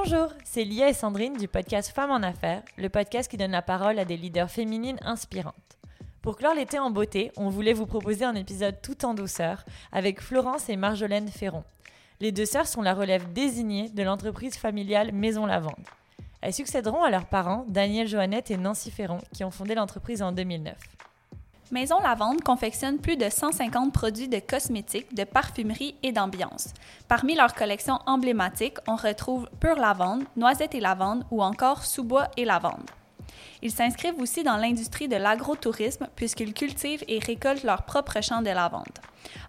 Bonjour, 0.00 0.28
c'est 0.44 0.62
Lia 0.62 0.88
et 0.88 0.94
Sandrine 0.94 1.36
du 1.36 1.48
podcast 1.48 1.90
Femmes 1.90 2.12
en 2.12 2.22
Affaires, 2.22 2.62
le 2.76 2.88
podcast 2.88 3.28
qui 3.28 3.36
donne 3.36 3.50
la 3.50 3.62
parole 3.62 3.98
à 3.98 4.04
des 4.04 4.16
leaders 4.16 4.48
féminines 4.48 5.00
inspirantes. 5.02 5.76
Pour 6.22 6.36
clore 6.36 6.54
l'été 6.54 6.78
en 6.78 6.92
beauté, 6.92 7.32
on 7.36 7.48
voulait 7.48 7.72
vous 7.72 7.84
proposer 7.84 8.24
un 8.24 8.36
épisode 8.36 8.80
tout 8.80 9.04
en 9.04 9.12
douceur 9.12 9.64
avec 9.90 10.20
Florence 10.20 10.68
et 10.68 10.76
Marjolaine 10.76 11.26
Ferron. 11.26 11.64
Les 12.20 12.30
deux 12.30 12.46
sœurs 12.46 12.68
sont 12.68 12.80
la 12.80 12.94
relève 12.94 13.32
désignée 13.32 13.88
de 13.88 14.04
l'entreprise 14.04 14.56
familiale 14.56 15.10
Maison 15.10 15.46
Lavande. 15.46 15.74
Elles 16.42 16.54
succéderont 16.54 17.02
à 17.02 17.10
leurs 17.10 17.26
parents, 17.26 17.66
Daniel 17.66 18.06
Joannette 18.06 18.52
et 18.52 18.56
Nancy 18.56 18.92
Ferron, 18.92 19.18
qui 19.34 19.42
ont 19.42 19.50
fondé 19.50 19.74
l'entreprise 19.74 20.22
en 20.22 20.30
2009. 20.30 20.76
Maison 21.70 22.00
Lavande 22.00 22.40
confectionne 22.40 22.98
plus 22.98 23.18
de 23.18 23.28
150 23.28 23.92
produits 23.92 24.28
de 24.28 24.38
cosmétiques, 24.38 25.14
de 25.14 25.24
parfumerie 25.24 25.94
et 26.02 26.12
d'ambiance. 26.12 26.72
Parmi 27.08 27.34
leurs 27.34 27.54
collections 27.54 27.98
emblématiques, 28.06 28.78
on 28.86 28.96
retrouve 28.96 29.50
Pure 29.60 29.76
Lavande, 29.76 30.24
Noisette 30.34 30.74
et 30.74 30.80
Lavande 30.80 31.24
ou 31.30 31.42
encore 31.42 31.84
Sous-bois 31.84 32.28
et 32.38 32.46
Lavande. 32.46 32.90
Ils 33.60 33.70
s'inscrivent 33.70 34.18
aussi 34.18 34.44
dans 34.44 34.56
l'industrie 34.56 35.08
de 35.08 35.16
l'agrotourisme 35.16 36.08
puisqu'ils 36.16 36.54
cultivent 36.54 37.04
et 37.06 37.18
récoltent 37.18 37.64
leurs 37.64 37.82
propres 37.82 38.22
champs 38.22 38.42
de 38.42 38.50
lavande. 38.50 38.86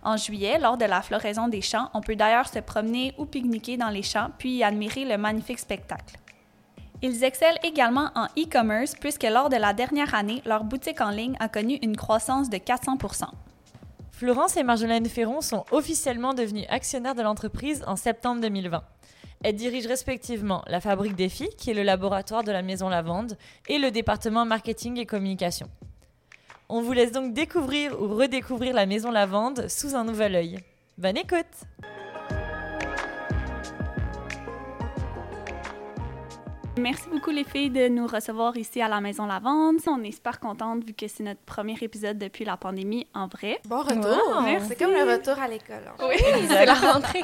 En 0.03 0.17
juillet, 0.17 0.59
lors 0.59 0.77
de 0.77 0.85
la 0.85 1.01
floraison 1.01 1.47
des 1.47 1.61
champs, 1.61 1.89
on 1.93 2.01
peut 2.01 2.17
d'ailleurs 2.17 2.49
se 2.49 2.59
promener 2.59 3.13
ou 3.17 3.25
pique-niquer 3.25 3.77
dans 3.77 3.89
les 3.89 4.03
champs 4.03 4.29
puis 4.37 4.57
y 4.57 4.63
admirer 4.63 5.05
le 5.05 5.17
magnifique 5.17 5.59
spectacle. 5.59 6.15
Ils 7.01 7.23
excellent 7.23 7.59
également 7.63 8.09
en 8.15 8.25
e-commerce 8.37 8.95
puisque 8.99 9.23
lors 9.23 9.49
de 9.49 9.55
la 9.55 9.73
dernière 9.73 10.13
année, 10.13 10.41
leur 10.45 10.63
boutique 10.63 11.01
en 11.01 11.11
ligne 11.11 11.37
a 11.39 11.47
connu 11.47 11.79
une 11.81 11.95
croissance 11.95 12.49
de 12.49 12.57
400% 12.57 13.25
Florence 14.19 14.57
et 14.57 14.63
Marjolaine 14.63 15.05
Ferron 15.05 15.39
sont 15.39 15.63
officiellement 15.71 16.33
devenues 16.33 16.65
actionnaires 16.67 17.15
de 17.15 17.21
l'entreprise 17.21 17.85
en 17.87 17.95
septembre 17.95 18.41
2020. 18.41 18.83
Elles 19.45 19.55
dirigent 19.55 19.87
respectivement 19.87 20.61
la 20.67 20.81
Fabrique 20.81 21.15
des 21.15 21.29
Filles, 21.29 21.55
qui 21.57 21.71
est 21.71 21.73
le 21.73 21.83
laboratoire 21.83 22.43
de 22.43 22.51
la 22.51 22.61
Maison 22.61 22.89
Lavande, 22.89 23.37
et 23.69 23.77
le 23.77 23.91
département 23.91 24.43
marketing 24.43 24.97
et 24.97 25.05
communication. 25.05 25.69
On 26.67 26.81
vous 26.81 26.91
laisse 26.91 27.13
donc 27.13 27.33
découvrir 27.33 27.93
ou 28.01 28.09
redécouvrir 28.13 28.73
la 28.73 28.85
Maison 28.85 29.09
Lavande 29.09 29.69
sous 29.69 29.95
un 29.95 30.03
nouvel 30.03 30.35
œil. 30.35 30.59
Bonne 30.97 31.15
écoute! 31.15 31.45
Merci 36.79 37.09
beaucoup 37.11 37.29
les 37.31 37.43
filles 37.43 37.69
de 37.69 37.87
nous 37.89 38.07
recevoir 38.07 38.55
ici 38.55 38.81
à 38.81 38.87
la 38.87 39.01
Maison 39.01 39.25
Lavande. 39.25 39.77
On 39.87 40.01
est 40.03 40.11
super 40.11 40.39
contente 40.39 40.83
vu 40.85 40.93
que 40.93 41.07
c'est 41.07 41.23
notre 41.23 41.41
premier 41.41 41.75
épisode 41.81 42.17
depuis 42.17 42.45
la 42.45 42.55
pandémie 42.57 43.05
en 43.13 43.27
vrai. 43.27 43.59
Bon 43.67 43.81
retour. 43.81 44.43
C'est 44.67 44.77
comme 44.77 44.91
le 44.93 45.03
retour 45.11 45.37
à 45.41 45.47
l'école. 45.47 45.83
hein. 45.87 46.05
Oui, 46.07 46.15
c'est 46.47 46.65
la 46.65 46.73
rentrée. 46.73 47.23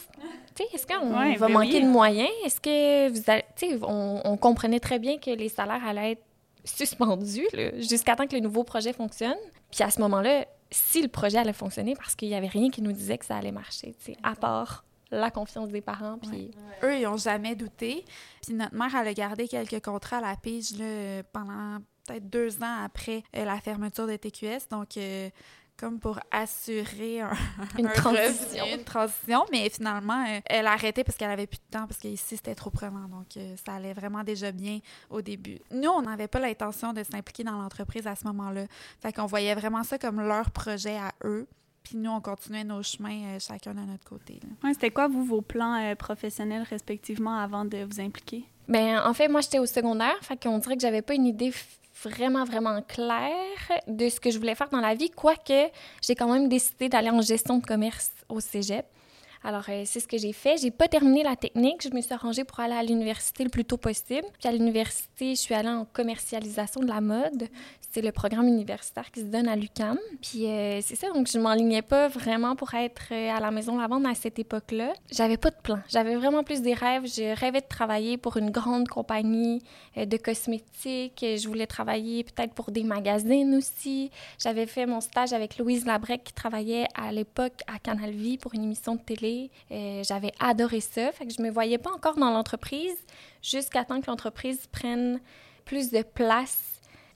Tu 0.53 0.63
sais, 0.63 0.69
est-ce 0.75 0.85
qu'on 0.85 1.17
Ouais, 1.17 1.37
va 1.37 1.47
ben 1.47 1.53
manquer 1.53 1.75
oui. 1.77 1.83
de 1.83 1.87
moyens? 1.87 2.27
Est-ce 2.45 2.59
que 2.59 3.07
vous 3.09 3.21
allez 3.27 3.45
tu 3.55 3.69
sais 3.69 3.79
on, 3.83 4.19
on 4.25 4.35
comprenait 4.35 4.81
très 4.81 4.99
bien 4.99 5.17
que 5.17 5.31
les 5.31 5.47
salaires 5.47 5.81
allaient 5.87 6.11
être 6.13 6.23
suspendus 6.65 7.47
jusqu'à 7.77 8.17
temps 8.17 8.27
que 8.27 8.35
le 8.35 8.41
nouveau 8.41 8.65
projet 8.65 8.91
fonctionne. 8.91 9.37
Puis 9.71 9.81
à 9.83 9.89
ce 9.89 10.01
moment-là, 10.01 10.45
si 10.69 11.01
le 11.01 11.07
projet 11.07 11.37
allait 11.37 11.53
fonctionner 11.53 11.95
parce 11.95 12.15
qu'il 12.15 12.27
y 12.27 12.35
avait 12.35 12.47
rien 12.49 12.69
qui 12.69 12.81
nous 12.81 12.91
disait 12.91 13.17
que 13.17 13.23
ça 13.25 13.37
allait 13.37 13.53
marcher, 13.53 13.95
tu 14.03 14.11
sais, 14.11 14.17
à 14.23 14.35
part 14.35 14.83
la 15.11 15.29
confiance 15.29 15.69
des 15.69 15.81
parents 15.81 16.17
puis 16.17 16.51
Eux, 16.83 16.95
ils 16.97 17.03
n'ont 17.03 17.17
jamais 17.17 17.55
douté. 17.55 18.05
Puis 18.41 18.53
notre 18.53 18.73
mère, 18.75 18.95
elle 18.95 19.07
a 19.09 19.13
gardé 19.13 19.47
quelques 19.47 19.83
contrats 19.83 20.17
à 20.17 20.21
la 20.21 20.35
pige 20.35 20.77
là, 20.77 21.21
pendant 21.33 21.79
peut-être 22.07 22.29
deux 22.29 22.63
ans 22.63 22.83
après 22.83 23.23
euh, 23.35 23.45
la 23.45 23.59
fermeture 23.59 24.07
de 24.07 24.15
TQS. 24.15 24.69
Donc, 24.71 24.97
euh, 24.97 25.29
comme 25.77 25.99
pour 25.99 26.19
assurer 26.29 27.21
un, 27.21 27.31
Une 27.79 27.87
un 27.87 27.91
transition. 27.91 28.63
revenu, 28.65 28.77
une 28.77 28.83
transition. 28.83 29.45
Mais 29.51 29.67
finalement, 29.69 30.23
euh, 30.27 30.39
elle 30.45 30.67
a 30.67 30.73
arrêté 30.73 31.03
parce 31.03 31.17
qu'elle 31.17 31.31
avait 31.31 31.47
plus 31.47 31.57
de 31.57 31.77
temps, 31.77 31.87
parce 31.87 31.99
qu'ici, 31.99 32.37
c'était 32.37 32.53
trop 32.55 32.69
prenant. 32.69 33.07
Donc, 33.07 33.35
euh, 33.37 33.55
ça 33.65 33.73
allait 33.75 33.93
vraiment 33.93 34.23
déjà 34.23 34.51
bien 34.51 34.79
au 35.09 35.21
début. 35.21 35.57
Nous, 35.71 35.89
on 35.89 36.03
n'avait 36.03 36.27
pas 36.27 36.39
l'intention 36.39 36.93
de 36.93 37.03
s'impliquer 37.03 37.43
dans 37.43 37.59
l'entreprise 37.59 38.05
à 38.05 38.15
ce 38.15 38.25
moment-là. 38.27 38.65
Fait 39.01 39.11
qu'on 39.11 39.25
voyait 39.25 39.55
vraiment 39.55 39.83
ça 39.83 39.97
comme 39.97 40.21
leur 40.21 40.51
projet 40.51 40.97
à 40.97 41.11
eux. 41.25 41.47
Puis 41.83 41.97
nous, 41.97 42.11
on 42.11 42.21
continuait 42.21 42.63
nos 42.63 42.83
chemins, 42.83 43.35
euh, 43.35 43.39
chacun 43.39 43.73
de 43.73 43.79
notre 43.81 44.03
côté. 44.03 44.39
Ouais, 44.63 44.73
C'était 44.73 44.91
quoi, 44.91 45.07
vous, 45.07 45.23
vos 45.23 45.41
plans 45.41 45.75
euh, 45.81 45.95
professionnels 45.95 46.65
respectivement 46.69 47.37
avant 47.37 47.65
de 47.65 47.83
vous 47.83 47.99
impliquer? 47.99 48.45
Ben, 48.67 49.01
en 49.05 49.13
fait, 49.13 49.27
moi, 49.27 49.41
j'étais 49.41 49.59
au 49.59 49.65
secondaire, 49.65 50.15
fait 50.21 50.41
qu'on 50.41 50.57
dirait 50.59 50.75
que 50.75 50.81
j'avais 50.81 51.01
pas 51.01 51.15
une 51.15 51.25
idée 51.25 51.51
vraiment, 52.03 52.45
vraiment 52.45 52.81
claire 52.81 53.81
de 53.87 54.09
ce 54.09 54.19
que 54.19 54.31
je 54.31 54.37
voulais 54.37 54.55
faire 54.55 54.69
dans 54.69 54.79
la 54.79 54.95
vie, 54.95 55.09
quoique 55.09 55.69
j'ai 56.01 56.15
quand 56.15 56.31
même 56.31 56.47
décidé 56.49 56.89
d'aller 56.89 57.09
en 57.09 57.21
gestion 57.21 57.57
de 57.57 57.65
commerce 57.65 58.11
au 58.29 58.39
cégep. 58.39 58.85
Alors, 59.43 59.63
euh, 59.69 59.83
c'est 59.85 59.99
ce 59.99 60.07
que 60.07 60.17
j'ai 60.17 60.33
fait. 60.33 60.57
J'ai 60.61 60.69
pas 60.69 60.87
terminé 60.87 61.23
la 61.23 61.35
technique. 61.35 61.81
Je 61.81 61.93
me 61.95 62.01
suis 62.01 62.13
arrangée 62.13 62.43
pour 62.43 62.59
aller 62.59 62.75
à 62.75 62.83
l'université 62.83 63.43
le 63.43 63.49
plus 63.49 63.65
tôt 63.65 63.77
possible. 63.77 64.27
Puis 64.39 64.47
à 64.47 64.51
l'université, 64.51 65.35
je 65.35 65.41
suis 65.41 65.55
allée 65.55 65.69
en 65.69 65.85
commercialisation 65.85 66.81
de 66.81 66.87
la 66.87 67.01
mode. 67.01 67.47
C'est 67.93 68.01
le 68.01 68.11
programme 68.11 68.47
universitaire 68.47 69.09
qui 69.11 69.21
se 69.21 69.25
donne 69.25 69.47
à 69.47 69.55
l'UCAM. 69.55 69.97
Puis 70.21 70.45
euh, 70.45 70.79
c'est 70.81 70.95
ça, 70.95 71.09
donc 71.09 71.27
je 71.27 71.39
m'enlignais 71.39 71.81
pas 71.81 72.07
vraiment 72.07 72.55
pour 72.55 72.73
être 72.75 73.07
euh, 73.11 73.31
à 73.31 73.39
la 73.39 73.51
maison 73.51 73.75
de 73.75 73.81
la 73.81 73.87
vente 73.87 74.05
à 74.05 74.13
cette 74.13 74.37
époque-là. 74.37 74.93
J'avais 75.11 75.37
pas 75.37 75.49
de 75.49 75.55
plan. 75.61 75.79
J'avais 75.89 76.15
vraiment 76.15 76.43
plus 76.43 76.61
des 76.61 76.73
rêves. 76.73 77.05
Je 77.05 77.35
rêvais 77.37 77.61
de 77.61 77.67
travailler 77.67 78.17
pour 78.17 78.37
une 78.37 78.51
grande 78.51 78.87
compagnie 78.87 79.61
de 79.97 80.17
cosmétiques. 80.17 81.19
Je 81.19 81.47
voulais 81.47 81.67
travailler 81.67 82.23
peut-être 82.23 82.53
pour 82.53 82.71
des 82.71 82.83
magazines 82.83 83.55
aussi. 83.55 84.11
J'avais 84.37 84.67
fait 84.67 84.85
mon 84.85 85.01
stage 85.01 85.33
avec 85.33 85.57
Louise 85.57 85.85
Labrec 85.85 86.23
qui 86.23 86.33
travaillait 86.33 86.85
à 86.95 87.11
l'époque 87.11 87.61
à 87.67 87.79
Canal 87.79 88.11
Vie 88.11 88.37
pour 88.37 88.53
une 88.53 88.63
émission 88.63 88.95
de 88.95 89.01
télé. 89.01 89.30
Euh, 89.71 90.03
J'avais 90.03 90.31
adoré 90.39 90.81
ça. 90.81 91.11
Fait 91.11 91.25
que 91.25 91.33
je 91.33 91.41
me 91.41 91.49
voyais 91.49 91.77
pas 91.77 91.91
encore 91.91 92.15
dans 92.15 92.31
l'entreprise 92.31 92.97
jusqu'à 93.41 93.85
temps 93.85 94.01
que 94.01 94.07
l'entreprise 94.07 94.67
prenne 94.71 95.19
plus 95.65 95.91
de 95.91 96.01
place 96.01 96.59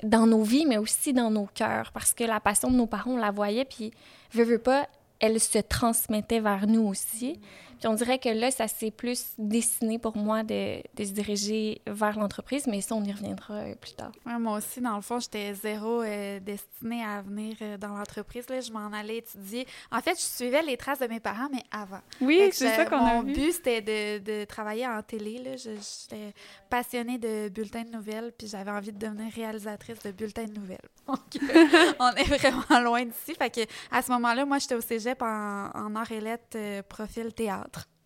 dans 0.03 0.27
nos 0.27 0.43
vies, 0.43 0.65
mais 0.65 0.77
aussi 0.77 1.13
dans 1.13 1.31
nos 1.31 1.47
cœurs. 1.47 1.91
Parce 1.93 2.13
que 2.13 2.23
la 2.23 2.39
passion 2.39 2.69
de 2.69 2.75
nos 2.75 2.87
parents, 2.87 3.11
on 3.11 3.17
la 3.17 3.31
voyait, 3.31 3.65
puis 3.65 3.91
veux, 4.31 4.43
veux 4.43 4.59
pas, 4.59 4.87
elle 5.19 5.39
se 5.39 5.59
transmettait 5.59 6.39
vers 6.39 6.67
nous 6.67 6.87
aussi. 6.87 7.39
Puis 7.79 7.87
on 7.87 7.93
dirait 7.93 8.19
que 8.19 8.29
là, 8.29 8.51
ça 8.51 8.67
s'est 8.67 8.91
plus 8.91 9.33
dessiné 9.37 9.99
pour 9.99 10.15
moi 10.17 10.43
de, 10.43 10.77
de 10.95 11.03
se 11.03 11.11
diriger 11.11 11.81
vers 11.87 12.17
l'entreprise, 12.19 12.67
mais 12.67 12.81
ça, 12.81 12.95
on 12.95 13.03
y 13.03 13.11
reviendra 13.11 13.53
euh, 13.55 13.75
plus 13.75 13.93
tard. 13.93 14.11
Ouais, 14.25 14.37
moi 14.39 14.57
aussi, 14.57 14.81
dans 14.81 14.95
le 14.95 15.01
fond, 15.01 15.19
j'étais 15.19 15.53
zéro 15.53 16.01
euh, 16.01 16.39
destinée 16.39 17.03
à 17.03 17.21
venir 17.21 17.55
euh, 17.61 17.77
dans 17.77 17.89
l'entreprise. 17.97 18.47
Là, 18.49 18.61
je 18.61 18.71
m'en 18.71 18.91
allais 18.93 19.17
étudier. 19.17 19.67
En 19.91 20.01
fait, 20.01 20.15
je 20.17 20.23
suivais 20.23 20.61
les 20.63 20.77
traces 20.77 20.99
de 20.99 21.07
mes 21.07 21.19
parents, 21.19 21.49
mais 21.51 21.63
avant. 21.71 21.99
Oui, 22.21 22.49
c'est 22.51 22.75
ça 22.75 22.85
qu'on 22.85 22.97
a 22.97 23.13
Mon 23.15 23.23
but, 23.23 23.51
c'était 23.53 23.81
de, 23.81 24.23
de 24.23 24.45
travailler 24.45 24.87
en 24.87 25.01
télé. 25.01 25.39
là. 25.43 25.55
Je- 25.55 25.71
J'étais 26.05 26.33
passionnée 26.69 27.17
de 27.17 27.49
bulletins 27.49 27.83
de 27.83 27.89
nouvelles, 27.91 28.31
puis 28.37 28.47
j'avais 28.47 28.71
envie 28.71 28.91
de 28.91 28.97
devenir 28.97 29.31
réalisatrice 29.33 29.99
de 30.03 30.11
bulletins 30.11 30.45
de 30.45 30.53
nouvelles. 30.53 30.77
Donc, 31.07 31.19
on 31.99 32.11
est 32.11 32.23
vraiment 32.37 32.79
loin 32.81 33.05
d'ici. 33.05 33.35
Fait 33.35 33.49
que 33.49 33.61
à 33.91 34.01
ce 34.01 34.11
moment-là, 34.11 34.45
moi, 34.45 34.57
j'étais 34.59 34.75
au 34.75 34.81
cégep 34.81 35.21
en, 35.21 35.69
en 35.73 35.95
arts 35.95 36.11
et 36.11 36.21
lettres, 36.21 36.43
euh, 36.55 36.81
profil 36.83 37.33
théâtre. 37.33 37.64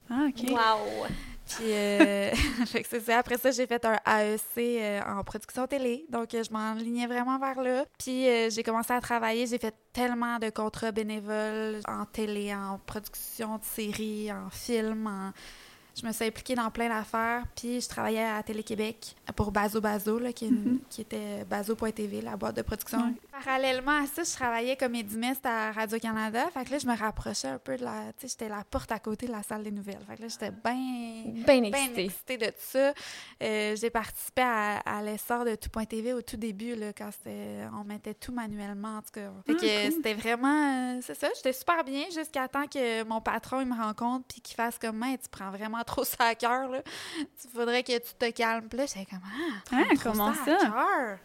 Ah, 0.10 0.26
OK. 0.28 0.50
Wow! 0.50 1.08
Puis, 1.48 1.66
euh, 1.72 2.30
fait 2.68 2.84
que 2.84 2.88
c'est 2.90 3.00
ça. 3.00 3.18
Après 3.20 3.38
ça, 3.38 3.50
j'ai 3.52 3.66
fait 3.66 3.84
un 3.86 3.98
AEC 4.06 4.58
euh, 4.58 5.02
en 5.06 5.24
production 5.24 5.66
télé. 5.66 6.06
Donc, 6.10 6.34
euh, 6.34 6.44
je 6.44 6.54
m'enlignais 6.54 7.08
vraiment 7.08 7.40
vers 7.40 7.60
là. 7.62 7.86
Puis, 7.98 8.28
euh, 8.28 8.50
j'ai 8.52 8.62
commencé 8.64 8.94
à 8.94 9.02
travailler. 9.02 9.48
J'ai 9.48 9.58
fait 9.58 9.74
tellement 9.92 10.38
de 10.38 10.50
contrats 10.52 10.92
bénévoles 10.92 11.80
en 11.88 12.06
télé, 12.06 12.54
en 12.54 12.78
production 12.86 13.58
de 13.58 13.64
séries, 13.64 14.32
en 14.32 14.50
film. 14.52 15.08
en- 15.08 15.32
Je 16.01 16.06
me 16.07 16.12
suis 16.12 16.25
impliquée 16.25 16.56
dans 16.56 16.69
plein 16.72 16.88
d'affaires. 16.90 17.44
Puis, 17.56 17.81
je 17.81 17.90
travaillais 17.90 18.24
à 18.25 18.42
Télé-Québec 18.44 19.16
pour 19.36 19.51
Bazo 19.51 19.81
Bazo, 19.81 20.18
là, 20.19 20.31
qui, 20.31 20.46
Mhm. 20.50 20.80
qui 20.90 21.01
était 21.01 21.44
Bazo.tv, 21.46 22.22
la 22.22 22.38
boîte 22.38 22.56
de 22.56 22.62
production. 22.62 23.13
Parallèlement 23.31 24.04
à 24.04 24.06
ça, 24.06 24.24
je 24.24 24.31
travaillais 24.34 24.75
comme 24.75 24.96
édimiste 24.96 25.46
à 25.46 25.72
Radio-Canada. 25.72 26.48
Fait 26.54 26.66
que 26.66 26.72
là, 26.72 26.78
je 26.80 26.88
me 26.88 26.96
rapprochais 26.96 27.48
un 27.48 27.57
peu 27.60 27.78
de 27.78 27.84
la... 27.84 28.12
Tu 28.18 28.28
sais, 28.28 28.28
j'étais 28.30 28.50
la 28.50 28.63
porte 28.69 28.92
à 28.92 29.00
côté 29.00 29.28
de 29.28 29.31
la 29.31 29.44
salle 29.44 29.63
des 29.63 29.72
nouvelles. 29.72 30.00
Fait 30.07 30.16
que 30.18 30.22
là, 30.24 30.28
j'étais 30.28 30.51
bien 30.51 31.24
Bien 31.46 31.63
excitée. 31.63 32.06
excitée 32.06 32.38
de 32.38 32.51
ça. 32.57 32.94
Euh, 33.42 33.75
j'ai 33.75 33.90
participé 33.90 34.42
à, 34.42 34.78
à 34.80 35.01
l'essor 35.01 35.46
de 35.46 35.56
Tout.tv 35.56 36.13
au 36.13 36.22
tout 36.22 36.38
début, 36.38 36.75
là, 36.75 36.92
quand 36.94 37.10
on 37.80 37.84
mettait 37.84 38.13
tout 38.13 38.31
manuellement, 38.34 38.98
en 38.98 39.01
tout 39.01 39.12
cas. 39.13 39.31
Fait 39.46 39.54
que 39.54 39.57
Ah, 39.66 39.84
cool. 39.86 39.94
c'était 39.96 40.13
vraiment... 40.13 40.96
euh, 40.98 41.00
c'est 41.01 41.16
ça, 41.16 41.28
j'étais 41.36 41.54
super 41.54 41.84
bien 41.84 42.06
jusqu'à 42.13 42.48
temps 42.48 42.68
que 42.68 43.04
mon 43.04 43.22
patron 43.22 43.62
il 43.62 43.68
me 43.68 43.75
rencontre 43.75 44.25
puis 44.28 44.42
qu'il 44.42 44.56
fasse 44.56 44.78
comme 44.78 45.01
«Hey, 45.04 45.18
tu 45.18 45.30
prends 45.30 45.51
vraiment 45.51 45.84
trop 45.89 46.03
ça 46.03 46.25
à 46.25 46.36
cœur, 46.36 46.69
là. 46.69 46.81
Il 47.18 47.50
faudrait 47.51 47.83
que 47.83 47.97
tu 47.97 48.13
te 48.18 48.30
calmes.» 48.31 48.68
Puis 48.69 48.77
là, 48.77 48.86
j'étais 48.86 49.06
comme 49.06 49.21
«Ah, 49.71 49.75
Hein, 49.75 49.86
comment 50.03 50.33
ça? 50.33 50.56
à 50.57 50.71
cœur. 50.71 51.19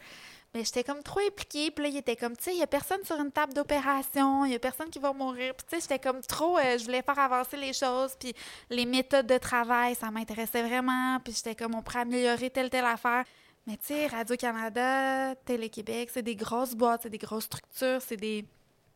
Mais 0.55 0.63
j'étais 0.65 0.85
comme 0.85 1.03
trop 1.03 1.19
impliquée. 1.19 1.73
Puis 1.73 1.83
là, 1.83 1.89
il 1.91 1.97
était 1.97 2.15
comme, 2.15 2.37
tu 2.37 2.45
sais, 2.45 2.53
il 2.55 2.59
y 2.61 2.63
a 2.63 2.67
personne 2.69 3.03
sur 3.05 3.17
une 3.21 3.33
table 3.33 3.55
d'opération, 3.55 4.45
il 4.45 4.53
y 4.53 4.55
a 4.55 4.59
personne 4.61 4.89
qui 4.89 5.01
va 5.01 5.13
mourir. 5.13 5.53
Puis 5.57 5.67
tu 5.69 5.75
sais, 5.75 5.81
j'étais 5.83 5.99
comme 5.99 6.21
trop, 6.21 6.57
euh, 6.59 6.79
je 6.79 6.85
voulais 6.85 7.03
faire 7.03 7.19
avancer 7.19 7.57
les 7.57 7.73
choses. 7.73 8.15
Puis 8.21 8.33
les 8.71 8.87
méthodes 8.87 9.27
de 9.27 9.37
travail, 9.39 9.97
ça 9.97 10.13
m'intéressait 10.13 10.63
vraiment. 10.63 11.19
Puis 11.25 11.33
j'étais 11.35 11.57
comme, 11.57 11.75
on 11.75 11.83
pourrait 11.83 12.01
améliorer 12.03 12.51
telle, 12.51 12.71
telle 12.71 12.85
affaire. 12.85 13.25
Mais 13.67 13.77
tu 13.79 13.87
sais, 13.87 14.07
Radio-Canada, 14.07 15.35
Télé-Québec, 15.45 16.11
c'est 16.13 16.23
des 16.23 16.37
grosses 16.37 16.75
boîtes, 16.75 17.01
c'est 17.03 17.11
des 17.11 17.19
grosses 17.19 17.45
structures, 17.45 18.01
c'est 18.01 18.17
des... 18.17 18.45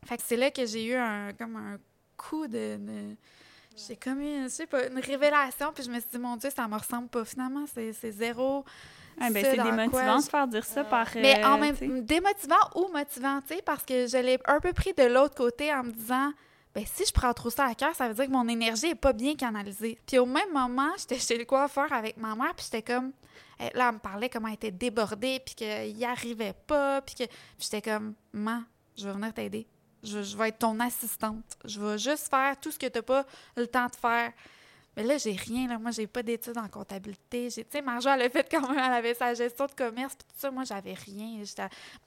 Fait 0.06 0.16
que 0.16 0.22
c'est 0.24 0.36
là 0.36 0.50
que 0.52 0.64
j'ai 0.64 0.84
eu 0.84 0.94
un, 0.94 1.32
comme 1.32 1.56
un 1.56 1.78
coup 2.16 2.46
de... 2.46 2.76
de- 2.76 3.16
J'ai 3.86 3.96
comme 3.96 4.20
eu, 4.20 4.44
je 4.44 4.48
sais 4.48 4.66
pas, 4.66 4.86
une 4.88 4.98
révélation, 4.98 5.72
puis 5.74 5.84
je 5.84 5.90
me 5.90 6.00
suis 6.00 6.08
dit, 6.12 6.18
mon 6.18 6.36
Dieu, 6.36 6.50
ça 6.54 6.66
me 6.66 6.76
ressemble 6.76 7.08
pas. 7.08 7.24
Finalement, 7.24 7.64
c'est 7.72 7.92
c'est 7.92 8.10
zéro. 8.12 8.64
Ah, 9.20 9.30
ben, 9.30 9.44
ce 9.44 9.50
c'est 9.50 9.56
quoi 9.56 9.64
démotivant 9.70 10.16
de 10.18 10.22
je- 10.24 10.28
faire 10.28 10.46
dire 10.48 10.64
ça 10.64 10.84
par. 10.84 11.08
mais 11.16 11.44
en 11.44 11.56
euh, 11.56 11.60
même 11.60 12.04
démotivant 12.04 12.56
ou 12.76 12.88
motivant, 12.92 13.40
tu 13.46 13.54
sais, 13.56 13.62
parce 13.62 13.84
que 13.84 14.06
je 14.06 14.16
l'ai 14.18 14.38
un 14.46 14.60
peu 14.60 14.72
pris 14.72 14.92
de 14.96 15.04
l'autre 15.04 15.34
côté 15.34 15.72
en 15.74 15.82
me 15.84 15.90
disant, 15.90 16.32
ben 16.74 16.84
si 16.86 17.04
je 17.04 17.12
prends 17.12 17.32
trop 17.32 17.50
ça 17.50 17.66
à 17.66 17.74
cœur, 17.74 17.94
ça 17.96 18.06
veut 18.08 18.14
dire 18.14 18.26
que 18.26 18.30
mon 18.30 18.46
énergie 18.46 18.86
est 18.88 18.94
pas 18.94 19.12
bien 19.12 19.34
canalisée. 19.34 19.98
Puis 20.06 20.18
au 20.18 20.26
même 20.26 20.52
moment, 20.52 20.90
j'étais 20.98 21.18
chez 21.18 21.36
le 21.36 21.44
coiffeur 21.44 21.92
avec 21.92 22.16
ma 22.16 22.36
mère, 22.36 22.54
puis 22.54 22.64
j'étais 22.70 22.82
comme, 22.92 23.10
elle- 23.58 23.72
là, 23.74 23.88
elle 23.88 23.94
me 23.94 23.98
parlait 23.98 24.28
comment 24.28 24.48
elle 24.48 24.54
était 24.54 24.70
débordée, 24.70 25.40
puis 25.44 25.54
qu'il 25.56 25.96
n'y 25.96 26.04
arrivait 26.04 26.54
pas, 26.66 27.00
puis 27.00 27.16
que 27.16 27.24
puis 27.24 27.34
j'étais 27.58 27.82
comme, 27.90 28.14
maman, 28.32 28.62
je 28.96 29.04
vais 29.08 29.12
venir 29.14 29.32
t'aider. 29.34 29.66
Je, 30.02 30.22
je 30.22 30.36
vais 30.36 30.48
être 30.48 30.58
ton 30.58 30.78
assistante. 30.80 31.44
Je 31.64 31.80
vais 31.80 31.98
juste 31.98 32.28
faire 32.28 32.58
tout 32.60 32.70
ce 32.70 32.78
que 32.78 32.86
tu 32.86 32.98
n'as 32.98 33.02
pas 33.02 33.24
le 33.56 33.66
temps 33.66 33.86
de 33.86 33.96
faire. 33.96 34.32
Mais 34.96 35.04
là, 35.04 35.16
j'ai 35.16 35.32
rien. 35.32 35.68
Là. 35.68 35.78
Moi, 35.78 35.92
j'ai 35.92 36.08
pas 36.08 36.24
d'études 36.24 36.58
en 36.58 36.66
comptabilité. 36.66 37.48
Tu 37.52 37.64
sais, 37.70 37.82
Marjo, 37.82 38.08
elle 38.08 38.22
a 38.22 38.30
fait 38.30 38.48
quand 38.50 38.68
même, 38.68 38.78
elle 38.78 38.92
avait 38.92 39.14
sa 39.14 39.32
gestion 39.32 39.66
de 39.66 39.72
commerce, 39.72 40.16
puis 40.16 40.26
tout 40.28 40.34
ça. 40.40 40.50
Moi, 40.50 40.64
j'avais 40.64 40.94
rien. 40.94 41.40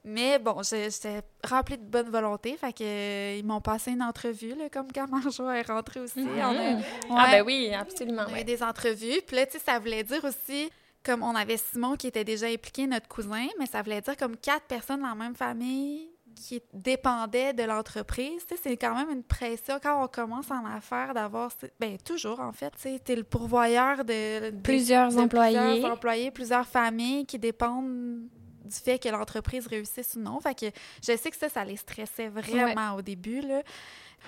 Mais 0.04 0.40
bon, 0.40 0.62
j'étais 0.62 1.22
remplie 1.44 1.78
de 1.78 1.84
bonne 1.86 2.10
volonté. 2.10 2.58
Fait 2.58 2.74
que, 2.74 2.84
euh, 2.84 3.38
ils 3.40 3.46
m'ont 3.46 3.62
passé 3.62 3.92
une 3.92 4.04
entrevue, 4.04 4.56
là, 4.56 4.70
comme 4.70 4.92
quand 4.92 5.08
Marjo 5.10 5.50
est 5.50 5.62
rentrée 5.68 6.02
aussi. 6.02 6.20
A- 6.22 6.52
Mhm. 6.52 6.84
Ah, 7.12 7.28
ben 7.32 7.46
oui, 7.46 7.74
absolument. 7.74 8.24
on 8.28 8.30
a 8.30 8.32
eu 8.32 8.34
ouais. 8.34 8.44
des 8.44 8.62
entrevues. 8.62 9.22
Puis 9.26 9.36
là, 9.38 9.46
tu 9.46 9.54
sais, 9.54 9.60
ça 9.60 9.80
voulait 9.80 10.04
dire 10.04 10.24
aussi, 10.26 10.70
comme 11.04 11.24
on 11.24 11.34
avait 11.36 11.58
Simon 11.58 11.96
qui 11.96 12.08
était 12.08 12.26
déjà 12.26 12.48
impliqué, 12.48 12.88
notre 12.88 13.08
cousin, 13.08 13.48
mais 13.58 13.68
ça 13.68 13.82
voulait 13.82 14.02
dire 14.02 14.18
comme 14.18 14.36
quatre 14.36 14.66
personnes 14.66 15.02
dans 15.02 15.08
la 15.10 15.16
même 15.16 15.36
famille 15.36 16.10
qui 16.42 16.62
dépendaient 16.74 17.54
de 17.54 17.64
l'entreprise. 17.64 18.46
Tu 18.48 18.56
sais, 18.56 18.62
c'est 18.64 18.78
quand 18.78 18.96
même 18.96 19.10
une 19.10 19.24
pression 19.24 19.80
quand 19.82 20.04
on 20.04 20.08
commence 20.08 20.50
en 20.52 20.66
affaires 20.66 21.14
d'avoir, 21.14 21.52
ben 21.80 21.98
toujours 21.98 22.40
en 22.40 22.52
fait, 22.52 22.72
tu 22.72 22.82
sais, 22.82 23.00
t'es 23.00 23.16
le 23.16 23.24
pourvoyeur 23.24 24.04
de, 24.04 24.50
de- 24.50 24.62
Plusieurs 24.62 25.12
de 25.12 25.18
employés. 25.20 25.58
plusieurs 25.60 25.92
employés, 25.94 26.32
plusieurs 26.32 26.68
familles 26.68 27.26
qui 27.26 27.38
dépendent 27.40 28.24
du 28.64 28.76
fait 28.78 29.00
que 29.00 29.10
l'entreprise 29.10 29.68
réussisse 29.68 30.16
ou 30.16 30.20
non. 30.20 30.40
Fait 30.40 30.56
que 30.58 30.66
je 31.06 31.16
sais 31.18 31.30
que 31.30 31.36
ça, 31.38 31.50
ça 31.50 31.64
les 31.66 31.76
stressait 31.78 32.30
vraiment 32.30 32.96
au 32.96 33.02
début, 33.02 33.42
là. 33.42 33.62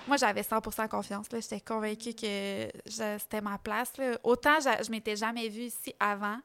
Moi, 0.08 0.16
j'avais 0.16 0.42
100% 0.42 0.88
confiance. 0.88 1.30
là. 1.30 1.38
J'étais 1.40 1.60
convaincue 1.60 2.14
que 2.14 2.68
c'était 2.88 3.40
ma 3.40 3.58
place. 3.58 3.96
là. 3.96 4.18
Autant 4.24 4.58
je, 4.60 4.84
je 4.84 4.90
m'étais 4.90 5.14
jamais 5.16 5.48
vue 5.48 5.62
ici 5.62 5.94
avant 6.00 6.38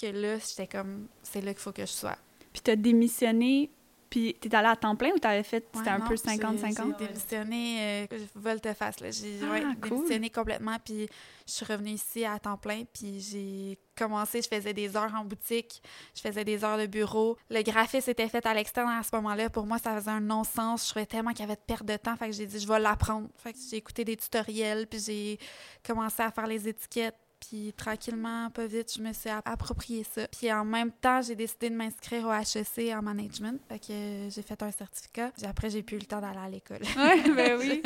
que 0.00 0.06
là, 0.06 0.36
j'étais 0.38 0.66
comme, 0.66 1.08
c'est 1.22 1.40
là 1.40 1.52
qu'il 1.54 1.62
faut 1.62 1.72
que 1.72 1.82
je 1.86 1.90
sois. 1.90 2.16
Puis 2.52 2.60
t'as 2.62 2.76
démissionné, 2.76 3.70
puis 4.10 4.34
t'es 4.40 4.52
allé 4.54 4.68
à 4.68 4.76
temps 4.76 4.96
plein 4.96 5.10
ou 5.14 5.18
t'avais 5.18 5.42
fait, 5.44 5.64
c'était 5.72 5.88
Ouais, 5.88 5.94
un 5.94 5.98
non, 6.00 6.06
peu 6.08 6.16
j'ai- 6.16 6.22
50-50? 6.22 6.94
J'ai 6.98 7.06
démissionné, 7.06 8.06
euh, 8.12 8.16
volte-face. 8.34 9.00
là. 9.00 9.10
J'ai 9.10 9.38
Ah, 9.42 9.52
ouais, 9.52 9.62
cool. 9.80 9.90
démissionné 9.90 10.30
complètement, 10.30 10.76
puis 10.84 11.08
je 11.46 11.52
suis 11.52 11.64
revenue 11.64 11.92
ici 11.92 12.24
à 12.24 12.38
temps 12.38 12.56
plein, 12.56 12.82
puis 12.92 13.20
j'ai 13.20 13.78
commencé, 13.96 14.42
je 14.42 14.48
faisais 14.48 14.72
des 14.72 14.96
heures 14.96 15.14
en 15.14 15.24
boutique, 15.24 15.82
je 16.14 16.20
faisais 16.22 16.44
des 16.44 16.64
heures 16.64 16.78
de 16.78 16.86
bureau. 16.86 17.36
Le 17.50 17.62
graphisme 17.62 18.10
était 18.10 18.28
fait 18.28 18.44
à 18.46 18.52
l'externe 18.54 18.88
à 18.88 19.02
ce 19.02 19.14
moment-là. 19.16 19.48
Pour 19.50 19.66
moi, 19.66 19.78
ça 19.78 19.94
faisait 19.96 20.10
un 20.10 20.20
non-sens. 20.20 20.84
Je 20.86 20.90
trouvais 20.90 21.06
tellement 21.06 21.30
qu'il 21.30 21.40
y 21.40 21.44
avait 21.44 21.54
de 21.56 21.60
perte 21.66 21.84
de 21.84 21.96
temps, 21.96 22.16
fait 22.16 22.26
que 22.26 22.32
j'ai 22.32 22.46
dit, 22.46 22.58
je 22.58 22.66
vais 22.66 22.78
l'apprendre. 22.80 23.28
Fait 23.36 23.52
que 23.52 23.58
j'ai 23.70 23.76
écouté 23.76 24.04
des 24.04 24.16
tutoriels, 24.16 24.86
puis 24.86 24.98
j'ai 25.00 25.38
commencé 25.86 26.22
à 26.22 26.30
faire 26.30 26.46
les 26.46 26.66
étiquettes. 26.68 27.16
Puis 27.40 27.72
tranquillement, 27.76 28.50
pas 28.50 28.66
vite, 28.66 28.92
je 28.96 29.02
me 29.02 29.12
suis 29.12 29.30
app- 29.30 29.48
approprié 29.48 30.04
ça. 30.04 30.28
Puis 30.28 30.52
en 30.52 30.64
même 30.64 30.90
temps, 30.92 31.22
j'ai 31.22 31.34
décidé 31.34 31.70
de 31.70 31.74
m'inscrire 31.74 32.26
au 32.26 32.32
HEC 32.32 32.92
en 32.94 33.02
management. 33.02 33.58
Fait 33.68 33.78
que 33.78 33.92
euh, 33.92 34.30
j'ai 34.30 34.42
fait 34.42 34.62
un 34.62 34.70
certificat. 34.70 35.30
Puis 35.36 35.46
après, 35.46 35.70
j'ai 35.70 35.82
plus 35.82 35.96
eu 35.96 36.00
le 36.00 36.06
temps 36.06 36.20
d'aller 36.20 36.38
à 36.38 36.48
l'école. 36.50 36.82
Ouais, 36.96 37.30
ben 37.34 37.58
oui. 37.60 37.82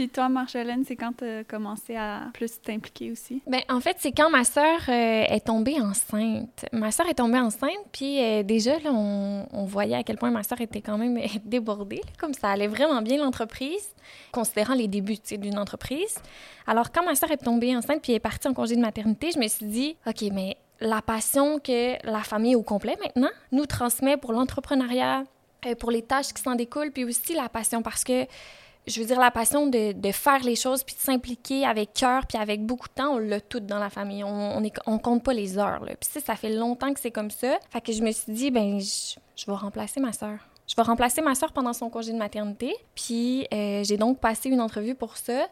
Puis 0.00 0.08
toi, 0.08 0.30
Marjolaine, 0.30 0.82
c'est 0.82 0.96
quand 0.96 1.12
t'as 1.14 1.44
commencé 1.44 1.94
à 1.94 2.30
plus 2.32 2.58
t'impliquer 2.62 3.12
aussi? 3.12 3.42
Ben, 3.46 3.60
en 3.68 3.80
fait, 3.80 3.98
c'est 3.98 4.12
quand 4.12 4.30
ma 4.30 4.44
sœur 4.44 4.80
euh, 4.88 5.24
est 5.28 5.44
tombée 5.46 5.78
enceinte. 5.78 6.64
Ma 6.72 6.90
sœur 6.90 7.06
est 7.10 7.16
tombée 7.16 7.38
enceinte, 7.38 7.84
puis 7.92 8.18
euh, 8.18 8.42
déjà, 8.42 8.78
là, 8.78 8.92
on, 8.94 9.66
voyait 9.66 9.96
à 9.96 10.02
quel 10.02 10.16
point 10.16 10.30
ma 10.30 10.42
sœur 10.42 10.58
était 10.62 10.80
quand 10.80 10.96
même 10.96 11.18
euh, 11.18 11.26
débordée, 11.44 12.00
comme 12.18 12.32
ça 12.32 12.48
allait 12.48 12.66
vraiment 12.66 13.02
bien 13.02 13.18
l'entreprise, 13.18 13.94
considérant 14.32 14.72
les 14.72 14.88
débuts 14.88 15.18
tu 15.18 15.36
d'une 15.36 15.58
entreprise. 15.58 16.16
Alors, 16.66 16.92
quand 16.92 17.04
ma 17.04 17.14
sœur 17.14 17.30
est 17.30 17.44
tombée 17.44 17.76
enceinte, 17.76 18.00
puis 18.00 18.14
est 18.14 18.20
partie 18.20 18.48
en 18.48 18.54
congé 18.54 18.76
de 18.76 18.80
maternité, 18.80 19.32
je 19.34 19.38
me 19.38 19.48
suis 19.48 19.66
dit, 19.66 19.96
OK, 20.06 20.22
mais 20.32 20.56
la 20.80 21.02
passion 21.02 21.58
que 21.58 22.02
la 22.10 22.20
famille 22.20 22.56
au 22.56 22.62
complet 22.62 22.96
maintenant 23.04 23.28
nous 23.52 23.66
transmet 23.66 24.16
pour 24.16 24.32
l'entrepreneuriat, 24.32 25.24
pour 25.78 25.90
les 25.90 26.00
tâches 26.00 26.32
qui 26.32 26.40
s'en 26.40 26.54
découlent, 26.54 26.90
puis 26.90 27.04
aussi 27.04 27.34
la 27.34 27.50
passion 27.50 27.82
parce 27.82 28.02
que 28.02 28.24
je 28.90 29.00
veux 29.00 29.06
dire, 29.06 29.20
la 29.20 29.30
passion 29.30 29.66
de, 29.66 29.92
de 29.92 30.12
faire 30.12 30.42
les 30.42 30.56
choses 30.56 30.82
puis 30.82 30.94
de 30.94 31.00
s'impliquer 31.00 31.64
avec 31.64 31.94
cœur 31.94 32.26
puis 32.26 32.38
avec 32.38 32.64
beaucoup 32.64 32.88
de 32.88 32.94
temps, 32.94 33.14
on 33.14 33.18
l'a 33.18 33.40
toute 33.40 33.66
dans 33.66 33.78
la 33.78 33.90
famille. 33.90 34.24
On, 34.24 34.62
on 34.86 34.98
compte 34.98 35.24
pas 35.24 35.32
les 35.32 35.58
heures. 35.58 35.84
Là. 35.84 35.94
Puis 35.98 36.10
ça, 36.12 36.20
ça 36.20 36.36
fait 36.36 36.50
longtemps 36.50 36.92
que 36.92 37.00
c'est 37.00 37.10
comme 37.10 37.30
ça. 37.30 37.58
Fait 37.70 37.80
que 37.80 37.92
je 37.92 38.02
me 38.02 38.10
suis 38.10 38.32
dit, 38.32 38.50
ben, 38.50 38.80
je, 38.80 39.16
je 39.36 39.46
vais 39.46 39.52
remplacer 39.52 40.00
ma 40.00 40.12
sœur. 40.12 40.38
Je 40.66 40.76
vais 40.76 40.82
remplacer 40.82 41.20
ma 41.20 41.34
sœur 41.34 41.52
pendant 41.52 41.72
son 41.72 41.90
congé 41.90 42.12
de 42.12 42.18
maternité. 42.18 42.74
Puis 42.94 43.46
euh, 43.52 43.82
j'ai 43.82 43.96
donc 43.96 44.20
passé 44.20 44.50
une 44.50 44.60
entrevue 44.60 44.94
pour 44.94 45.16
ça. 45.16 45.48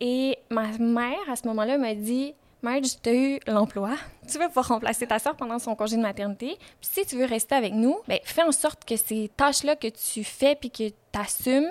Et 0.00 0.38
ma 0.50 0.66
mère, 0.78 1.18
à 1.30 1.36
ce 1.36 1.46
moment-là, 1.48 1.78
m'a 1.78 1.94
dit 1.94 2.34
Marge, 2.60 3.00
tu 3.02 3.08
as 3.08 3.14
eu 3.14 3.40
l'emploi. 3.46 3.92
Tu 4.30 4.36
vas 4.36 4.48
pouvoir 4.48 4.68
remplacer 4.68 5.06
ta 5.06 5.18
sœur 5.18 5.36
pendant 5.36 5.58
son 5.58 5.74
congé 5.74 5.96
de 5.96 6.02
maternité. 6.02 6.56
Puis 6.80 6.90
si 6.92 7.06
tu 7.06 7.16
veux 7.16 7.24
rester 7.24 7.54
avec 7.54 7.72
nous, 7.72 7.96
ben, 8.08 8.18
fais 8.24 8.42
en 8.42 8.52
sorte 8.52 8.84
que 8.84 8.96
ces 8.96 9.30
tâches-là 9.36 9.76
que 9.76 9.88
tu 9.88 10.24
fais 10.24 10.54
puis 10.54 10.70
que 10.70 10.88
tu 10.88 11.18
assumes 11.18 11.70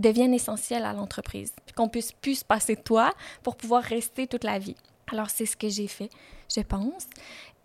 deviennent 0.00 0.34
essentielles 0.34 0.84
à 0.84 0.92
l'entreprise. 0.92 1.52
Qu'on 1.74 1.88
puisse 1.88 2.12
plus 2.12 2.40
se 2.40 2.44
passer 2.44 2.76
de 2.76 2.80
toi 2.80 3.12
pour 3.42 3.56
pouvoir 3.56 3.82
rester 3.82 4.26
toute 4.26 4.44
la 4.44 4.58
vie. 4.58 4.76
Alors, 5.10 5.30
c'est 5.30 5.46
ce 5.46 5.56
que 5.56 5.68
j'ai 5.68 5.88
fait, 5.88 6.10
je 6.54 6.60
pense. 6.62 7.06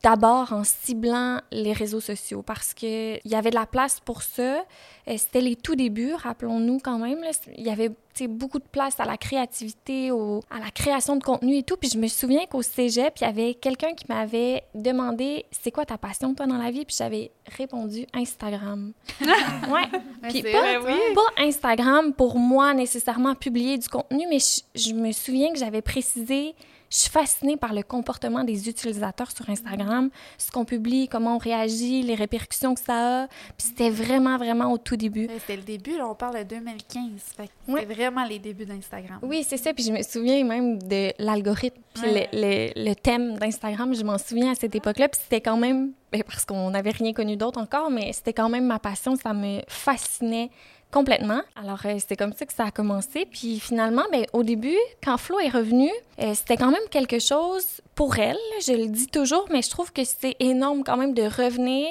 D'abord 0.03 0.51
en 0.53 0.63
ciblant 0.63 1.39
les 1.51 1.73
réseaux 1.73 1.99
sociaux 1.99 2.41
parce 2.41 2.73
qu'il 2.73 3.19
y 3.23 3.35
avait 3.35 3.51
de 3.51 3.55
la 3.55 3.65
place 3.67 3.99
pour 3.99 4.23
ça. 4.23 4.63
Euh, 5.07 5.15
C'était 5.17 5.41
les 5.41 5.55
tout 5.55 5.75
débuts, 5.75 6.13
rappelons-nous 6.13 6.79
quand 6.83 6.97
même. 6.97 7.19
Il 7.57 7.63
y 7.65 7.69
avait 7.69 7.91
beaucoup 8.29 8.59
de 8.59 8.63
place 8.71 8.99
à 8.99 9.05
la 9.05 9.17
créativité, 9.17 10.11
au- 10.11 10.41
à 10.51 10.59
la 10.59 10.69
création 10.71 11.15
de 11.15 11.23
contenu 11.23 11.57
et 11.57 11.63
tout. 11.63 11.75
Puis 11.77 11.89
je 11.91 11.97
me 11.97 12.07
souviens 12.07 12.45
qu'au 12.45 12.61
cégep, 12.61 13.13
il 13.19 13.23
y 13.23 13.27
avait 13.27 13.53
quelqu'un 13.55 13.93
qui 13.93 14.05
m'avait 14.09 14.63
demandé 14.75 15.45
C'est 15.51 15.71
quoi 15.71 15.85
ta 15.85 15.97
passion, 15.97 16.33
toi, 16.33 16.45
dans 16.47 16.57
la 16.57 16.71
vie? 16.71 16.85
Puis 16.85 16.95
j'avais 16.97 17.31
répondu 17.57 18.05
Instagram. 18.13 18.93
ouais. 19.21 19.99
Puis 20.29 20.41
pas, 20.43 20.79
vrai, 20.79 20.97
pas 21.15 21.43
Instagram 21.43 22.13
pour 22.13 22.37
moi 22.37 22.73
nécessairement 22.73 23.35
publier 23.35 23.77
du 23.77 23.87
contenu, 23.87 24.25
mais 24.29 24.39
je, 24.39 24.61
je 24.89 24.93
me 24.93 25.11
souviens 25.11 25.51
que 25.53 25.59
j'avais 25.59 25.81
précisé, 25.81 26.53
je 26.91 26.97
suis 26.97 27.09
fascinée 27.09 27.55
par 27.57 27.73
le 27.73 27.83
comportement 27.83 28.43
des 28.43 28.67
utilisateurs 28.69 29.31
sur 29.31 29.49
Instagram, 29.49 30.09
ce 30.37 30.51
qu'on 30.51 30.65
publie, 30.65 31.07
comment 31.07 31.35
on 31.35 31.39
réagit, 31.39 32.03
les 32.03 32.15
répercussions 32.15 32.75
que 32.75 32.81
ça 32.81 33.23
a. 33.23 33.27
Puis 33.57 33.67
c'était 33.69 33.89
vraiment, 33.89 34.37
vraiment 34.37 34.71
au 34.71 34.77
tout 34.77 34.97
début. 34.97 35.27
C'était 35.39 35.55
le 35.55 35.63
début, 35.63 35.97
là, 35.97 36.07
on 36.09 36.15
parle 36.15 36.39
de 36.39 36.43
2015. 36.43 37.03
Fait 37.37 37.47
que 37.47 37.71
Ouais. 37.71 37.81
C'était 37.81 37.93
vraiment 37.93 38.25
les 38.25 38.39
débuts 38.39 38.65
d'Instagram. 38.65 39.19
Oui, 39.21 39.45
c'est 39.47 39.57
ça. 39.57 39.73
Puis 39.73 39.83
je 39.85 39.91
me 39.91 40.01
souviens 40.03 40.43
même 40.43 40.77
de 40.83 41.13
l'algorithme, 41.17 41.79
puis 41.93 42.03
Ouais. 42.03 42.29
le, 42.33 42.73
le- 42.75 42.89
le 42.89 42.93
thème 42.95 43.37
d'Instagram. 43.37 43.95
Je 43.95 44.03
m'en 44.03 44.17
souviens 44.17 44.51
à 44.51 44.55
cette 44.55 44.75
époque-là. 44.75 45.07
Puis 45.07 45.21
c'était 45.23 45.41
quand 45.41 45.57
même, 45.57 45.91
ben, 46.11 46.23
parce 46.23 46.43
qu'on 46.45 46.71
n'avait 46.71 46.89
rien 46.91 47.13
connu 47.13 47.37
d'autre 47.37 47.59
encore, 47.61 47.89
mais 47.89 48.11
c'était 48.13 48.33
quand 48.33 48.49
même 48.49 48.65
ma 48.65 48.79
passion. 48.79 49.15
Ça 49.15 49.33
me 49.33 49.61
fascinait 49.67 50.49
complètement. 50.91 51.41
Alors, 51.55 51.79
euh, 51.85 51.95
c'était 51.99 52.17
comme 52.17 52.33
ça 52.33 52.45
que 52.45 52.53
ça 52.53 52.65
a 52.65 52.71
commencé. 52.71 53.25
Puis 53.25 53.59
finalement, 53.59 54.03
ben, 54.11 54.25
au 54.33 54.43
début, 54.43 54.77
quand 55.03 55.17
Flo 55.17 55.39
est 55.39 55.49
revenue, 55.49 55.91
euh, 56.19 56.33
c'était 56.35 56.57
quand 56.57 56.71
même 56.71 56.87
quelque 56.89 57.19
chose 57.19 57.81
pour 57.95 58.17
elle. 58.17 58.37
Je 58.65 58.73
le 58.73 58.87
dis 58.87 59.07
toujours, 59.07 59.47
mais 59.49 59.61
je 59.61 59.69
trouve 59.69 59.91
que 59.91 60.03
c'est 60.03 60.35
énorme 60.39 60.83
quand 60.83 60.97
même 60.97 61.13
de 61.13 61.23
revenir 61.23 61.89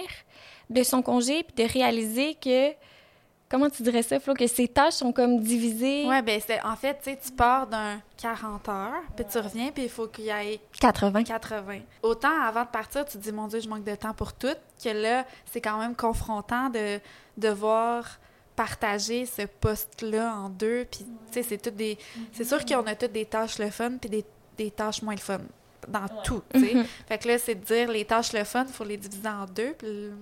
de 0.68 0.82
son 0.82 1.02
congé 1.02 1.42
puis 1.42 1.64
de 1.66 1.72
réaliser 1.72 2.34
que, 2.34 2.72
comment 3.48 3.68
tu 3.68 3.82
dirais 3.82 4.02
ça, 4.02 4.20
Flo, 4.20 4.34
que 4.34 4.46
ses 4.46 4.68
tâches 4.68 4.94
sont 4.94 5.12
comme 5.12 5.40
divisées 5.40 6.06
Ouais, 6.06 6.22
ben 6.22 6.40
c'est 6.44 6.62
en 6.62 6.76
fait, 6.76 6.98
tu 7.02 7.10
sais, 7.10 7.18
tu 7.20 7.32
pars 7.32 7.66
d'un 7.66 8.00
40 8.16 8.68
heures, 8.68 9.02
puis 9.16 9.24
tu 9.30 9.38
reviens, 9.38 9.72
puis 9.72 9.84
il 9.84 9.88
faut 9.88 10.06
qu'il 10.06 10.26
y 10.26 10.28
ait 10.28 10.60
80. 10.80 11.24
80. 11.24 11.80
Autant 12.02 12.40
avant 12.40 12.62
de 12.62 12.68
partir, 12.68 13.04
tu 13.04 13.18
te 13.18 13.22
dis, 13.22 13.32
mon 13.32 13.48
Dieu, 13.48 13.60
je 13.60 13.68
manque 13.68 13.84
de 13.84 13.94
temps 13.96 14.14
pour 14.14 14.32
tout, 14.32 14.54
que 14.82 14.88
là, 14.90 15.24
c'est 15.50 15.60
quand 15.60 15.78
même 15.78 15.96
confrontant 15.96 16.70
de 16.70 17.00
devoir 17.36 18.18
partager 18.60 19.24
ce 19.24 19.42
poste-là 19.46 20.34
en 20.36 20.50
deux. 20.50 20.84
Puis, 20.90 21.00
tu 21.32 21.32
sais, 21.32 21.42
c'est 21.42 21.56
toutes 21.62 21.76
des. 21.76 21.96
C'est 22.32 22.44
sûr 22.44 22.62
qu'on 22.66 22.86
a 22.86 22.94
toutes 22.94 23.12
des 23.12 23.24
tâches 23.24 23.58
le 23.58 23.70
fun, 23.70 23.92
puis 23.98 24.10
des, 24.10 24.24
des 24.58 24.70
tâches 24.70 25.00
moins 25.00 25.14
le 25.14 25.20
fun. 25.20 25.40
Dans 25.88 26.06
tout, 26.24 26.42
tu 26.52 26.60
sais. 26.60 26.74
Mhm. 26.74 26.84
Fait 27.08 27.16
que 27.16 27.26
là, 27.28 27.38
c'est 27.38 27.54
de 27.54 27.64
dire 27.64 27.90
les 27.90 28.04
tâches 28.04 28.34
le 28.34 28.44
fun, 28.44 28.66
il 28.68 28.72
faut 28.74 28.84
les 28.84 28.98
diviser 28.98 29.26
en 29.26 29.46
deux, 29.46 29.74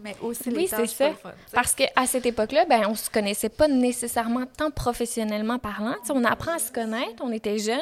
mais 0.04 0.14
aussi 0.22 0.50
Oui, 0.50 0.54
les 0.54 0.66
c'est 0.68 0.76
tâches 0.76 0.90
ça. 0.90 1.04
pas 1.06 1.10
le 1.10 1.16
fun. 1.16 1.30
tu 1.30 1.36
sais. 1.50 1.52
Parce 1.52 1.74
qu'à 1.74 2.06
cette 2.06 2.26
époque-là, 2.26 2.64
ben, 2.66 2.82
on 2.88 2.94
se 2.94 3.10
connaissait 3.10 3.48
pas 3.48 3.66
nécessairement 3.66 4.44
tant 4.56 4.70
professionnellement 4.70 5.58
parlant. 5.58 5.96
On 6.10 6.22
apprend 6.24 6.52
à 6.54 6.58
se 6.60 6.70
connaître, 6.70 7.20
on 7.22 7.32
était 7.32 7.58
jeunes. 7.58 7.80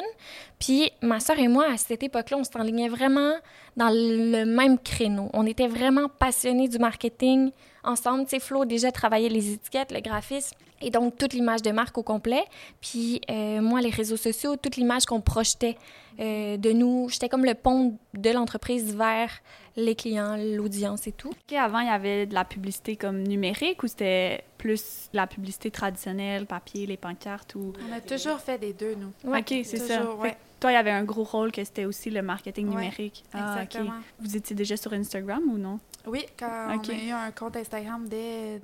Puis 0.57 0.91
ma 1.03 1.19
soeur 1.19 1.37
et 1.37 1.47
moi, 1.47 1.65
à 1.71 1.77
cette 1.77 2.01
époque-là, 2.01 2.37
on 2.37 2.43
s'enlignait 2.43 2.89
vraiment 2.89 3.35
dans 3.75 3.89
le 3.93 4.43
même 4.45 4.79
créneau. 4.79 5.29
On 5.33 5.45
était 5.45 5.67
vraiment 5.67 6.09
passionnés 6.09 6.67
du 6.67 6.79
marketing 6.79 7.51
ensemble. 7.83 8.23
Tu 8.25 8.31
sais, 8.31 8.39
Flo 8.39 8.65
déjà 8.65 8.91
travaillait 8.91 9.29
les 9.29 9.53
étiquettes, 9.53 9.91
le 9.91 10.01
graphisme 10.01 10.55
et 10.81 10.91
donc 10.91 11.17
toute 11.17 11.33
l'image 11.33 11.61
de 11.61 11.71
marque 11.71 11.97
au 11.97 12.03
complet. 12.03 12.43
Puis 12.81 13.21
euh, 13.29 13.61
moi, 13.61 13.81
les 13.81 13.89
réseaux 13.89 14.17
sociaux, 14.17 14.55
toute 14.55 14.75
l'image 14.75 15.05
qu'on 15.05 15.21
projetait 15.21 15.77
euh, 16.19 16.57
de 16.57 16.71
nous. 16.71 17.09
J'étais 17.09 17.29
comme 17.29 17.45
le 17.45 17.53
pont 17.53 17.97
de 18.13 18.29
l'entreprise 18.31 18.95
vers 18.95 19.29
les 19.75 19.95
clients, 19.95 20.35
l'audience 20.37 21.07
et 21.07 21.11
tout. 21.11 21.31
Avant, 21.55 21.79
il 21.79 21.87
y 21.87 21.91
avait 21.91 22.25
de 22.25 22.33
la 22.33 22.45
publicité 22.45 22.95
comme 22.95 23.21
numérique 23.21 23.83
ou 23.83 23.87
c'était 23.87 24.43
plus 24.57 25.09
la 25.13 25.27
publicité 25.27 25.69
traditionnelle, 25.69 26.47
papier, 26.47 26.87
les 26.87 26.97
pancartes 26.97 27.53
ou... 27.55 27.73
On 27.87 27.95
a 27.95 28.01
toujours 28.01 28.39
fait 28.39 28.57
des 28.57 28.73
deux, 28.73 28.95
nous. 28.95 29.31
Ouais, 29.31 29.39
OK, 29.39 29.53
c'est 29.63 29.77
ça. 29.77 30.11
ouais. 30.15 30.35
Toi, 30.59 30.71
il 30.71 30.75
y 30.75 30.77
avait 30.77 30.91
un 30.91 31.03
gros 31.03 31.23
rôle 31.23 31.51
que 31.51 31.63
c'était 31.63 31.85
aussi 31.85 32.09
le 32.09 32.21
marketing 32.21 32.67
Ouais, 32.69 32.75
numérique. 32.75 33.23
Ah. 33.33 33.53
Exactement. 33.63 33.93
Vous 34.19 34.35
étiez 34.35 34.55
déjà 34.55 34.75
sur 34.77 34.91
Instagram 34.93 35.41
ou 35.51 35.57
non? 35.57 35.79
Oui, 36.05 36.25
quand 36.37 36.47
on 36.69 36.89
a 36.89 36.93
eu 36.93 37.11
un 37.11 37.31
compte 37.31 37.57
Instagram 37.57 38.07
dès. 38.07 38.61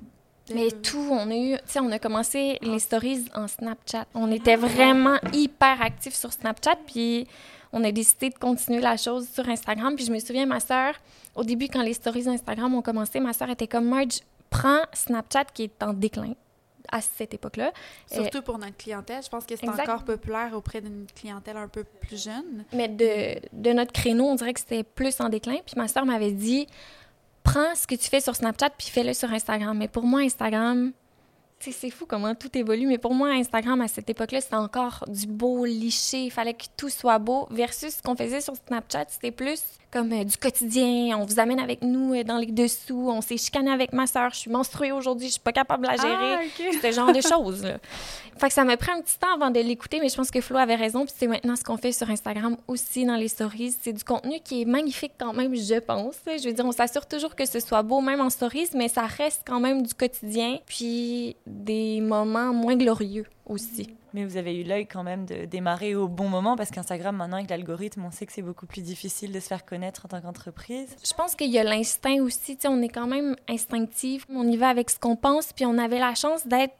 Mais 0.52 0.64
le- 0.66 0.72
tout, 0.82 1.06
on 1.10 1.30
a 1.30 1.34
eu, 1.34 1.52
tu 1.56 1.58
sais, 1.66 1.80
on 1.80 1.90
a 1.90 1.98
commencé 1.98 2.58
les 2.60 2.78
stories 2.78 3.26
en 3.34 3.48
Snapchat. 3.48 4.06
On 4.14 4.30
était 4.30 4.56
vraiment 4.56 5.16
hyper 5.32 5.80
actifs 5.80 6.14
sur 6.14 6.32
Snapchat, 6.32 6.76
puis 6.86 7.26
on 7.72 7.82
a 7.82 7.90
décidé 7.92 8.28
de 8.30 8.34
continuer 8.38 8.80
la 8.80 8.96
chose 8.98 9.26
sur 9.28 9.48
Instagram. 9.48 9.94
Puis 9.96 10.04
je 10.04 10.12
me 10.12 10.18
souviens, 10.18 10.44
ma 10.46 10.60
sœur, 10.60 10.94
au 11.34 11.44
début, 11.44 11.68
quand 11.68 11.82
les 11.82 11.94
stories 11.94 12.28
Instagram 12.28 12.74
ont 12.74 12.82
commencé, 12.82 13.20
ma 13.20 13.32
sœur 13.32 13.48
était 13.50 13.66
comme 13.68 13.86
Marge, 13.88 14.20
prends 14.50 14.82
Snapchat 14.92 15.44
qui 15.46 15.64
est 15.64 15.82
en 15.82 15.92
déclin 15.94 16.34
à 16.90 17.00
cette 17.00 17.34
époque-là. 17.34 17.72
Surtout 18.10 18.42
pour 18.42 18.58
notre 18.58 18.76
clientèle. 18.76 19.22
Je 19.22 19.28
pense 19.28 19.44
que 19.46 19.56
c'est 19.56 19.68
encore 19.68 20.04
populaire 20.04 20.52
auprès 20.54 20.80
d'une 20.80 21.06
clientèle 21.14 21.56
un 21.56 21.68
peu 21.68 21.84
plus 21.84 22.22
jeune. 22.22 22.64
Mais 22.72 22.88
de, 22.88 23.40
de 23.52 23.72
notre 23.72 23.92
créneau, 23.92 24.24
on 24.26 24.34
dirait 24.34 24.54
que 24.54 24.60
c'était 24.60 24.84
plus 24.84 25.20
en 25.20 25.28
déclin. 25.28 25.58
Puis 25.64 25.74
ma 25.76 25.88
sœur 25.88 26.06
m'avait 26.06 26.32
dit 26.32 26.66
prends 27.42 27.74
ce 27.74 27.86
que 27.86 27.94
tu 27.94 28.08
fais 28.08 28.20
sur 28.20 28.34
Snapchat 28.34 28.70
puis 28.70 28.88
fais-le 28.88 29.12
sur 29.14 29.32
Instagram. 29.32 29.76
Mais 29.76 29.88
pour 29.88 30.04
moi, 30.04 30.20
Instagram, 30.20 30.92
c'est 31.72 31.90
fou 31.90 32.06
comment 32.06 32.34
tout 32.34 32.56
évolue. 32.56 32.86
Mais 32.86 32.98
pour 32.98 33.14
moi, 33.14 33.30
Instagram, 33.30 33.80
à 33.80 33.88
cette 33.88 34.08
époque-là, 34.10 34.40
c'était 34.40 34.56
encore 34.56 35.04
du 35.08 35.26
beau 35.26 35.64
liché. 35.64 36.24
Il 36.24 36.30
fallait 36.30 36.54
que 36.54 36.64
tout 36.76 36.88
soit 36.88 37.18
beau. 37.18 37.46
Versus 37.50 37.96
ce 37.96 38.02
qu'on 38.02 38.16
faisait 38.16 38.40
sur 38.40 38.54
Snapchat, 38.56 39.06
c'était 39.08 39.30
plus 39.30 39.62
comme 39.94 40.12
euh, 40.12 40.24
du 40.24 40.36
quotidien. 40.36 41.16
On 41.16 41.24
vous 41.24 41.38
amène 41.38 41.60
avec 41.60 41.82
nous 41.82 42.14
euh, 42.14 42.24
dans 42.24 42.38
les 42.38 42.46
dessous. 42.46 43.08
On 43.08 43.20
s'est 43.20 43.36
chicané 43.36 43.70
avec 43.70 43.92
ma 43.92 44.06
sœur. 44.06 44.30
Je 44.32 44.38
suis 44.38 44.50
menstruée 44.50 44.90
aujourd'hui. 44.92 45.28
Je 45.28 45.32
suis 45.34 45.40
pas 45.40 45.52
capable 45.52 45.84
de 45.84 45.88
la 45.88 45.96
gérer. 45.96 46.50
Ah. 46.58 46.78
Ce 46.82 46.92
genre 46.92 47.12
de 47.12 47.20
choses. 47.20 47.62
Là. 47.62 47.78
Fait 48.36 48.48
que 48.48 48.52
ça 48.52 48.64
m'a 48.64 48.76
pris 48.76 48.90
un 48.90 49.00
petit 49.00 49.16
temps 49.18 49.32
avant 49.32 49.50
de 49.50 49.60
l'écouter, 49.60 50.00
mais 50.00 50.08
je 50.08 50.16
pense 50.16 50.32
que 50.32 50.40
Flo 50.40 50.56
avait 50.56 50.74
raison. 50.74 51.04
Puis 51.04 51.14
c'est 51.16 51.28
maintenant 51.28 51.54
ce 51.54 51.62
qu'on 51.62 51.76
fait 51.76 51.92
sur 51.92 52.10
Instagram 52.10 52.56
aussi 52.66 53.04
dans 53.04 53.14
les 53.14 53.28
stories. 53.28 53.76
C'est 53.80 53.92
du 53.92 54.02
contenu 54.02 54.40
qui 54.42 54.62
est 54.62 54.64
magnifique 54.64 55.12
quand 55.18 55.32
même, 55.32 55.54
je 55.54 55.78
pense. 55.78 56.16
Je 56.26 56.48
veux 56.48 56.52
dire, 56.52 56.66
on 56.66 56.72
s'assure 56.72 57.06
toujours 57.06 57.36
que 57.36 57.46
ce 57.46 57.60
soit 57.60 57.82
beau, 57.82 58.00
même 58.00 58.20
en 58.20 58.30
stories, 58.30 58.70
mais 58.74 58.88
ça 58.88 59.02
reste 59.02 59.42
quand 59.46 59.60
même 59.60 59.82
du 59.82 59.94
quotidien. 59.94 60.58
Puis 60.66 61.36
des 61.54 62.00
moments 62.00 62.52
moins 62.52 62.76
glorieux 62.76 63.26
aussi. 63.46 63.88
Mais 64.12 64.24
vous 64.24 64.36
avez 64.36 64.60
eu 64.60 64.62
l'œil 64.62 64.86
quand 64.86 65.02
même 65.02 65.26
de 65.26 65.44
démarrer 65.44 65.96
au 65.96 66.06
bon 66.06 66.28
moment 66.28 66.54
parce 66.54 66.70
qu'Instagram, 66.70 67.16
maintenant, 67.16 67.38
avec 67.38 67.50
l'algorithme, 67.50 68.04
on 68.04 68.12
sait 68.12 68.26
que 68.26 68.32
c'est 68.32 68.42
beaucoup 68.42 68.66
plus 68.66 68.82
difficile 68.82 69.32
de 69.32 69.40
se 69.40 69.48
faire 69.48 69.64
connaître 69.64 70.06
en 70.06 70.08
tant 70.08 70.20
qu'entreprise. 70.20 70.94
Je 71.04 71.12
pense 71.14 71.34
qu'il 71.34 71.50
y 71.50 71.58
a 71.58 71.64
l'instinct 71.64 72.22
aussi. 72.22 72.56
On 72.64 72.80
est 72.80 72.88
quand 72.88 73.08
même 73.08 73.34
instinctif. 73.48 74.24
On 74.30 74.46
y 74.46 74.56
va 74.56 74.68
avec 74.68 74.90
ce 74.90 75.00
qu'on 75.00 75.16
pense. 75.16 75.52
Puis 75.52 75.66
on 75.66 75.78
avait 75.78 75.98
la 75.98 76.14
chance 76.14 76.46
d'être. 76.46 76.74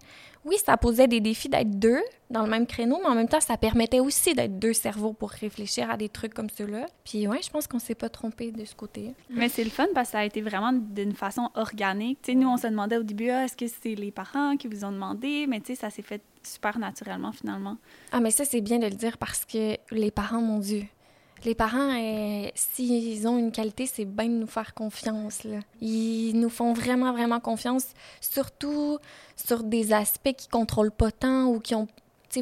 Oui, 0.44 0.56
ça 0.64 0.76
posait 0.76 1.08
des 1.08 1.20
défis 1.20 1.48
d'être 1.48 1.78
deux 1.78 2.00
dans 2.30 2.42
le 2.42 2.50
même 2.50 2.66
créneau, 2.66 2.98
mais 3.02 3.08
en 3.08 3.14
même 3.14 3.28
temps, 3.28 3.40
ça 3.40 3.56
permettait 3.56 4.00
aussi 4.00 4.34
d'être 4.34 4.58
deux 4.58 4.72
cerveaux 4.72 5.12
pour 5.12 5.30
réfléchir 5.30 5.90
à 5.90 5.96
des 5.96 6.08
trucs 6.08 6.34
comme 6.34 6.50
ceux-là. 6.50 6.86
Puis 7.04 7.26
ouais, 7.26 7.40
je 7.42 7.50
pense 7.50 7.66
qu'on 7.66 7.78
s'est 7.78 7.94
pas 7.94 8.08
trompé 8.08 8.52
de 8.52 8.64
ce 8.64 8.74
côté. 8.74 9.14
Mais 9.30 9.48
c'est 9.48 9.64
le 9.64 9.70
fun 9.70 9.86
parce 9.94 10.08
que 10.08 10.12
ça 10.12 10.18
a 10.20 10.24
été 10.24 10.42
vraiment 10.42 10.72
d'une 10.72 11.14
façon 11.14 11.50
organique. 11.54 12.20
Tu 12.22 12.32
sais, 12.32 12.38
nous, 12.38 12.48
on 12.48 12.56
se 12.56 12.66
demandait 12.66 12.96
au 12.98 13.02
début, 13.02 13.30
ah, 13.30 13.44
est-ce 13.44 13.56
que 13.56 13.66
c'est 13.66 13.94
les 13.94 14.10
parents 14.10 14.56
qui 14.56 14.68
vous 14.68 14.84
ont 14.84 14.92
demandé? 14.92 15.46
Mais 15.48 15.60
tu 15.60 15.68
sais, 15.68 15.74
ça 15.76 15.90
s'est 15.90 16.02
fait 16.02 16.22
super 16.42 16.78
naturellement 16.78 17.32
finalement. 17.32 17.76
Ah, 18.12 18.20
mais 18.20 18.30
ça, 18.30 18.44
c'est 18.44 18.60
bien 18.60 18.78
de 18.78 18.86
le 18.86 18.94
dire 18.94 19.16
parce 19.16 19.44
que 19.44 19.76
les 19.90 20.10
parents, 20.10 20.40
mon 20.40 20.58
Dieu. 20.58 20.84
Les 21.44 21.54
parents, 21.54 21.90
euh, 21.94 22.48
s'ils 22.54 23.28
ont 23.28 23.36
une 23.36 23.52
qualité, 23.52 23.86
c'est 23.86 24.06
bien 24.06 24.26
de 24.26 24.34
nous 24.34 24.46
faire 24.46 24.72
confiance. 24.72 25.44
Là. 25.44 25.58
Ils 25.80 26.32
nous 26.34 26.48
font 26.48 26.72
vraiment, 26.72 27.12
vraiment 27.12 27.40
confiance, 27.40 27.86
surtout 28.20 28.98
sur 29.36 29.62
des 29.62 29.92
aspects 29.92 30.32
qu'ils 30.32 30.50
contrôlent 30.50 30.90
pas 30.90 31.10
tant 31.10 31.44
ou 31.46 31.60
qui 31.60 31.74
ont 31.74 31.86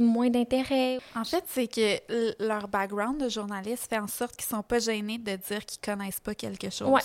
moins 0.00 0.30
d'intérêt. 0.30 0.98
En 1.14 1.24
fait, 1.24 1.44
c'est 1.48 1.66
que 1.66 2.42
leur 2.42 2.68
background 2.68 3.22
de 3.22 3.28
journaliste 3.28 3.88
fait 3.88 3.98
en 3.98 4.08
sorte 4.08 4.36
qu'ils 4.36 4.48
sont 4.48 4.62
pas 4.62 4.78
gênés 4.78 5.18
de 5.18 5.36
dire 5.36 5.64
qu'ils 5.66 5.80
connaissent 5.80 6.20
pas 6.20 6.34
quelque 6.34 6.70
chose. 6.70 6.88
Ouais. 6.88 7.02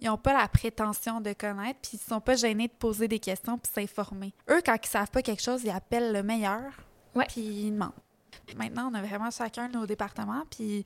Ils 0.00 0.10
ont 0.10 0.18
pas 0.18 0.34
la 0.36 0.46
prétention 0.46 1.20
de 1.20 1.32
connaître, 1.32 1.78
puis 1.80 1.92
ils 1.94 2.08
sont 2.08 2.20
pas 2.20 2.36
gênés 2.36 2.68
de 2.68 2.72
poser 2.72 3.08
des 3.08 3.18
questions 3.18 3.56
puis 3.58 3.72
s'informer. 3.72 4.34
Eux, 4.50 4.60
quand 4.64 4.76
ils 4.82 4.88
savent 4.88 5.10
pas 5.10 5.22
quelque 5.22 5.42
chose, 5.42 5.62
ils 5.64 5.70
appellent 5.70 6.12
le 6.12 6.22
meilleur, 6.22 6.62
puis 7.28 7.40
ils 7.40 7.70
demandent. 7.70 7.92
Maintenant, 8.56 8.90
on 8.92 8.94
a 8.94 9.02
vraiment 9.02 9.30
chacun 9.30 9.68
nos 9.68 9.86
départements, 9.86 10.44
puis 10.50 10.84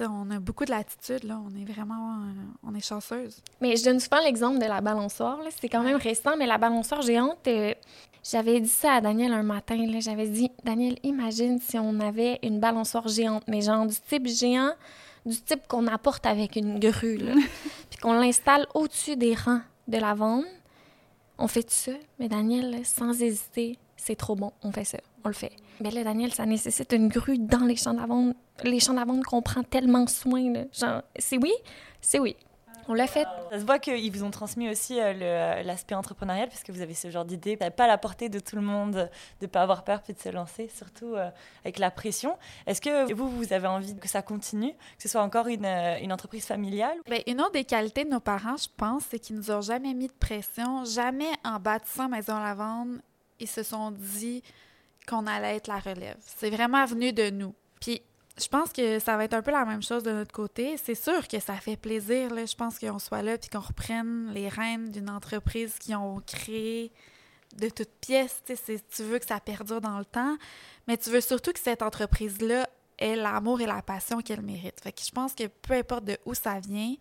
on 0.00 0.30
a 0.30 0.38
beaucoup 0.38 0.64
de 0.64 0.70
latitude, 0.70 1.24
là. 1.24 1.40
On 1.44 1.54
est 1.56 1.64
vraiment... 1.64 2.14
euh, 2.22 2.32
on 2.62 2.74
est 2.74 2.84
chanceuse. 2.84 3.42
Mais 3.60 3.76
je 3.76 3.84
donne 3.84 4.00
souvent 4.00 4.20
l'exemple 4.22 4.58
de 4.58 4.66
la 4.66 4.80
balançoire. 4.80 5.42
là. 5.42 5.50
C'est 5.60 5.68
quand 5.68 5.82
même 5.82 5.96
récent, 5.96 6.36
mais 6.36 6.46
la 6.46 6.58
balançoire 6.58 7.02
géante, 7.02 7.46
euh, 7.46 7.74
j'avais 8.22 8.60
dit 8.60 8.68
ça 8.68 8.94
à 8.94 9.00
Daniel 9.00 9.32
un 9.32 9.42
matin. 9.42 9.76
là. 9.86 10.00
J'avais 10.00 10.28
dit, 10.28 10.50
Daniel, 10.64 10.98
imagine 11.02 11.58
si 11.60 11.78
on 11.78 11.98
avait 12.00 12.38
une 12.42 12.60
balançoire 12.60 13.08
géante, 13.08 13.44
mais 13.48 13.60
genre 13.60 13.86
du 13.86 13.96
type 14.08 14.26
géant, 14.26 14.72
du 15.26 15.40
type 15.40 15.66
qu'on 15.68 15.86
apporte 15.86 16.26
avec 16.26 16.56
une 16.56 16.78
grue, 16.78 17.16
là. 17.16 17.34
puis 17.90 17.98
qu'on 18.00 18.12
l'installe 18.12 18.66
au-dessus 18.74 19.16
des 19.16 19.34
rangs 19.34 19.60
de 19.88 19.98
la 19.98 20.14
vente. 20.14 20.44
On 21.38 21.46
fait 21.46 21.70
ça, 21.70 21.92
mais 22.18 22.28
Daniel, 22.28 22.70
là, 22.70 22.78
sans 22.82 23.22
hésiter, 23.22 23.78
c'est 23.96 24.16
trop 24.16 24.34
bon, 24.34 24.52
on 24.62 24.72
fait 24.72 24.84
ça, 24.84 24.98
on 25.24 25.28
le 25.28 25.34
fait. 25.34 25.52
Mais 25.80 25.90
là, 25.90 26.04
Daniel, 26.04 26.32
ça 26.32 26.46
nécessite 26.46 26.92
une 26.92 27.08
grue 27.08 27.38
dans 27.38 27.64
les 27.64 27.76
champs 27.76 27.94
de 27.94 28.00
lavande. 28.00 28.34
Les 28.64 28.80
champs 28.80 28.92
de 28.92 28.98
lavande 28.98 29.24
qu'on 29.24 29.42
prend 29.42 29.62
tellement 29.62 30.06
soin, 30.06 30.52
là. 30.52 30.64
Genre, 30.72 31.02
c'est 31.16 31.38
oui, 31.38 31.52
c'est 32.00 32.18
oui. 32.18 32.36
On 32.90 32.94
l'a 32.94 33.06
fait. 33.06 33.26
Ça 33.50 33.60
se 33.60 33.66
voit 33.66 33.78
qu'ils 33.78 34.10
vous 34.10 34.24
ont 34.24 34.30
transmis 34.30 34.70
aussi 34.70 34.98
euh, 34.98 35.12
euh, 35.20 35.62
l'aspect 35.62 35.94
entrepreneurial, 35.94 36.48
puisque 36.48 36.70
vous 36.70 36.80
avez 36.80 36.94
ce 36.94 37.10
genre 37.10 37.26
d'idée. 37.26 37.54
Vous 37.54 37.60
n'avez 37.60 37.74
pas 37.74 37.86
la 37.86 37.98
portée 37.98 38.30
de 38.30 38.38
tout 38.38 38.56
le 38.56 38.62
monde, 38.62 38.92
de 38.92 39.08
ne 39.42 39.46
pas 39.46 39.60
avoir 39.60 39.84
peur 39.84 40.00
puis 40.00 40.14
de 40.14 40.18
se 40.18 40.30
lancer, 40.30 40.70
surtout 40.74 41.14
euh, 41.14 41.28
avec 41.64 41.78
la 41.78 41.90
pression. 41.90 42.38
Est-ce 42.66 42.80
que 42.80 43.12
vous, 43.12 43.28
vous 43.28 43.52
avez 43.52 43.66
envie 43.66 43.94
que 43.94 44.08
ça 44.08 44.22
continue, 44.22 44.72
que 44.72 45.02
ce 45.02 45.08
soit 45.08 45.22
encore 45.22 45.48
une, 45.48 45.66
une 45.66 46.12
entreprise 46.14 46.46
familiale? 46.46 46.96
Ben, 47.06 47.20
une 47.26 47.42
autre 47.42 47.52
des 47.52 47.64
qualités 47.64 48.04
de 48.04 48.10
nos 48.10 48.20
parents, 48.20 48.56
je 48.56 48.68
pense, 48.74 49.02
c'est 49.10 49.18
qu'ils 49.18 49.36
nous 49.36 49.50
ont 49.50 49.60
jamais 49.60 49.92
mis 49.92 50.06
de 50.06 50.12
pression. 50.18 50.86
Jamais 50.86 51.30
en 51.44 51.60
bâtissant 51.60 52.08
Maison 52.08 52.38
Lavande, 52.38 53.02
ils 53.38 53.48
se 53.48 53.62
sont 53.62 53.90
dit 53.90 54.42
qu'on 55.08 55.26
allait 55.26 55.56
être 55.56 55.68
la 55.68 55.78
relève. 55.78 56.16
C'est 56.20 56.50
vraiment 56.50 56.84
venu 56.84 57.12
de 57.12 57.30
nous. 57.30 57.54
Puis 57.80 58.02
je 58.40 58.46
pense 58.46 58.72
que 58.72 58.98
ça 58.98 59.16
va 59.16 59.24
être 59.24 59.34
un 59.34 59.42
peu 59.42 59.50
la 59.50 59.64
même 59.64 59.82
chose 59.82 60.02
de 60.02 60.12
notre 60.12 60.32
côté. 60.32 60.76
C'est 60.76 60.94
sûr 60.94 61.26
que 61.26 61.40
ça 61.40 61.54
fait 61.54 61.76
plaisir, 61.76 62.32
là. 62.32 62.44
Je 62.46 62.54
pense 62.54 62.78
qu'on 62.78 62.98
soit 62.98 63.22
là 63.22 63.38
puis 63.38 63.50
qu'on 63.50 63.60
reprenne 63.60 64.30
les 64.32 64.48
rênes 64.48 64.90
d'une 64.90 65.10
entreprise 65.10 65.78
qu'ils 65.78 65.96
ont 65.96 66.20
créée 66.26 66.92
de 67.56 67.68
toutes 67.68 67.92
pièces. 68.00 68.42
Tu 68.46 69.02
veux 69.02 69.18
que 69.18 69.26
ça 69.26 69.40
perdure 69.40 69.80
dans 69.80 69.98
le 69.98 70.04
temps, 70.04 70.36
mais 70.86 70.96
tu 70.96 71.10
veux 71.10 71.20
surtout 71.20 71.52
que 71.52 71.58
cette 71.58 71.82
entreprise-là 71.82 72.68
ait 72.98 73.16
l'amour 73.16 73.60
et 73.60 73.66
la 73.66 73.80
passion 73.82 74.20
qu'elle 74.20 74.42
mérite. 74.42 74.80
Fait 74.82 74.92
que 74.92 75.02
je 75.02 75.10
pense 75.10 75.34
que 75.34 75.46
peu 75.46 75.74
importe 75.74 76.04
de 76.04 76.18
où 76.26 76.34
ça 76.34 76.60
vient, 76.60 76.94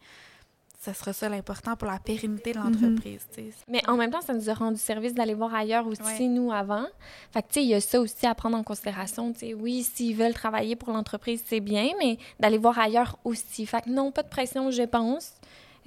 ce 0.80 0.94
sera 0.94 1.12
ça 1.12 1.28
l'important 1.28 1.76
pour 1.76 1.88
la 1.90 1.98
pérennité 2.00 2.54
de 2.54 2.58
l'entreprise. 2.60 3.26
tu 3.34 3.42
sais. 3.42 3.50
Mais 3.68 3.82
en 3.90 3.98
même 3.98 4.12
temps, 4.12 4.22
ça 4.22 4.34
nous 4.34 4.50
a 4.50 4.54
rendu 4.54 4.78
service 4.80 5.14
d'aller 5.16 5.34
voir 5.34 5.54
ailleurs 5.56 5.88
aussi, 5.88 6.02
Ouais. 6.04 6.28
nous, 6.28 6.52
avant. 6.52 6.86
Fait 7.32 7.42
que, 7.42 7.48
tu 7.48 7.54
sais, 7.56 7.64
il 7.64 7.70
y 7.70 7.74
a 7.74 7.82
ça 7.82 8.00
aussi 8.00 8.26
à 8.28 8.36
prendre 8.36 8.56
en 8.58 8.64
considération. 8.64 9.34
Tu 9.34 9.40
sais, 9.40 9.54
oui, 9.56 9.84
s'ils 9.84 10.16
veulent 10.16 10.34
travailler 10.36 10.76
pour 10.76 10.94
l'entreprise, 10.94 11.44
c'est 11.46 11.60
bien, 11.62 11.90
mais 12.00 12.18
d'aller 12.40 12.58
voir 12.60 12.78
ailleurs 12.78 13.18
aussi. 13.24 13.66
Fait 13.66 13.82
que 13.82 13.90
non, 13.90 14.12
pas 14.12 14.22
de 14.24 14.30
pression, 14.30 14.70
je 14.72 14.84
pense. 14.84 15.34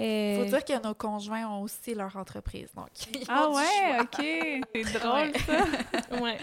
Euh, 0.01 0.39
faut 0.45 0.51
dire 0.51 0.65
que 0.65 0.83
nos 0.89 0.95
conjoints 0.95 1.47
ont 1.47 1.63
aussi 1.63 1.95
leur 1.95 2.17
entreprise. 2.17 2.69
Donc, 2.75 2.89
ils 3.15 3.25
Ah 3.29 3.47
ont 3.49 3.53
du 3.53 3.57
ouais, 3.59 3.95
choix. 3.95 4.03
OK. 4.03 4.85
C'est 4.87 4.99
drôle, 4.99 5.33
ça. 5.47 6.21
ouais. 6.23 6.39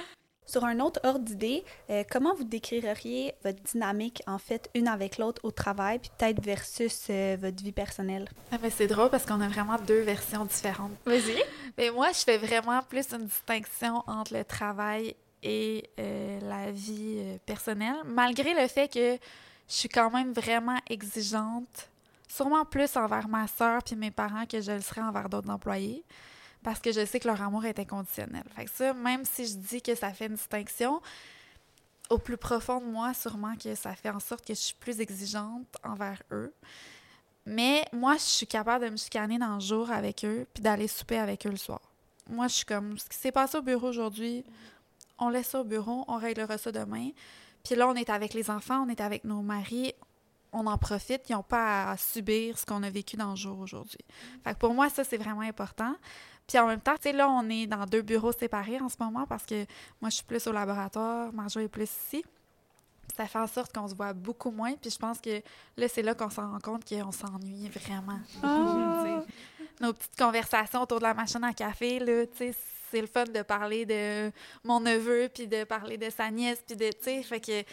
Sur 0.47 0.63
un 0.63 0.79
autre 0.79 1.01
ordre 1.03 1.25
d'idée, 1.25 1.65
euh, 1.89 2.05
comment 2.09 2.33
vous 2.33 2.45
décririez 2.45 3.35
votre 3.43 3.61
dynamique, 3.63 4.23
en 4.27 4.37
fait, 4.37 4.69
une 4.73 4.87
avec 4.87 5.17
l'autre 5.17 5.41
au 5.43 5.51
travail, 5.51 5.99
puis 5.99 6.09
peut-être 6.17 6.41
versus 6.41 7.07
euh, 7.09 7.35
votre 7.37 7.61
vie 7.61 7.73
personnelle? 7.73 8.29
Ah, 8.53 8.55
mais 8.61 8.69
c'est 8.69 8.87
drôle 8.87 9.09
parce 9.09 9.25
qu'on 9.25 9.41
a 9.41 9.49
vraiment 9.49 9.75
deux 9.85 10.01
versions 10.01 10.45
différentes. 10.45 10.93
Vas-y. 11.05 11.43
Mais 11.77 11.91
moi, 11.91 12.13
je 12.13 12.19
fais 12.19 12.37
vraiment 12.37 12.81
plus 12.81 13.11
une 13.11 13.25
distinction 13.25 14.03
entre 14.07 14.33
le 14.35 14.45
travail 14.45 15.17
et 15.43 15.89
euh, 15.99 16.39
la 16.41 16.71
vie 16.71 17.37
personnelle, 17.45 17.97
malgré 18.05 18.53
le 18.53 18.69
fait 18.69 18.87
que 18.87 19.17
je 19.67 19.73
suis 19.73 19.89
quand 19.89 20.09
même 20.11 20.31
vraiment 20.31 20.79
exigeante, 20.89 21.89
sûrement 22.29 22.63
plus 22.63 22.95
envers 22.95 23.27
ma 23.27 23.47
sœur 23.47 23.83
puis 23.83 23.97
mes 23.97 24.11
parents 24.11 24.45
que 24.45 24.61
je 24.61 24.71
le 24.71 24.81
serais 24.81 25.01
envers 25.01 25.27
d'autres 25.27 25.49
employés, 25.49 26.05
parce 26.63 26.79
que 26.79 26.91
je 26.91 27.05
sais 27.05 27.19
que 27.19 27.27
leur 27.27 27.41
amour 27.41 27.65
est 27.65 27.79
inconditionnel. 27.79 28.43
Fait 28.55 28.65
que 28.65 28.71
ça, 28.71 28.93
même 28.93 29.23
si 29.25 29.45
je 29.45 29.55
dis 29.55 29.81
que 29.81 29.95
ça 29.95 30.11
fait 30.13 30.27
une 30.27 30.35
distinction, 30.35 31.01
au 32.09 32.17
plus 32.17 32.37
profond 32.37 32.79
de 32.79 32.85
moi, 32.85 33.13
sûrement 33.13 33.55
que 33.55 33.75
ça 33.75 33.93
fait 33.93 34.09
en 34.09 34.19
sorte 34.19 34.45
que 34.45 34.53
je 34.53 34.59
suis 34.59 34.75
plus 34.75 34.99
exigeante 34.99 35.67
envers 35.83 36.21
eux. 36.31 36.53
Mais 37.45 37.85
moi, 37.93 38.15
je 38.15 38.23
suis 38.23 38.47
capable 38.47 38.85
de 38.85 38.89
me 38.91 38.97
chicaner 38.97 39.37
dans 39.37 39.55
le 39.55 39.61
jour 39.61 39.89
avec 39.91 40.25
eux 40.25 40.45
puis 40.53 40.61
d'aller 40.61 40.87
souper 40.87 41.17
avec 41.17 41.45
eux 41.45 41.49
le 41.49 41.57
soir. 41.57 41.81
Moi, 42.29 42.47
je 42.47 42.55
suis 42.55 42.65
comme, 42.65 42.97
ce 42.97 43.07
qui 43.07 43.17
s'est 43.17 43.31
passé 43.31 43.57
au 43.57 43.61
bureau 43.61 43.87
aujourd'hui, 43.87 44.43
on 45.17 45.29
laisse 45.29 45.47
ça 45.47 45.61
au 45.61 45.63
bureau, 45.63 46.03
on 46.07 46.17
réglera 46.17 46.57
ça 46.57 46.71
demain. 46.71 47.09
Puis 47.63 47.75
là, 47.75 47.87
on 47.87 47.95
est 47.95 48.09
avec 48.09 48.33
les 48.33 48.49
enfants, 48.49 48.85
on 48.85 48.89
est 48.89 49.01
avec 49.01 49.23
nos 49.23 49.41
maris, 49.41 49.93
on 50.51 50.67
en 50.67 50.77
profite, 50.77 51.29
ils 51.29 51.33
n'ont 51.33 51.43
pas 51.43 51.91
à 51.91 51.97
subir 51.97 52.57
ce 52.57 52.65
qu'on 52.65 52.83
a 52.83 52.89
vécu 52.89 53.15
dans 53.15 53.31
le 53.31 53.35
jour 53.35 53.59
aujourd'hui. 53.59 53.99
Fait 54.43 54.53
que 54.53 54.59
pour 54.59 54.73
moi, 54.73 54.89
ça, 54.89 55.03
c'est 55.03 55.17
vraiment 55.17 55.41
important. 55.41 55.95
Puis 56.47 56.57
en 56.57 56.67
même 56.67 56.79
temps, 56.79 56.95
tu 56.95 57.03
sais, 57.03 57.13
là, 57.13 57.29
on 57.29 57.49
est 57.49 57.67
dans 57.67 57.85
deux 57.85 58.01
bureaux 58.01 58.31
séparés 58.31 58.79
en 58.79 58.89
ce 58.89 58.95
moment 58.99 59.25
parce 59.27 59.45
que 59.45 59.65
moi, 60.01 60.09
je 60.09 60.15
suis 60.15 60.23
plus 60.23 60.47
au 60.47 60.51
laboratoire, 60.51 61.33
Marjo 61.33 61.59
est 61.59 61.67
plus 61.67 61.83
ici. 61.83 62.23
Ça 63.15 63.25
fait 63.25 63.39
en 63.39 63.47
sorte 63.47 63.73
qu'on 63.73 63.87
se 63.87 63.95
voit 63.95 64.13
beaucoup 64.13 64.51
moins. 64.51 64.73
Puis 64.75 64.91
je 64.91 64.97
pense 64.97 65.19
que 65.19 65.41
là, 65.75 65.87
c'est 65.87 66.03
là 66.03 66.13
qu'on 66.13 66.29
s'en 66.29 66.51
rend 66.51 66.59
compte 66.59 66.87
qu'on 66.87 67.11
s'ennuie 67.11 67.69
vraiment. 67.69 68.19
Ah. 68.43 69.23
Nos 69.79 69.93
petites 69.93 70.17
conversations 70.17 70.81
autour 70.81 70.97
de 70.97 71.03
la 71.03 71.13
machine 71.13 71.43
à 71.43 71.53
café, 71.53 71.99
là, 71.99 72.25
tu 72.25 72.37
sais, 72.37 72.55
c'est 72.89 73.01
le 73.01 73.07
fun 73.07 73.25
de 73.25 73.41
parler 73.43 73.85
de 73.85 74.31
mon 74.63 74.79
neveu, 74.79 75.29
puis 75.33 75.47
de 75.47 75.63
parler 75.65 75.97
de 75.97 76.09
sa 76.09 76.31
nièce, 76.31 76.63
puis 76.65 76.75
de, 76.75 76.89
tu 76.89 76.97
sais, 77.01 77.23
fait 77.23 77.39
que 77.39 77.63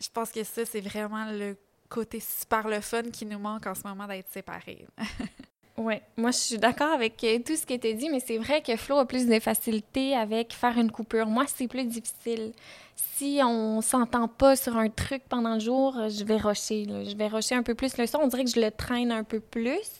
je 0.00 0.08
pense 0.12 0.30
que 0.30 0.42
ça, 0.42 0.64
c'est 0.64 0.80
vraiment 0.80 1.30
le 1.30 1.56
côté 1.88 2.20
super 2.20 2.68
le 2.68 2.80
fun 2.80 3.04
qui 3.12 3.26
nous 3.26 3.38
manque 3.38 3.66
en 3.66 3.74
ce 3.74 3.86
moment 3.86 4.06
d'être 4.06 4.30
séparés. 4.32 4.86
Oui, 5.78 5.94
moi 6.16 6.30
je 6.30 6.38
suis 6.38 6.58
d'accord 6.58 6.90
avec 6.90 7.22
euh, 7.22 7.38
tout 7.44 7.54
ce 7.54 7.66
qui 7.66 7.74
était 7.74 7.92
dit, 7.92 8.08
mais 8.08 8.20
c'est 8.20 8.38
vrai 8.38 8.62
que 8.62 8.76
Flo 8.76 8.96
a 8.96 9.04
plus 9.04 9.26
de 9.26 9.38
facilité 9.38 10.16
avec 10.16 10.54
faire 10.54 10.78
une 10.78 10.90
coupure. 10.90 11.26
Moi, 11.26 11.44
c'est 11.46 11.68
plus 11.68 11.84
difficile. 11.84 12.52
Si 12.94 13.40
on 13.44 13.82
s'entend 13.82 14.26
pas 14.26 14.56
sur 14.56 14.76
un 14.78 14.88
truc 14.88 15.22
pendant 15.28 15.54
le 15.54 15.60
jour, 15.60 15.98
euh, 15.98 16.08
je 16.08 16.24
vais 16.24 16.38
rusher. 16.38 16.86
là. 16.86 17.04
Je 17.04 17.14
vais 17.14 17.28
rusher 17.28 17.54
un 17.56 17.62
peu 17.62 17.74
plus 17.74 17.98
le 17.98 18.06
son. 18.06 18.20
On 18.22 18.26
dirait 18.26 18.44
que 18.44 18.50
je 18.50 18.60
le 18.60 18.70
traîne 18.70 19.12
un 19.12 19.22
peu 19.22 19.38
plus. 19.38 19.90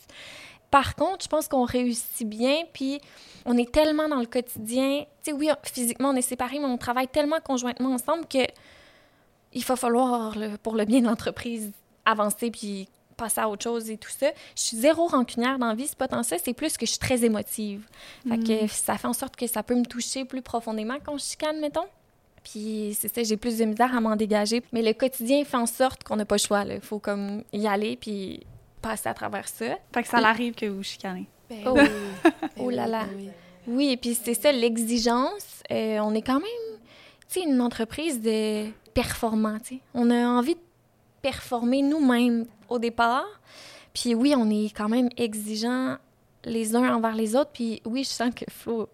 Par 0.70 0.96
contre, 0.96 1.24
je 1.24 1.28
pense 1.28 1.46
qu'on 1.46 1.64
réussit 1.64 2.26
bien, 2.26 2.62
puis 2.72 3.00
on 3.44 3.56
est 3.58 3.70
tellement 3.70 4.08
dans 4.08 4.20
le 4.20 4.26
quotidien. 4.26 5.04
Tu 5.22 5.30
sais, 5.30 5.32
oui, 5.32 5.50
physiquement, 5.62 6.10
on 6.10 6.16
est 6.16 6.22
séparés, 6.22 6.58
mais 6.58 6.64
on 6.64 6.78
travaille 6.78 7.08
tellement 7.08 7.40
conjointement 7.44 7.92
ensemble 7.92 8.26
que 8.26 8.46
il 9.52 9.64
va 9.64 9.76
falloir, 9.76 10.36
pour 10.62 10.74
le 10.74 10.84
bien 10.84 11.00
de 11.00 11.06
l'entreprise, 11.06 11.72
avancer 12.04 12.50
puis 12.50 12.88
passer 13.16 13.40
à 13.40 13.48
autre 13.48 13.62
chose 13.62 13.90
et 13.90 13.96
tout 13.96 14.10
ça. 14.10 14.26
Je 14.56 14.62
suis 14.62 14.76
zéro 14.76 15.06
rancunière 15.06 15.58
dans 15.58 15.68
la 15.68 15.74
vie, 15.74 15.86
c'est 15.86 15.98
pas 15.98 16.08
tant 16.08 16.22
ça, 16.22 16.36
c'est 16.42 16.52
plus 16.52 16.76
que 16.76 16.86
je 16.86 16.90
suis 16.92 16.98
très 16.98 17.24
émotive. 17.24 17.86
Fait 18.28 18.38
que 18.38 18.66
ça 18.68 18.98
fait 18.98 19.08
en 19.08 19.12
sorte 19.12 19.36
que 19.36 19.46
ça 19.46 19.62
peut 19.62 19.74
me 19.74 19.84
toucher 19.84 20.24
plus 20.24 20.42
profondément 20.42 20.96
quand 21.04 21.16
je 21.18 21.24
chicane, 21.24 21.60
mettons. 21.60 21.86
Puis 22.44 22.96
c'est 22.98 23.12
ça, 23.12 23.22
j'ai 23.24 23.36
plus 23.36 23.58
de 23.58 23.64
misère 23.64 23.94
à 23.94 24.00
m'en 24.00 24.14
dégager. 24.14 24.62
Mais 24.72 24.82
le 24.82 24.92
quotidien 24.92 25.44
fait 25.44 25.56
en 25.56 25.66
sorte 25.66 26.04
qu'on 26.04 26.16
n'a 26.16 26.24
pas 26.24 26.36
le 26.36 26.40
choix. 26.40 26.64
Il 26.64 26.80
faut 26.80 27.00
comme 27.00 27.42
y 27.52 27.66
aller 27.66 27.96
puis 27.96 28.46
passer 28.80 29.08
à 29.08 29.14
travers 29.14 29.48
ça. 29.48 29.76
Fait 29.92 30.02
que 30.02 30.08
ça 30.08 30.20
l'arrive 30.20 30.54
que 30.54 30.66
vous 30.66 30.82
chicanez. 30.82 31.26
Oh. 31.66 31.74
Ben 31.74 31.88
Oh 32.58 32.70
là 32.70 32.86
là. 32.86 33.04
Oui, 33.66 33.90
et 33.90 33.96
puis 33.96 34.14
c'est 34.14 34.34
ça, 34.34 34.52
l'exigence. 34.52 35.62
Euh, 35.72 35.98
on 35.98 36.14
est 36.14 36.22
quand 36.22 36.38
même, 36.38 36.78
tu 37.28 37.40
sais, 37.40 37.46
une 37.46 37.60
entreprise 37.60 38.20
de 38.20 38.66
performants, 38.94 39.58
tu 39.58 39.76
sais. 39.76 39.80
On 39.92 40.10
a 40.10 40.26
envie 40.28 40.54
de 40.54 40.60
performer 41.26 41.82
nous-mêmes 41.82 42.46
au 42.68 42.78
départ. 42.78 43.26
Puis 43.92 44.14
oui, 44.14 44.32
on 44.36 44.48
est 44.48 44.72
quand 44.72 44.88
même 44.88 45.08
exigeants 45.16 45.96
les 46.44 46.76
uns 46.76 46.94
envers 46.94 47.16
les 47.16 47.34
autres. 47.34 47.50
Puis 47.52 47.82
oui, 47.84 48.04
je 48.04 48.10
sens 48.10 48.30
que 48.32 48.44
Flo... 48.48 48.88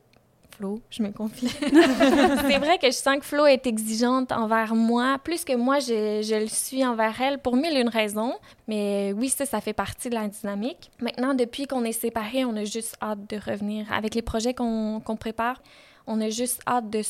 Flo, 0.57 0.81
je 0.91 1.03
me 1.03 1.11
confie. 1.11 1.49
c'est 1.61 2.59
vrai 2.59 2.79
que 2.79 2.87
je 2.87 2.97
sens 2.97 3.19
que 3.19 3.25
Flo 3.25 3.47
est 3.47 3.67
exigeante 3.67 4.33
envers 4.33 4.75
moi, 4.75 5.19
plus 5.25 5.45
que 5.45 5.55
moi, 5.55 5.79
je, 5.79 6.23
je 6.23 6.41
le 6.41 6.47
suis 6.47 6.85
envers 6.85 7.21
elle, 7.23 7.39
pour 7.39 7.57
mille 7.57 7.75
et 7.75 7.81
une 7.81 7.89
raisons. 7.89 8.35
Mais 8.69 9.15
oui, 9.17 9.31
ça, 9.31 9.47
ça 9.47 9.61
fait 9.63 9.73
partie 9.73 10.11
de 10.11 10.15
la 10.15 10.29
dynamique. 10.29 10.91
Maintenant, 11.01 11.35
depuis 11.35 11.67
qu'on 11.67 11.85
est 11.85 11.93
séparés, 11.93 12.45
on 12.45 12.55
a 12.57 12.65
juste 12.65 12.97
hâte 13.03 13.29
de 13.31 13.37
revenir. 13.37 13.91
Avec 13.93 14.15
les 14.15 14.23
projets 14.23 14.53
qu'on 14.53 15.01
qu'on 15.01 15.17
prépare, 15.17 15.63
on 16.07 16.21
a 16.21 16.31
juste 16.31 16.61
hâte 16.67 16.91
de, 16.91 17.03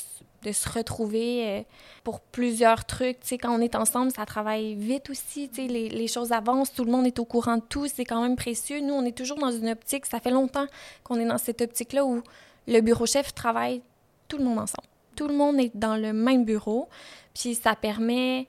de 0.42 0.52
se 0.52 0.68
retrouver 0.68 1.48
euh, 1.48 1.62
pour 2.04 2.20
plusieurs 2.20 2.84
trucs. 2.84 3.20
Tu 3.20 3.34
quand 3.36 3.56
on 3.56 3.60
est 3.60 3.74
ensemble, 3.74 4.10
ça 4.10 4.26
travaille 4.26 4.74
vite 4.74 5.10
aussi. 5.10 5.50
Les, 5.56 5.88
les 5.88 6.08
choses 6.08 6.32
avancent, 6.32 6.72
tout 6.72 6.84
le 6.84 6.92
monde 6.92 7.06
est 7.06 7.18
au 7.18 7.24
courant 7.24 7.56
de 7.56 7.62
tout. 7.62 7.86
C'est 7.86 8.04
quand 8.04 8.22
même 8.22 8.36
précieux. 8.36 8.80
Nous, 8.80 8.94
on 8.94 9.04
est 9.04 9.16
toujours 9.16 9.38
dans 9.38 9.52
une 9.52 9.68
optique. 9.68 10.06
Ça 10.06 10.20
fait 10.20 10.30
longtemps 10.30 10.66
qu'on 11.04 11.18
est 11.20 11.26
dans 11.26 11.38
cette 11.38 11.62
optique-là 11.62 12.04
où 12.04 12.22
le 12.66 12.80
bureau 12.80 13.06
chef 13.06 13.34
travaille 13.34 13.82
tout 14.28 14.38
le 14.38 14.44
monde 14.44 14.58
ensemble. 14.58 14.88
Tout 15.16 15.28
le 15.28 15.34
monde 15.34 15.60
est 15.60 15.76
dans 15.76 15.96
le 15.96 16.12
même 16.12 16.44
bureau. 16.44 16.88
Puis 17.34 17.54
ça 17.54 17.74
permet 17.76 18.46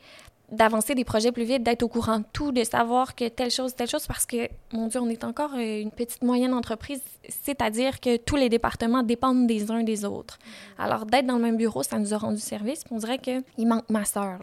d'avancer 0.52 0.94
des 0.94 1.04
projets 1.04 1.32
plus 1.32 1.46
vite, 1.46 1.64
d'être 1.64 1.84
au 1.84 1.88
courant 1.88 2.20
de 2.20 2.26
tout, 2.32 2.52
de 2.52 2.64
savoir 2.64 3.16
que 3.16 3.28
telle 3.28 3.50
chose, 3.50 3.74
telle 3.74 3.90
chose, 3.90 4.06
parce 4.06 4.26
que, 4.26 4.50
mon 4.72 4.88
Dieu, 4.88 5.00
on 5.00 5.10
est 5.10 5.24
encore 5.24 5.54
euh, 5.56 5.82
une 5.82 5.92
petite 5.92 6.24
moyenne 6.24 6.54
entreprise, 6.54 7.02
c'est-à-dire 7.28 8.00
que 8.00 8.18
tous 8.18 8.36
les 8.36 8.50
départements 8.50 9.02
dépendent 9.04 9.48
des 9.48 9.72
uns 9.72 9.84
des 9.84 10.06
autres. 10.06 10.38
Alors, 10.78 11.06
d'être 11.06 11.26
dans 11.26 11.38
le 11.38 11.42
même 11.42 11.58
bureau, 11.58 11.82
ça 11.82 11.98
nous 11.98 12.14
a 12.14 12.18
rendu 12.18 12.40
service, 12.40 12.84
puis 12.84 12.94
on 12.94 13.00
dirait 13.00 13.18
qu'il 13.18 13.68
manque 13.68 13.90
ma 13.90 14.06
sœur, 14.06 14.40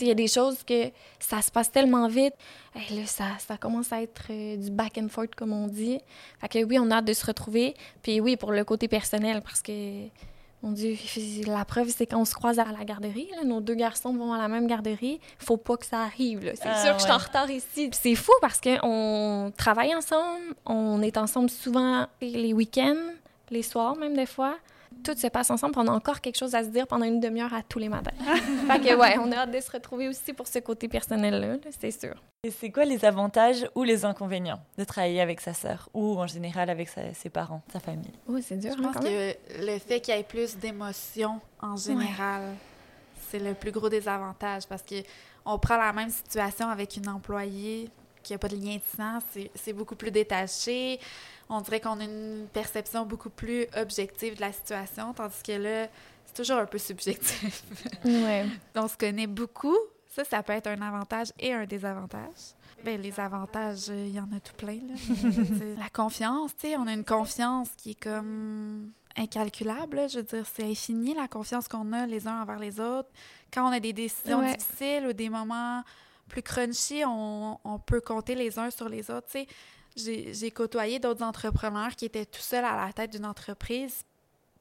il 0.00 0.08
y 0.08 0.10
a 0.10 0.14
des 0.14 0.26
choses 0.26 0.64
que 0.64 0.90
ça 1.20 1.42
se 1.42 1.50
passe 1.50 1.70
tellement 1.70 2.08
vite, 2.08 2.34
et 2.74 2.94
là, 2.94 3.06
ça, 3.06 3.24
ça 3.38 3.56
commence 3.56 3.92
à 3.92 4.02
être 4.02 4.24
euh, 4.30 4.56
du 4.56 4.70
back 4.70 4.98
and 4.98 5.08
forth, 5.08 5.34
comme 5.34 5.52
on 5.52 5.68
dit. 5.68 5.98
Fait 6.40 6.48
que 6.48 6.64
oui, 6.64 6.78
on 6.80 6.90
a 6.90 6.96
hâte 6.96 7.04
de 7.04 7.12
se 7.12 7.26
retrouver, 7.26 7.74
puis 8.02 8.20
oui, 8.20 8.36
pour 8.36 8.50
le 8.50 8.64
côté 8.64 8.88
personnel, 8.88 9.42
parce 9.42 9.62
que 9.62 10.08
mon 10.62 10.70
Dieu, 10.72 10.96
la 11.46 11.64
preuve, 11.64 11.88
c'est 11.88 12.06
quand 12.06 12.20
on 12.20 12.24
se 12.24 12.34
croise 12.34 12.58
à 12.58 12.64
la 12.64 12.84
garderie. 12.84 13.28
là, 13.36 13.44
nos 13.44 13.60
deux 13.60 13.74
garçons 13.74 14.14
vont 14.14 14.32
à 14.32 14.38
la 14.38 14.46
même 14.48 14.66
garderie. 14.68 15.20
Faut 15.38 15.56
pas 15.56 15.76
que 15.76 15.84
ça 15.86 16.02
arrive. 16.02 16.52
C'est 16.54 16.68
Ah, 16.68 16.82
sûr 16.84 16.92
que 16.94 16.98
je 17.00 17.04
suis 17.04 17.12
en 17.12 17.18
retard 17.18 17.50
ici. 17.50 17.90
C'est 17.92 18.14
fou 18.14 18.32
parce 18.40 18.60
qu'on 18.60 19.52
travaille 19.56 19.94
ensemble. 19.94 20.54
On 20.64 21.02
est 21.02 21.16
ensemble 21.16 21.50
souvent 21.50 22.06
les 22.20 22.52
week-ends, 22.52 23.10
les 23.50 23.62
soirs 23.62 23.96
même 23.96 24.14
des 24.14 24.26
fois. 24.26 24.54
Tout 25.02 25.16
se 25.16 25.26
passe 25.26 25.50
ensemble. 25.50 25.74
On 25.78 25.86
a 25.86 25.90
encore 25.92 26.20
quelque 26.20 26.38
chose 26.38 26.54
à 26.54 26.62
se 26.64 26.68
dire 26.68 26.86
pendant 26.86 27.04
une 27.04 27.20
demi-heure 27.20 27.52
à 27.52 27.62
tous 27.62 27.78
les 27.78 27.88
matins. 27.88 28.12
fait 28.66 28.80
que, 28.80 28.96
ouais, 28.98 29.18
on 29.18 29.30
a 29.32 29.36
hâte 29.38 29.50
de 29.50 29.60
se 29.60 29.70
retrouver 29.70 30.08
aussi 30.08 30.32
pour 30.32 30.46
ce 30.46 30.58
côté 30.60 30.88
personnel-là, 30.88 31.46
là, 31.48 31.56
c'est 31.80 31.90
sûr. 31.90 32.14
Et 32.44 32.50
c'est 32.50 32.70
quoi 32.70 32.84
les 32.84 33.04
avantages 33.04 33.68
ou 33.74 33.82
les 33.84 34.04
inconvénients 34.04 34.60
de 34.78 34.84
travailler 34.84 35.20
avec 35.20 35.40
sa 35.40 35.54
sœur 35.54 35.88
ou 35.94 36.18
en 36.18 36.26
général 36.26 36.70
avec 36.70 36.88
sa- 36.88 37.12
ses 37.14 37.28
parents, 37.30 37.62
sa 37.72 37.78
famille? 37.80 38.10
Oui, 38.26 38.42
c'est 38.42 38.56
dur, 38.56 38.72
Je 38.76 38.78
hein, 38.80 38.84
pense 38.86 38.96
quand 38.96 39.02
même. 39.04 39.34
que 39.34 39.64
le 39.66 39.78
fait 39.78 40.00
qu'il 40.00 40.14
y 40.14 40.18
ait 40.18 40.22
plus 40.24 40.56
d'émotions 40.56 41.40
en 41.60 41.76
général, 41.76 42.42
c'est 43.30 43.38
le 43.38 43.54
plus 43.54 43.70
gros 43.70 43.88
désavantage 43.88 44.66
parce 44.66 44.82
que 44.82 44.96
on 45.44 45.58
prend 45.58 45.76
la 45.76 45.92
même 45.92 46.10
situation 46.10 46.68
avec 46.68 46.96
une 46.96 47.08
employée 47.08 47.88
qui 48.22 48.32
n'a 48.32 48.38
pas 48.38 48.48
de 48.48 48.56
lien 48.56 48.76
de 48.76 48.82
sang, 48.96 49.18
c'est- 49.54 49.72
beaucoup 49.72 49.96
plus 49.96 50.10
détaché. 50.10 50.98
On 51.48 51.60
dirait 51.60 51.80
qu'on 51.80 52.00
a 52.00 52.04
une 52.04 52.46
perception 52.52 53.04
beaucoup 53.04 53.30
plus 53.30 53.66
objective 53.76 54.36
de 54.36 54.40
la 54.40 54.52
situation, 54.52 55.12
tandis 55.12 55.42
que 55.44 55.52
là, 55.52 55.88
c'est 56.26 56.34
toujours 56.42 56.58
un 56.58 56.66
peu 56.66 56.78
subjectif. 56.78 57.62
Ouais. 58.04 58.46
on 58.74 58.88
se 58.88 58.96
connaît 58.96 59.26
beaucoup. 59.26 59.76
Ça, 60.14 60.24
ça 60.24 60.42
peut 60.42 60.52
être 60.52 60.66
un 60.66 60.80
avantage 60.82 61.28
et 61.38 61.52
un 61.52 61.64
désavantage. 61.64 62.54
Ben, 62.84 63.00
les 63.00 63.18
avantages, 63.20 63.88
euh, 63.90 64.06
il 64.08 64.14
y 64.14 64.20
en 64.20 64.28
a 64.36 64.40
tout 64.40 64.54
plein. 64.56 64.74
Là. 64.74 64.94
Mais, 65.08 65.30
c'est 65.58 65.74
la 65.78 65.88
confiance, 65.92 66.50
tu 66.56 66.68
sais, 66.68 66.76
on 66.76 66.86
a 66.86 66.92
une 66.92 67.04
confiance 67.04 67.68
qui 67.76 67.92
est 67.92 68.02
comme 68.02 68.90
incalculable. 69.16 69.96
là. 69.98 70.08
Je 70.08 70.18
veux 70.18 70.24
dire, 70.24 70.44
c'est 70.52 70.64
infini 70.64 71.14
la 71.14 71.28
confiance 71.28 71.68
qu'on 71.68 71.92
a 71.92 72.06
les 72.06 72.26
uns 72.26 72.42
envers 72.42 72.58
les 72.58 72.80
autres. 72.80 73.08
Quand 73.54 73.68
on 73.68 73.72
a 73.72 73.78
des 73.80 73.92
décisions 73.92 74.40
Ouais. 74.40 74.56
difficiles 74.56 75.06
ou 75.08 75.12
des 75.12 75.28
moments 75.28 75.82
plus 76.32 76.42
crunchy, 76.42 77.04
on, 77.06 77.60
on 77.62 77.78
peut 77.78 78.00
compter 78.00 78.34
les 78.34 78.58
uns 78.58 78.70
sur 78.70 78.88
les 78.88 79.10
autres. 79.10 79.28
J'ai 79.94 80.32
j'ai 80.34 80.50
côtoyé 80.50 80.98
d'autres 80.98 81.22
entrepreneurs 81.22 81.94
qui 81.94 82.06
étaient 82.06 82.24
tout 82.24 82.40
seuls 82.40 82.64
à 82.64 82.74
la 82.86 82.92
tête 82.92 83.12
d'une 83.12 83.26
entreprise, 83.26 84.04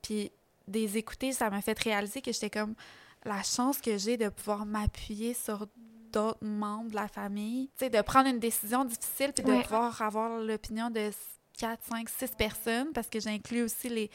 puis 0.01 0.31
des 0.67 0.97
écouter, 0.97 1.31
ça 1.31 1.49
m'a 1.49 1.61
fait 1.61 1.79
réaliser 1.79 2.21
que 2.21 2.31
j'étais 2.31 2.49
comme 2.49 2.75
la 3.23 3.41
chance 3.41 3.79
que 3.79 3.97
j'ai 3.97 4.17
de 4.17 4.29
pouvoir 4.29 4.65
m'appuyer 4.65 5.33
sur 5.33 5.67
d'autres 6.11 6.43
membres 6.45 6.89
de 6.91 6.95
la 6.95 7.07
famille, 7.07 7.67
tu 7.77 7.85
sais, 7.85 7.89
de 7.89 8.01
prendre 8.01 8.27
une 8.27 8.39
décision 8.39 8.83
difficile 8.83 9.31
puis 9.33 9.43
de 9.45 9.51
Ouais. 9.51 9.63
pouvoir 9.63 10.01
avoir 10.01 10.39
l'opinion 10.41 10.89
de 10.89 11.09
4, 11.57 11.79
5, 11.89 12.09
6 12.09 12.31
personnes 12.37 12.91
parce 12.93 13.07
que 13.07 13.19
j'inclus 13.21 13.63
aussi 13.63 13.87
les, 13.87 14.09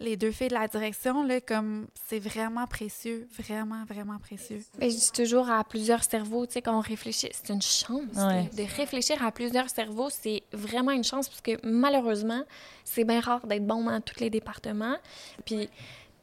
les 0.00 0.16
deux 0.16 0.30
filles 0.30 0.48
de 0.48 0.54
la 0.54 0.68
direction, 0.68 1.24
là, 1.24 1.40
comme 1.40 1.88
c'est 2.08 2.20
vraiment 2.20 2.66
précieux, 2.66 3.28
vraiment, 3.36 3.84
vraiment 3.84 4.18
précieux. 4.18 4.62
Ben, 4.78 4.88
je 4.88 4.96
dis 4.96 5.12
toujours 5.12 5.50
à 5.50 5.64
plusieurs 5.64 6.04
cerveaux, 6.04 6.46
tu 6.46 6.52
sais, 6.52 6.62
quand 6.62 6.76
on 6.76 6.80
réfléchit, 6.80 7.28
c'est 7.32 7.52
une 7.52 7.62
chance. 7.62 8.14
Ouais. 8.14 8.48
De 8.56 8.76
réfléchir 8.76 9.24
à 9.24 9.32
plusieurs 9.32 9.68
cerveaux, 9.68 10.08
c'est 10.08 10.44
vraiment 10.52 10.92
une 10.92 11.04
chance 11.04 11.28
parce 11.28 11.40
que 11.40 11.58
malheureusement, 11.66 12.42
c'est 12.84 13.04
bien 13.04 13.20
rare 13.20 13.44
d'être 13.46 13.66
bon 13.66 13.84
dans 13.84 14.00
tous 14.00 14.20
les 14.20 14.30
départements. 14.30 14.96
Puis, 15.44 15.68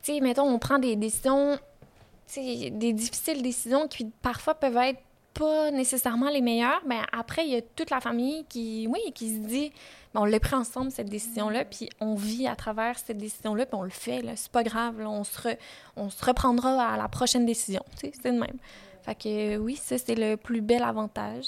tu 0.01 0.13
sais, 0.13 0.19
mettons, 0.21 0.47
on 0.47 0.57
prend 0.57 0.79
des 0.79 0.95
décisions, 0.95 1.57
tu 2.27 2.41
sais, 2.41 2.69
des 2.69 2.93
difficiles 2.93 3.41
décisions 3.41 3.89
qui 3.89 4.05
parfois 4.21 4.55
peuvent 4.55 4.77
être 4.77 5.01
pas 5.35 5.69
nécessairement 5.69 6.29
les 6.29 6.41
meilleures, 6.41 6.81
mais 6.87 6.99
après, 7.11 7.45
il 7.45 7.51
y 7.53 7.55
a 7.57 7.61
toute 7.61 7.89
la 7.91 7.99
famille 8.01 8.45
qui, 8.49 8.87
oui, 8.89 9.11
qui 9.13 9.35
se 9.35 9.39
dit, 9.47 9.71
ben, 10.13 10.21
on 10.21 10.25
l'a 10.25 10.39
pris 10.39 10.55
ensemble, 10.55 10.91
cette 10.91 11.09
décision-là, 11.09 11.65
puis 11.65 11.89
on 11.99 12.15
vit 12.15 12.47
à 12.47 12.55
travers 12.55 12.97
cette 12.97 13.17
décision-là, 13.17 13.65
puis 13.65 13.75
on 13.75 13.83
le 13.83 13.89
fait, 13.89 14.21
là, 14.21 14.31
c'est 14.35 14.51
pas 14.51 14.63
grave, 14.63 14.99
là, 14.99 15.09
on, 15.09 15.23
se 15.23 15.37
re- 15.39 15.57
on 15.97 16.09
se 16.09 16.23
reprendra 16.25 16.93
à 16.93 16.97
la 16.97 17.07
prochaine 17.07 17.45
décision, 17.45 17.83
tu 17.99 18.07
sais, 18.07 18.13
c'est 18.21 18.31
de 18.31 18.39
même. 18.39 18.57
Fait 19.03 19.13
que 19.15 19.57
oui, 19.57 19.75
ça, 19.75 19.97
c'est 19.97 20.15
le 20.15 20.35
plus 20.37 20.61
bel 20.61 20.81
avantage. 20.83 21.45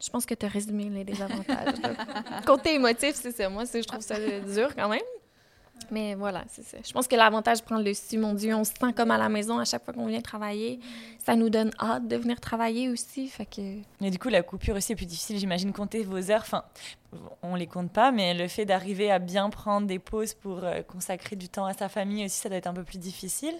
Je 0.00 0.08
pense 0.10 0.24
que 0.26 0.34
tu 0.34 0.46
as 0.46 0.48
résumé 0.48 0.84
les 0.90 1.02
désavantages. 1.02 1.74
Côté 2.46 2.74
émotif, 2.74 3.14
c'est 3.14 3.32
ça. 3.32 3.48
Moi, 3.48 3.66
c'est- 3.66 3.82
je 3.82 3.88
trouve 3.88 4.00
ça 4.00 4.14
dur 4.18 4.76
quand 4.76 4.88
même. 4.88 5.00
Mais 5.90 6.14
voilà, 6.14 6.44
c'est 6.48 6.64
ça. 6.64 6.78
Je 6.86 6.92
pense 6.92 7.08
que 7.08 7.16
l'avantage 7.16 7.62
prend 7.62 7.78
le 7.78 7.84
dessus. 7.84 8.18
Mon 8.18 8.34
Dieu, 8.34 8.54
on 8.54 8.64
se 8.64 8.72
sent 8.72 8.92
comme 8.94 9.10
à 9.10 9.18
la 9.18 9.28
maison 9.28 9.58
à 9.58 9.64
chaque 9.64 9.84
fois 9.84 9.94
qu'on 9.94 10.06
vient 10.06 10.20
travailler. 10.20 10.80
Ça 11.18 11.36
nous 11.36 11.50
donne 11.50 11.70
hâte 11.80 12.06
de 12.06 12.16
venir 12.16 12.40
travailler 12.40 12.88
aussi. 12.88 13.28
Fait 13.28 13.46
que 13.46 13.78
Mais 14.00 14.10
du 14.10 14.18
coup, 14.18 14.28
la 14.28 14.42
coupure 14.42 14.76
aussi 14.76 14.92
est 14.92 14.96
plus 14.96 15.06
difficile. 15.06 15.38
J'imagine 15.38 15.72
compter 15.72 16.04
vos 16.04 16.30
heures. 16.30 16.42
Enfin, 16.42 16.64
on 17.42 17.54
les 17.54 17.66
compte 17.66 17.92
pas, 17.92 18.12
mais 18.12 18.34
le 18.34 18.48
fait 18.48 18.64
d'arriver 18.64 19.10
à 19.10 19.18
bien 19.18 19.50
prendre 19.50 19.86
des 19.86 19.98
pauses 19.98 20.34
pour 20.34 20.64
euh, 20.64 20.82
consacrer 20.82 21.36
du 21.36 21.48
temps 21.48 21.66
à 21.66 21.72
sa 21.72 21.88
famille 21.88 22.24
aussi, 22.24 22.36
ça 22.38 22.48
doit 22.48 22.58
être 22.58 22.66
un 22.66 22.74
peu 22.74 22.84
plus 22.84 22.98
difficile. 22.98 23.54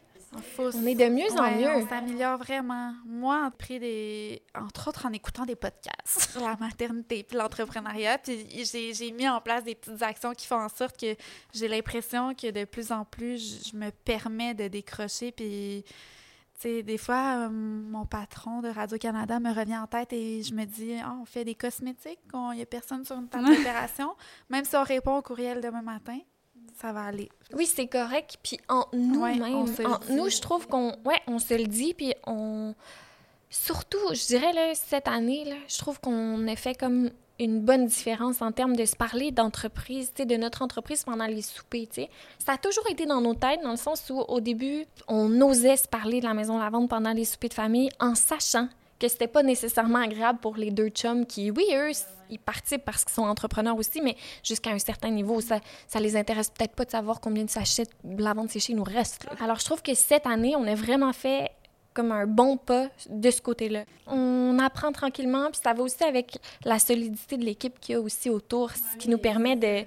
Faut 0.54 0.70
on 0.74 0.86
est 0.86 0.94
de 0.94 1.08
mieux 1.08 1.30
en 1.38 1.50
mieux. 1.50 1.70
On 1.70 1.88
s'améliore 1.88 2.36
vraiment. 2.36 2.92
Moi, 3.06 3.44
j'ai 3.44 3.56
pris 3.56 3.80
des. 3.80 4.42
Entre 4.54 4.88
autres, 4.88 5.06
en 5.06 5.12
écoutant 5.12 5.46
des 5.46 5.56
podcasts 5.56 6.30
sur 6.32 6.42
la 6.42 6.56
maternité 6.56 7.22
puis 7.22 7.36
l'entrepreneuriat. 7.36 8.18
Puis 8.18 8.46
j'ai 8.64 9.12
mis 9.12 9.28
en 9.28 9.40
place 9.40 9.64
des 9.64 9.74
petites 9.74 10.02
actions 10.02 10.32
qui 10.32 10.46
font 10.46 10.60
en 10.60 10.68
sorte 10.68 10.98
que 11.00 11.16
j'ai 11.54 11.68
l'impression 11.68 12.34
que 12.34 12.50
de 12.50 12.64
plus 12.64 12.92
en 12.92 13.04
plus, 13.04 13.70
je, 13.70 13.76
me 13.76 13.90
permets 13.90 14.54
de 14.54 14.68
décrocher. 14.68 15.32
Puis, 15.32 15.84
des 16.64 16.98
fois, 16.98 17.46
euh, 17.46 17.48
mon 17.48 18.04
patron 18.04 18.60
de 18.60 18.68
Radio-Canada 18.68 19.40
me 19.40 19.52
revient 19.52 19.78
en 19.78 19.86
tête 19.86 20.12
et 20.12 20.42
je 20.42 20.52
me 20.52 20.64
dis, 20.66 20.96
Ah, 21.02 21.16
on 21.20 21.24
fait 21.24 21.44
des 21.44 21.54
cosmétiques, 21.54 22.20
il 22.34 22.56
n'y 22.56 22.62
a 22.62 22.66
personne 22.66 23.04
sur 23.04 23.16
une 23.16 23.28
table 23.28 23.46
d'opération. 23.56 24.14
Même 24.50 24.66
si 24.66 24.76
on 24.76 24.82
répond 24.82 25.16
au 25.16 25.22
courriel 25.22 25.62
demain 25.62 25.82
matin, 25.82 26.18
ça 26.80 26.92
va 26.92 27.04
aller. 27.04 27.28
oui, 27.54 27.66
c'est 27.66 27.86
correct. 27.86 28.38
Puis 28.42 28.58
en 28.68 28.86
nous-mêmes, 28.92 29.42
en 29.42 29.66
nous, 30.10 30.28
je 30.30 30.40
trouve 30.40 30.66
qu'on 30.68 30.96
ouais, 31.04 31.20
on 31.26 31.38
se 31.38 31.54
le 31.54 31.66
dit. 31.66 31.94
Puis 31.94 32.14
on. 32.26 32.74
Surtout, 33.50 34.12
je 34.12 34.26
dirais, 34.26 34.52
là, 34.52 34.74
cette 34.74 35.08
année, 35.08 35.44
là, 35.44 35.56
je 35.68 35.78
trouve 35.78 35.98
qu'on 36.00 36.46
a 36.46 36.56
fait 36.56 36.74
comme 36.74 37.10
une 37.38 37.60
bonne 37.60 37.86
différence 37.86 38.42
en 38.42 38.52
termes 38.52 38.76
de 38.76 38.84
se 38.84 38.96
parler 38.96 39.30
d'entreprise, 39.30 40.12
de 40.12 40.36
notre 40.36 40.62
entreprise 40.62 41.04
pendant 41.04 41.26
les 41.26 41.40
soupers, 41.40 41.86
tu 41.86 42.02
sais. 42.02 42.10
Ça 42.38 42.52
a 42.52 42.58
toujours 42.58 42.88
été 42.90 43.06
dans 43.06 43.20
nos 43.20 43.34
têtes, 43.34 43.62
dans 43.62 43.70
le 43.70 43.76
sens 43.76 44.10
où, 44.10 44.18
au 44.18 44.40
début, 44.40 44.84
on 45.06 45.40
osait 45.40 45.76
se 45.76 45.88
parler 45.88 46.20
de 46.20 46.26
la 46.26 46.34
maison 46.34 46.58
Lavande 46.58 46.88
pendant 46.88 47.12
les 47.12 47.24
soupers 47.24 47.48
de 47.48 47.54
famille 47.54 47.90
en 48.00 48.14
sachant 48.14 48.68
que 48.98 49.08
c'était 49.08 49.28
pas 49.28 49.42
nécessairement 49.42 50.00
agréable 50.00 50.38
pour 50.40 50.56
les 50.56 50.70
deux 50.70 50.88
chums 50.88 51.26
qui, 51.26 51.50
oui, 51.50 51.64
eux, 51.72 51.90
ils 52.30 52.38
participent 52.38 52.84
parce 52.84 53.04
qu'ils 53.04 53.14
sont 53.14 53.22
entrepreneurs 53.22 53.76
aussi, 53.76 54.00
mais 54.00 54.16
jusqu'à 54.42 54.70
un 54.70 54.78
certain 54.78 55.10
niveau, 55.10 55.40
ça, 55.40 55.60
ça 55.86 56.00
les 56.00 56.16
intéresse 56.16 56.50
peut-être 56.50 56.74
pas 56.74 56.84
de 56.84 56.90
savoir 56.90 57.20
combien 57.20 57.44
de 57.44 57.50
sachets 57.50 57.86
de 58.04 58.22
lavande 58.22 58.50
séchée 58.50 58.74
nous 58.74 58.84
reste. 58.84 59.26
Alors, 59.40 59.58
je 59.58 59.64
trouve 59.64 59.82
que 59.82 59.94
cette 59.94 60.26
année, 60.26 60.54
on 60.56 60.64
a 60.64 60.74
vraiment 60.74 61.12
fait 61.12 61.52
comme 61.94 62.12
un 62.12 62.26
bon 62.26 62.56
pas 62.56 62.88
de 63.08 63.30
ce 63.30 63.40
côté-là. 63.40 63.84
On 64.06 64.58
apprend 64.60 64.92
tranquillement, 64.92 65.50
puis 65.50 65.60
ça 65.62 65.72
va 65.72 65.82
aussi 65.82 66.04
avec 66.04 66.38
la 66.64 66.78
solidité 66.78 67.36
de 67.36 67.44
l'équipe 67.44 67.80
qu'il 67.80 67.94
y 67.94 67.96
a 67.96 68.00
aussi 68.00 68.30
autour, 68.30 68.70
ce 68.72 68.96
qui 68.98 69.08
nous 69.08 69.18
permet 69.18 69.56
de... 69.56 69.84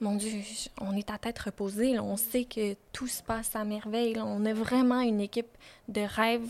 Mon 0.00 0.16
Dieu, 0.16 0.40
on 0.80 0.96
est 0.96 1.08
à 1.10 1.18
tête 1.18 1.38
reposée, 1.38 2.00
on 2.00 2.16
sait 2.16 2.44
que 2.44 2.74
tout 2.92 3.06
se 3.06 3.22
passe 3.22 3.54
à 3.54 3.62
merveille, 3.62 4.16
on 4.18 4.44
a 4.44 4.52
vraiment 4.52 5.00
une 5.00 5.20
équipe 5.20 5.56
de 5.86 6.00
rêve. 6.00 6.48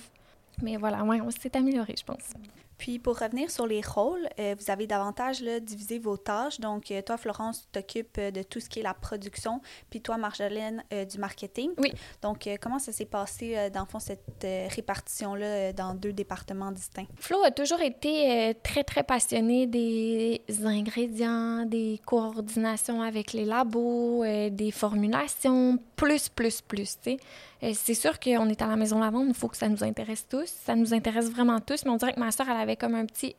Mais 0.60 0.76
voilà, 0.76 1.02
ouais, 1.04 1.20
on 1.20 1.30
s'est 1.30 1.56
amélioré, 1.56 1.94
je 1.98 2.04
pense. 2.04 2.34
Puis 2.82 2.98
pour 2.98 3.16
revenir 3.16 3.48
sur 3.48 3.64
les 3.64 3.80
rôles, 3.80 4.28
euh, 4.40 4.56
vous 4.58 4.68
avez 4.68 4.88
davantage 4.88 5.40
là, 5.40 5.60
divisé 5.60 6.00
vos 6.00 6.16
tâches. 6.16 6.58
Donc 6.58 6.90
euh, 6.90 7.00
toi, 7.00 7.16
Florence, 7.16 7.60
tu 7.60 7.66
t'occupes 7.70 8.18
euh, 8.18 8.32
de 8.32 8.42
tout 8.42 8.58
ce 8.58 8.68
qui 8.68 8.80
est 8.80 8.82
la 8.82 8.92
production, 8.92 9.60
puis 9.88 10.00
toi, 10.00 10.16
Marjolaine, 10.16 10.82
du 11.08 11.18
marketing. 11.18 11.70
Oui. 11.78 11.92
Donc 12.22 12.48
comment 12.60 12.80
ça 12.80 12.90
s'est 12.90 13.04
passé, 13.04 13.70
dans 13.72 13.82
le 13.82 13.86
fond, 13.86 14.00
cette 14.00 14.44
répartition-là 14.74 15.72
dans 15.72 15.94
deux 15.94 16.12
départements 16.12 16.72
distincts? 16.72 17.06
Flo 17.18 17.44
a 17.44 17.52
toujours 17.52 17.80
été 17.80 18.56
très, 18.64 18.82
très 18.82 19.04
passionné 19.04 19.68
des 19.68 20.42
ingrédients, 20.64 21.64
des 21.64 22.00
coordinations 22.04 23.00
avec 23.00 23.32
les 23.32 23.44
labos, 23.44 24.24
des 24.24 24.70
formulations, 24.72 25.78
plus, 25.94 26.28
plus, 26.28 26.60
plus, 26.60 26.98
tu 27.00 27.12
sais. 27.12 27.16
Euh, 27.62 27.72
c'est 27.74 27.94
sûr 27.94 28.18
qu'on 28.18 28.48
est 28.48 28.62
à 28.62 28.66
la 28.66 28.76
Maison 28.76 28.98
Lavande, 28.98 29.28
il 29.28 29.34
faut 29.34 29.48
que 29.48 29.56
ça 29.56 29.68
nous 29.68 29.84
intéresse 29.84 30.26
tous. 30.28 30.46
Ça 30.46 30.74
nous 30.74 30.94
intéresse 30.94 31.30
vraiment 31.30 31.60
tous, 31.60 31.84
mais 31.84 31.90
on 31.90 31.96
dirait 31.96 32.14
que 32.14 32.20
ma 32.20 32.32
soeur, 32.32 32.48
elle 32.48 32.60
avait 32.60 32.76
comme 32.76 32.94
un 32.94 33.06
petit 33.06 33.36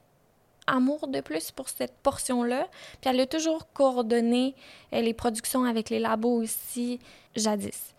amour 0.65 1.07
de 1.07 1.19
plus 1.19 1.51
pour 1.51 1.67
cette 1.67 1.95
portion-là. 2.03 2.67
Puis 3.01 3.09
elle 3.09 3.19
a 3.19 3.27
toujours 3.27 3.71
coordonné 3.73 4.55
euh, 4.93 5.01
les 5.01 5.13
productions 5.13 5.65
avec 5.65 5.89
les 5.89 5.99
labos 5.99 6.41
aussi, 6.41 6.99
jadis. 7.36 7.93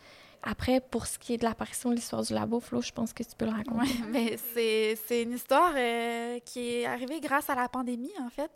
Après, 0.47 0.81
pour 0.81 1.07
ce 1.07 1.19
qui 1.19 1.33
est 1.33 1.37
de 1.39 1.45
l'apparition 1.45 1.89
de 1.89 1.95
l'histoire 1.95 2.23
du 2.23 2.35
labo, 2.35 2.61
Flo, 2.61 2.83
je 2.83 2.93
pense 2.93 3.15
que 3.15 3.23
tu 3.23 3.31
peux 3.37 3.47
le 3.47 3.51
raconter. 3.51 3.79
Oui, 3.81 4.05
mais 4.11 4.37
c'est, 4.55 4.99
c'est 5.07 5.23
une 5.23 5.33
histoire 5.33 5.73
euh, 5.75 6.39
qui 6.45 6.77
est 6.77 6.87
arrivée 6.87 7.19
grâce 7.21 7.49
à 7.49 7.55
la 7.55 7.67
pandémie, 7.67 8.13
en 8.21 8.29
fait. 8.29 8.51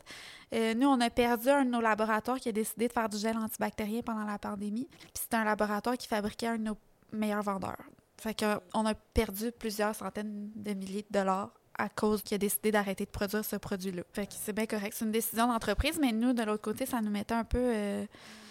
Nous, 0.76 0.86
on 0.86 1.00
a 1.00 1.10
perdu 1.10 1.48
un 1.48 1.64
de 1.64 1.70
nos 1.70 1.80
laboratoires 1.80 2.38
qui 2.38 2.48
a 2.48 2.52
décidé 2.52 2.88
de 2.88 2.92
faire 2.92 3.08
du 3.08 3.18
gel 3.18 3.36
antibactérien 3.36 4.00
pendant 4.02 4.24
la 4.24 4.38
pandémie. 4.38 4.88
Puis 4.90 5.10
c'était 5.14 5.36
un 5.36 5.44
laboratoire 5.44 5.96
qui 5.96 6.08
fabriquait 6.08 6.46
un 6.46 6.58
de 6.58 6.64
nos 6.64 6.76
meilleurs 7.12 7.42
vendeurs. 7.42 7.82
Fait 8.20 8.34
qu'on 8.38 8.86
a 8.86 8.94
perdu 8.94 9.52
plusieurs 9.52 9.94
centaines 9.94 10.50
de 10.56 10.74
milliers 10.74 11.06
de 11.08 11.18
dollars 11.18 11.50
à 11.78 11.88
cause 11.88 12.22
qu'il 12.22 12.34
a 12.34 12.38
décidé 12.38 12.72
d'arrêter 12.72 13.04
de 13.04 13.10
produire 13.10 13.44
ce 13.44 13.54
produit-là. 13.54 14.02
Fait 14.12 14.26
que 14.26 14.32
c'est 14.34 14.52
bien 14.52 14.66
correct. 14.66 14.94
C'est 14.98 15.04
une 15.04 15.12
décision 15.12 15.46
d'entreprise, 15.46 15.98
mais 16.00 16.10
nous, 16.10 16.32
de 16.32 16.42
l'autre 16.42 16.62
côté, 16.62 16.86
ça 16.86 17.00
nous 17.00 17.10
mettait 17.10 17.34
un 17.34 17.44
peu... 17.44 17.58
euh, 17.60 18.04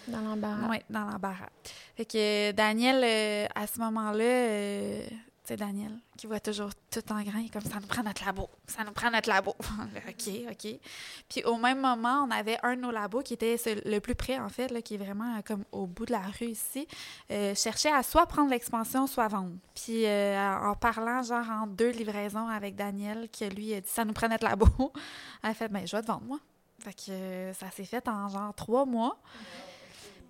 Dans 0.06 0.22
l'embarras. 0.22 0.68
oui, 0.70 0.78
dans 0.88 1.04
l'embarras. 1.04 1.50
Fait 1.94 2.06
que 2.06 2.52
Daniel, 2.52 3.02
euh, 3.04 3.46
à 3.54 3.66
ce 3.66 3.78
moment-là, 3.80 4.24
euh, 4.24 5.02
sais, 5.48 5.56
Daniel, 5.56 5.92
qui 6.16 6.26
voit 6.26 6.40
toujours 6.40 6.70
tout 6.90 7.12
en 7.12 7.22
grain, 7.22 7.46
comme 7.52 7.62
ça 7.62 7.80
nous 7.80 7.86
prend 7.86 8.02
notre 8.02 8.24
labo, 8.24 8.48
ça 8.66 8.84
nous 8.84 8.92
prend 8.92 9.10
notre 9.10 9.28
labo. 9.28 9.54
OK, 10.08 10.30
OK. 10.50 10.80
Puis 11.28 11.44
au 11.44 11.56
même 11.56 11.80
moment, 11.80 12.26
on 12.26 12.30
avait 12.30 12.58
un 12.62 12.76
de 12.76 12.82
nos 12.82 12.90
labos 12.90 13.22
qui 13.22 13.34
était 13.34 13.56
le 13.84 13.98
plus 14.00 14.14
près, 14.14 14.38
en 14.38 14.48
fait, 14.48 14.70
là, 14.70 14.82
qui 14.82 14.94
est 14.94 14.98
vraiment 14.98 15.36
euh, 15.36 15.40
comme 15.46 15.64
au 15.72 15.86
bout 15.86 16.06
de 16.06 16.12
la 16.12 16.20
rue 16.20 16.46
ici, 16.46 16.86
euh, 17.30 17.54
cherchait 17.54 17.92
à 17.92 18.02
soit 18.02 18.26
prendre 18.26 18.50
l'expansion, 18.50 19.06
soit 19.06 19.28
vendre. 19.28 19.54
Puis 19.74 20.06
euh, 20.06 20.58
en 20.62 20.74
parlant, 20.74 21.22
genre, 21.22 21.48
en 21.48 21.66
deux 21.66 21.90
livraisons 21.90 22.48
avec 22.48 22.76
Daniel, 22.76 23.28
qui 23.30 23.48
lui 23.48 23.74
a 23.74 23.80
dit 23.80 23.88
ça 23.88 24.04
nous 24.04 24.12
prend 24.12 24.28
notre 24.28 24.44
labo, 24.44 24.66
elle 25.42 25.50
a 25.50 25.54
fait, 25.54 25.68
ben, 25.68 25.86
je 25.86 25.96
vais 25.96 26.02
te 26.02 26.06
vendre, 26.06 26.24
moi. 26.24 26.38
Fait 26.80 26.94
que 26.94 27.52
ça 27.54 27.70
s'est 27.70 27.84
fait 27.84 28.06
en 28.08 28.28
genre 28.28 28.54
trois 28.54 28.84
mois. 28.84 29.18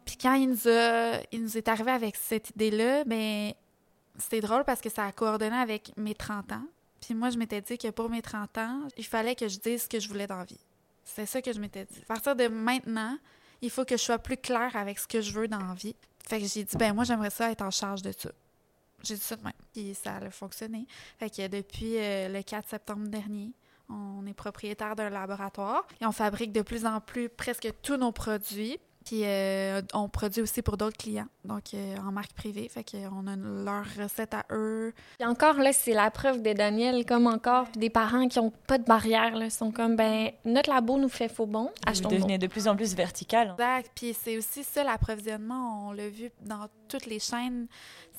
Puis 0.06 0.16
quand 0.16 0.32
il 0.32 0.48
nous, 0.48 0.68
a, 0.68 1.20
il 1.32 1.42
nous 1.42 1.58
est 1.58 1.68
arrivé 1.68 1.90
avec 1.90 2.16
cette 2.16 2.50
idée-là, 2.50 3.04
ben 3.04 3.52
c'était 4.18 4.40
drôle 4.40 4.64
parce 4.64 4.80
que 4.80 4.90
ça 4.90 5.04
a 5.04 5.12
coordonné 5.12 5.56
avec 5.56 5.92
mes 5.96 6.14
30 6.14 6.52
ans. 6.52 6.66
Puis 7.00 7.14
moi, 7.14 7.30
je 7.30 7.38
m'étais 7.38 7.60
dit 7.60 7.78
que 7.78 7.88
pour 7.90 8.10
mes 8.10 8.22
30 8.22 8.58
ans, 8.58 8.80
il 8.96 9.04
fallait 9.04 9.34
que 9.34 9.48
je 9.48 9.58
dise 9.58 9.84
ce 9.84 9.88
que 9.88 10.00
je 10.00 10.08
voulais 10.08 10.26
dans 10.26 10.38
la 10.38 10.44
vie. 10.44 10.60
C'est 11.04 11.26
ça 11.26 11.40
que 11.40 11.52
je 11.52 11.60
m'étais 11.60 11.84
dit. 11.84 12.00
À 12.02 12.14
partir 12.14 12.36
de 12.36 12.48
maintenant, 12.48 13.16
il 13.62 13.70
faut 13.70 13.84
que 13.84 13.96
je 13.96 14.02
sois 14.02 14.18
plus 14.18 14.36
claire 14.36 14.74
avec 14.76 14.98
ce 14.98 15.06
que 15.06 15.20
je 15.20 15.32
veux 15.32 15.48
dans 15.48 15.58
la 15.58 15.74
vie. 15.74 15.96
Fait 16.26 16.40
que 16.40 16.46
j'ai 16.46 16.64
dit, 16.64 16.76
ben 16.76 16.92
moi, 16.92 17.04
j'aimerais 17.04 17.30
ça 17.30 17.50
être 17.50 17.62
en 17.62 17.70
charge 17.70 18.02
de 18.02 18.12
ça. 18.12 18.30
J'ai 19.02 19.14
dit 19.14 19.20
ça 19.20 19.36
de 19.36 19.42
même. 19.42 19.52
Puis 19.72 19.94
ça 19.94 20.16
a 20.16 20.30
fonctionné. 20.30 20.86
Fait 21.18 21.30
que 21.30 21.46
depuis 21.46 21.96
euh, 21.96 22.28
le 22.28 22.42
4 22.42 22.68
septembre 22.68 23.08
dernier, 23.08 23.52
on 23.88 24.26
est 24.26 24.34
propriétaire 24.34 24.96
d'un 24.96 25.08
laboratoire 25.08 25.86
et 26.00 26.06
on 26.06 26.12
fabrique 26.12 26.52
de 26.52 26.62
plus 26.62 26.84
en 26.84 27.00
plus 27.00 27.28
presque 27.28 27.68
tous 27.82 27.96
nos 27.96 28.12
produits. 28.12 28.78
Puis 29.08 29.22
euh, 29.24 29.80
on 29.94 30.10
produit 30.10 30.42
aussi 30.42 30.60
pour 30.60 30.76
d'autres 30.76 30.98
clients, 30.98 31.28
donc 31.42 31.72
euh, 31.72 31.96
en 32.06 32.12
marque 32.12 32.34
privée. 32.34 32.68
Fait 32.68 32.84
qu'on 32.84 33.26
a 33.26 33.36
leur 33.36 33.86
recette 33.98 34.34
à 34.34 34.44
eux. 34.50 34.92
Et 35.18 35.24
encore, 35.24 35.54
là, 35.54 35.72
c'est 35.72 35.94
la 35.94 36.10
preuve 36.10 36.42
de 36.42 36.52
Daniel, 36.52 37.06
comme 37.06 37.26
encore, 37.26 37.68
des 37.74 37.88
parents 37.88 38.28
qui 38.28 38.38
n'ont 38.38 38.52
pas 38.66 38.76
de 38.76 38.84
barrière, 38.84 39.34
là, 39.34 39.48
sont 39.48 39.72
comme, 39.72 39.96
ben, 39.96 40.30
notre 40.44 40.68
labo 40.68 40.98
nous 40.98 41.08
fait 41.08 41.30
faux 41.30 41.46
bon, 41.46 41.70
achetons 41.86 42.10
Vous 42.10 42.16
devenez 42.16 42.36
de 42.36 42.48
plus 42.48 42.68
en 42.68 42.76
plus 42.76 42.94
vertical. 42.94 43.52
Exact. 43.52 43.90
Puis 43.94 44.12
c'est 44.12 44.36
aussi 44.36 44.62
ça, 44.62 44.84
l'approvisionnement. 44.84 45.88
On 45.88 45.92
l'a 45.92 46.10
vu 46.10 46.30
dans 46.42 46.68
toutes 46.86 47.06
les 47.06 47.18
chaînes. 47.18 47.66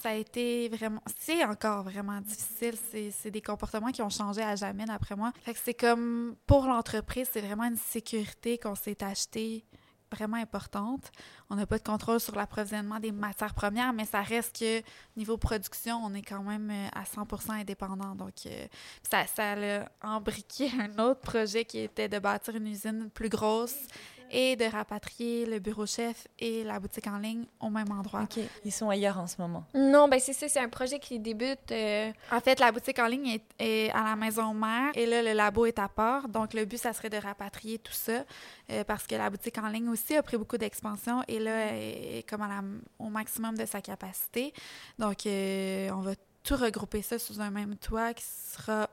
Ça 0.02 0.10
a 0.10 0.14
été 0.16 0.70
vraiment. 0.70 1.02
C'est 1.20 1.46
encore 1.46 1.84
vraiment 1.84 2.20
difficile. 2.20 2.74
C'est 3.12 3.30
des 3.30 3.42
comportements 3.42 3.92
qui 3.92 4.02
ont 4.02 4.10
changé 4.10 4.42
à 4.42 4.56
jamais, 4.56 4.86
d'après 4.86 5.16
moi. 5.16 5.34
Fait 5.44 5.54
que 5.54 5.60
c'est 5.64 5.76
comme, 5.76 6.36
pour 6.48 6.66
l'entreprise, 6.66 7.30
c'est 7.32 7.42
vraiment 7.42 7.66
une 7.66 7.78
sécurité 7.78 8.58
qu'on 8.58 8.74
s'est 8.74 9.04
acheté 9.04 9.66
vraiment 10.12 10.38
importante. 10.38 11.12
On 11.50 11.56
n'a 11.56 11.66
pas 11.66 11.78
de 11.78 11.84
contrôle 11.84 12.20
sur 12.20 12.36
l'approvisionnement 12.36 13.00
des 13.00 13.12
matières 13.12 13.54
premières, 13.54 13.94
mais 13.94 14.06
ça 14.06 14.22
reste 14.22 14.60
que 14.60 14.82
niveau 15.18 15.38
production, 15.38 16.02
on 16.04 16.14
est 16.14 16.22
quand 16.22 16.44
même 16.44 16.70
euh, 16.72 16.88
à 16.94 17.06
100 17.06 17.28
indépendant. 17.50 18.16
Donc, 18.16 18.34
euh, 18.46 18.68
ça, 19.10 19.26
ça 19.28 19.54
a 19.54 20.16
embriqué 20.16 20.70
un 20.80 21.04
autre 21.04 21.22
projet 21.22 21.66
qui 21.66 21.80
était 21.80 22.10
de 22.10 22.20
bâtir 22.20 22.56
une 22.56 22.68
usine 22.68 23.10
plus 23.10 23.30
grosse 23.30 23.88
et 24.32 24.56
de 24.56 24.66
rapatrier 24.66 25.46
le 25.46 25.60
bureau 25.60 25.86
chef 25.86 26.28
et 26.38 26.64
la 26.64 26.80
boutique 26.80 27.08
en 27.08 27.18
ligne 27.18 27.46
au 27.60 27.70
même 27.70 27.92
endroit. 27.92 28.24
OK. 28.24 28.44
Ils 28.66 28.72
sont 28.72 28.90
ailleurs 28.90 29.18
en 29.18 29.28
ce 29.28 29.36
moment. 29.40 29.64
Non, 29.74 30.08
ben 30.08 30.20
c'est 30.20 30.34
ça, 30.34 30.48
c'est 30.48 30.60
un 30.60 30.70
projet 30.70 31.00
qui 31.00 31.20
débute. 31.20 31.72
Euh, 31.72 32.12
en 32.32 32.40
fait, 32.40 32.60
la 32.60 32.72
boutique 32.72 33.00
en 33.00 33.08
ligne 33.08 33.40
est, 33.60 33.90
à 33.92 34.04
la 34.04 34.16
maison 34.16 34.54
mère 34.54 34.92
et 34.96 35.06
là, 35.06 35.22
le 35.22 35.34
labo 35.34 35.66
est 35.66 35.80
à 35.80 35.90
part. 35.90 36.30
Donc, 36.30 36.54
le 36.54 36.66
but, 36.66 36.78
ça 36.78 36.94
serait 36.94 37.10
de 37.10 37.18
rapatrier 37.18 37.80
tout 37.80 37.94
ça 37.94 38.24
euh, 38.72 38.84
parce 38.84 39.06
que 39.08 39.16
la 39.16 39.30
boutique 39.30 39.58
en 39.58 39.68
ligne 39.68 39.90
aussi 39.90 40.16
a 40.16 40.24
pris 40.24 40.38
beaucoup 40.38 40.58
d'expansion 40.58 41.24
et 41.28 41.40
là, 41.40 41.74
est 41.74 42.26
comme 42.28 42.82
au 43.00 43.10
maximum 43.10 43.58
de 43.58 43.66
sa 43.66 43.82
capacité. 43.82 44.54
Donc, 44.98 45.26
euh, 45.26 45.90
on 45.92 46.02
va 46.02 46.14
tout 46.44 46.56
regrouper 46.56 47.02
ça 47.02 47.20
sous 47.20 47.42
un 47.42 47.52
même 47.52 47.76
toit 47.78 48.14
qui 48.14 48.24
sera 48.24 48.90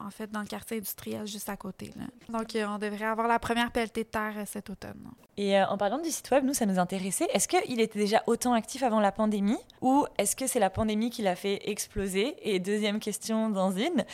en 0.00 0.10
fait, 0.10 0.30
dans 0.30 0.40
le 0.40 0.46
quartier 0.46 0.78
industriel 0.78 1.26
juste 1.26 1.48
à 1.48 1.56
côté. 1.56 1.90
Donc, 2.28 2.54
euh, 2.54 2.66
on 2.68 2.78
devrait 2.78 3.04
avoir 3.04 3.28
la 3.28 3.38
première 3.38 3.70
pelletée 3.70 4.04
de 4.04 4.08
terre 4.08 4.34
euh, 4.36 4.44
cet 4.46 4.70
automne. 4.70 5.10
Et 5.36 5.58
euh, 5.58 5.66
en 5.66 5.76
parlant 5.78 5.98
du 5.98 6.10
site 6.10 6.30
web, 6.30 6.44
nous, 6.44 6.54
ça 6.54 6.66
nous 6.66 6.78
intéressait. 6.78 7.28
Est-ce 7.32 7.48
qu'il 7.48 7.80
était 7.80 7.98
déjà 7.98 8.22
autant 8.26 8.52
actif 8.52 8.82
avant 8.82 9.00
la 9.00 9.12
pandémie 9.12 9.58
ou 9.80 10.06
est-ce 10.18 10.36
que 10.36 10.46
c'est 10.46 10.58
la 10.58 10.70
pandémie 10.70 11.10
qui 11.10 11.22
l'a 11.22 11.36
fait 11.36 11.70
exploser? 11.70 12.36
Et 12.42 12.58
deuxième 12.58 12.98
question 12.98 13.48
d'Anzine, 13.48 14.04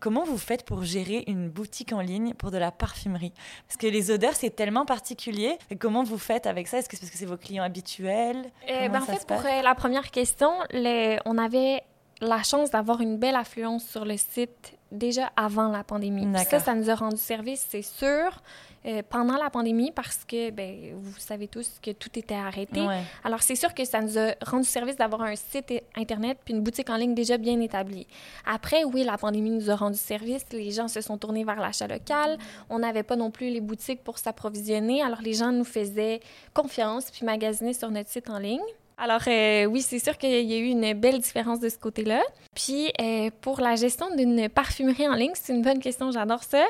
comment 0.00 0.24
vous 0.24 0.36
faites 0.38 0.64
pour 0.64 0.82
gérer 0.82 1.24
une 1.26 1.48
boutique 1.48 1.92
en 1.92 2.00
ligne 2.00 2.34
pour 2.34 2.50
de 2.50 2.58
la 2.58 2.70
parfumerie? 2.70 3.32
Parce 3.66 3.78
que 3.78 3.86
les 3.86 4.10
odeurs, 4.10 4.34
c'est 4.34 4.54
tellement 4.54 4.84
particulier. 4.84 5.56
comment 5.78 6.02
vous 6.02 6.18
faites 6.18 6.46
avec 6.46 6.68
ça? 6.68 6.78
Est-ce 6.78 6.88
que 6.88 6.96
c'est 6.96 7.02
parce 7.02 7.12
que 7.12 7.18
c'est 7.18 7.26
vos 7.26 7.38
clients 7.38 7.64
habituels? 7.64 8.50
Ben, 8.66 8.94
En 8.94 9.00
fait, 9.00 9.26
pour 9.26 9.42
la 9.42 9.74
première 9.74 10.10
question, 10.10 10.50
les... 10.70 11.18
on 11.24 11.38
avait 11.38 11.82
la 12.22 12.42
chance 12.42 12.70
d'avoir 12.70 13.00
une 13.00 13.18
belle 13.18 13.36
affluence 13.36 13.84
sur 13.84 14.04
le 14.04 14.16
site 14.16 14.74
déjà 14.92 15.32
avant 15.36 15.68
la 15.68 15.82
pandémie. 15.82 16.26
Ça, 16.48 16.60
ça 16.60 16.74
nous 16.74 16.90
a 16.90 16.94
rendu 16.94 17.16
service, 17.16 17.66
c'est 17.68 17.82
sûr, 17.82 18.42
euh, 18.84 19.00
pendant 19.08 19.36
la 19.36 19.48
pandémie 19.48 19.92
parce 19.92 20.24
que, 20.24 20.50
ben, 20.50 20.92
vous 20.96 21.18
savez 21.18 21.46
tous 21.46 21.78
que 21.80 21.92
tout 21.92 22.10
était 22.18 22.34
arrêté. 22.34 22.80
Alors, 23.22 23.42
c'est 23.42 23.54
sûr 23.54 23.74
que 23.74 23.84
ça 23.84 24.00
nous 24.00 24.18
a 24.18 24.34
rendu 24.44 24.64
service 24.64 24.96
d'avoir 24.96 25.22
un 25.22 25.36
site 25.36 25.72
Internet 25.96 26.38
puis 26.44 26.52
une 26.52 26.62
boutique 26.62 26.90
en 26.90 26.96
ligne 26.96 27.14
déjà 27.14 27.38
bien 27.38 27.60
établie. 27.60 28.06
Après, 28.44 28.84
oui, 28.84 29.04
la 29.04 29.16
pandémie 29.18 29.50
nous 29.50 29.70
a 29.70 29.76
rendu 29.76 29.98
service. 29.98 30.44
Les 30.52 30.72
gens 30.72 30.88
se 30.88 31.00
sont 31.00 31.16
tournés 31.16 31.44
vers 31.44 31.60
l'achat 31.60 31.86
local. 31.86 32.38
On 32.68 32.80
n'avait 32.80 33.04
pas 33.04 33.16
non 33.16 33.30
plus 33.30 33.50
les 33.50 33.60
boutiques 33.60 34.02
pour 34.02 34.18
s'approvisionner. 34.18 35.02
Alors, 35.02 35.22
les 35.22 35.34
gens 35.34 35.52
nous 35.52 35.64
faisaient 35.64 36.20
confiance 36.52 37.10
puis 37.10 37.24
magasinaient 37.24 37.72
sur 37.72 37.90
notre 37.90 38.10
site 38.10 38.28
en 38.28 38.38
ligne. 38.38 38.60
Alors 38.98 39.22
euh, 39.26 39.64
oui, 39.64 39.82
c'est 39.82 39.98
sûr 39.98 40.16
qu'il 40.18 40.30
y 40.30 40.54
a 40.54 40.58
eu 40.58 40.66
une 40.66 40.92
belle 40.94 41.18
différence 41.18 41.60
de 41.60 41.68
ce 41.68 41.78
côté-là. 41.78 42.22
Puis 42.54 42.92
euh, 43.00 43.30
pour 43.40 43.60
la 43.60 43.74
gestion 43.74 44.14
d'une 44.14 44.48
parfumerie 44.48 45.08
en 45.08 45.14
ligne, 45.14 45.32
c'est 45.34 45.52
une 45.52 45.62
bonne 45.62 45.78
question, 45.78 46.10
j'adore 46.10 46.42
ça. 46.42 46.64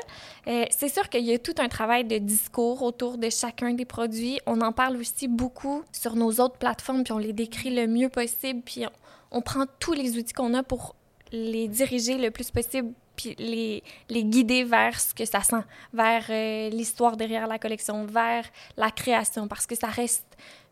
Euh, 0.47 0.65
c'est 0.69 0.89
sûr 0.89 1.09
qu'il 1.09 1.25
y 1.25 1.33
a 1.33 1.39
tout 1.39 1.55
un 1.59 1.67
travail 1.67 2.05
de 2.05 2.17
discours 2.17 2.81
autour 2.81 3.17
de 3.17 3.29
chacun 3.29 3.73
des 3.73 3.85
produits. 3.85 4.39
On 4.45 4.61
en 4.61 4.71
parle 4.71 4.97
aussi 4.97 5.27
beaucoup 5.27 5.83
sur 5.91 6.15
nos 6.15 6.31
autres 6.39 6.57
plateformes, 6.57 7.03
puis 7.03 7.13
on 7.13 7.17
les 7.17 7.33
décrit 7.33 7.69
le 7.69 7.87
mieux 7.87 8.09
possible, 8.09 8.61
puis 8.63 8.85
on, 9.31 9.41
prend 9.41 9.65
tous 9.79 9.93
les 9.93 10.17
outils 10.17 10.33
qu'on 10.33 10.53
a 10.53 10.63
pour 10.63 10.95
les 11.31 11.67
diriger 11.67 12.17
le 12.17 12.31
plus 12.31 12.51
possible 12.51 12.93
puis 13.15 13.35
les, 13.37 13.83
les 14.09 14.23
guider 14.23 14.63
vers 14.63 14.99
ce 14.99 15.13
que 15.13 15.25
ça 15.25 15.41
sent, 15.41 15.63
vers 15.93 16.25
l'histoire 16.71 17.15
derrière 17.15 17.45
la 17.45 17.59
collection, 17.59 18.05
vers 18.05 18.43
la 18.75 18.89
création, 18.89 19.47
parce 19.47 19.67
que 19.67 19.75
ça 19.75 19.85
reste 19.85 20.25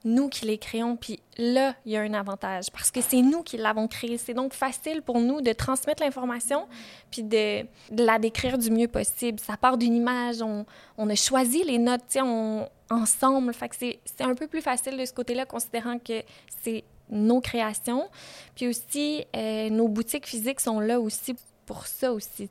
nous 0.03 0.29
qui 0.29 0.45
les 0.45 0.57
créons. 0.57 0.95
Puis 0.95 1.19
là, 1.37 1.75
il 1.85 1.91
y 1.91 1.97
a 1.97 2.01
un 2.01 2.13
avantage 2.13 2.71
parce 2.71 2.91
que 2.91 3.01
c'est 3.01 3.21
nous 3.21 3.43
qui 3.43 3.57
l'avons 3.57 3.87
créé. 3.87 4.17
C'est 4.17 4.33
donc 4.33 4.53
facile 4.53 5.01
pour 5.01 5.19
nous 5.19 5.41
de 5.41 5.53
transmettre 5.53 6.03
l'information 6.03 6.67
puis 7.11 7.23
de, 7.23 7.65
la 7.91 8.19
décrire 8.19 8.57
du 8.57 8.71
mieux 8.71 8.87
possible. 8.87 9.39
Ça 9.39 9.57
part 9.57 9.77
d'une 9.77 9.95
image. 9.95 10.41
On, 10.41 11.09
a 11.09 11.15
choisi 11.15 11.63
les 11.63 11.77
notes 11.77 12.17
on, 12.17 12.67
ensemble. 12.89 13.53
Fait 13.53 13.71
c'est 14.05 14.23
un 14.23 14.35
peu 14.35 14.47
plus 14.47 14.61
facile 14.61 14.97
de 14.97 15.05
ce 15.05 15.13
côté-là, 15.13 15.45
considérant 15.45 15.97
que 15.99 16.23
c'est 16.61 16.83
nos 17.09 17.41
créations. 17.41 18.09
Puis 18.55 18.67
aussi, 18.67 19.25
euh, 19.35 19.69
nos 19.69 19.87
boutiques 19.87 20.27
physiques 20.27 20.61
sont 20.61 20.79
là 20.79 20.99
aussi 20.99 21.35
pour 21.65 21.87
ça 21.87 22.11
aussi. 22.11 22.49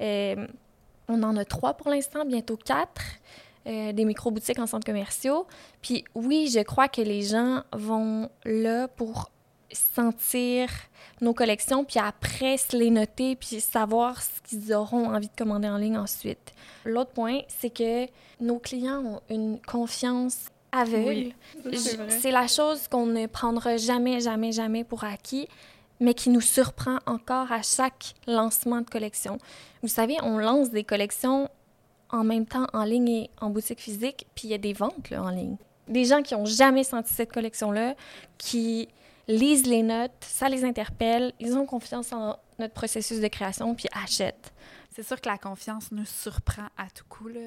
Euh, 0.00 0.46
on 1.08 1.22
en 1.22 1.36
a 1.36 1.44
trois 1.44 1.74
pour 1.74 1.90
l'instant, 1.90 2.24
bientôt 2.24 2.56
quatre. 2.56 3.02
Euh, 3.66 3.92
des 3.92 4.04
micro-boutiques 4.04 4.60
en 4.60 4.66
centres 4.68 4.86
commerciaux. 4.86 5.44
Puis 5.82 6.04
oui, 6.14 6.48
je 6.54 6.60
crois 6.60 6.86
que 6.86 7.00
les 7.00 7.22
gens 7.22 7.64
vont 7.72 8.30
là 8.44 8.86
pour 8.86 9.32
sentir 9.72 10.68
nos 11.20 11.34
collections, 11.34 11.84
puis 11.84 11.98
après 11.98 12.58
se 12.58 12.76
les 12.76 12.90
noter, 12.90 13.34
puis 13.34 13.60
savoir 13.60 14.22
ce 14.22 14.40
qu'ils 14.44 14.72
auront 14.72 15.12
envie 15.12 15.26
de 15.26 15.34
commander 15.36 15.68
en 15.68 15.78
ligne 15.78 15.98
ensuite. 15.98 16.52
L'autre 16.84 17.10
point, 17.10 17.40
c'est 17.48 17.70
que 17.70 18.06
nos 18.38 18.60
clients 18.60 19.04
ont 19.04 19.20
une 19.30 19.58
confiance 19.60 20.46
aveugle. 20.70 21.32
c'est 22.08 22.30
la 22.30 22.46
chose 22.46 22.86
qu'on 22.86 23.06
ne 23.06 23.26
prendra 23.26 23.78
jamais, 23.78 24.20
jamais, 24.20 24.52
jamais 24.52 24.84
pour 24.84 25.02
acquis 25.02 25.48
mais 26.00 26.14
qui 26.14 26.30
nous 26.30 26.40
surprend 26.40 26.98
encore 27.06 27.50
à 27.52 27.62
chaque 27.62 28.14
lancement 28.26 28.80
de 28.80 28.90
collection. 28.90 29.38
Vous 29.82 29.88
savez, 29.88 30.16
on 30.22 30.38
lance 30.38 30.70
des 30.70 30.84
collections 30.84 31.48
en 32.10 32.24
même 32.24 32.46
temps 32.46 32.66
en 32.72 32.84
ligne 32.84 33.08
et 33.08 33.30
en 33.40 33.50
boutique 33.50 33.80
physique, 33.80 34.26
puis 34.34 34.48
il 34.48 34.50
y 34.50 34.54
a 34.54 34.58
des 34.58 34.72
ventes 34.72 35.10
là, 35.10 35.22
en 35.22 35.30
ligne. 35.30 35.56
Des 35.88 36.04
gens 36.04 36.22
qui 36.22 36.34
n'ont 36.34 36.46
jamais 36.46 36.84
senti 36.84 37.12
cette 37.12 37.32
collection-là, 37.32 37.94
qui 38.38 38.88
lisent 39.28 39.66
les 39.66 39.82
notes, 39.82 40.12
ça 40.20 40.48
les 40.48 40.64
interpelle, 40.64 41.32
ils 41.40 41.56
ont 41.56 41.66
confiance 41.66 42.12
en 42.12 42.36
notre 42.58 42.74
processus 42.74 43.20
de 43.20 43.28
création, 43.28 43.74
puis 43.74 43.86
achètent. 43.92 44.52
C'est 44.96 45.02
sûr 45.02 45.20
que 45.20 45.28
la 45.28 45.36
confiance 45.36 45.92
nous 45.92 46.06
surprend 46.06 46.68
à 46.78 46.88
tout 46.88 47.04
coup. 47.06 47.28
Là. 47.28 47.40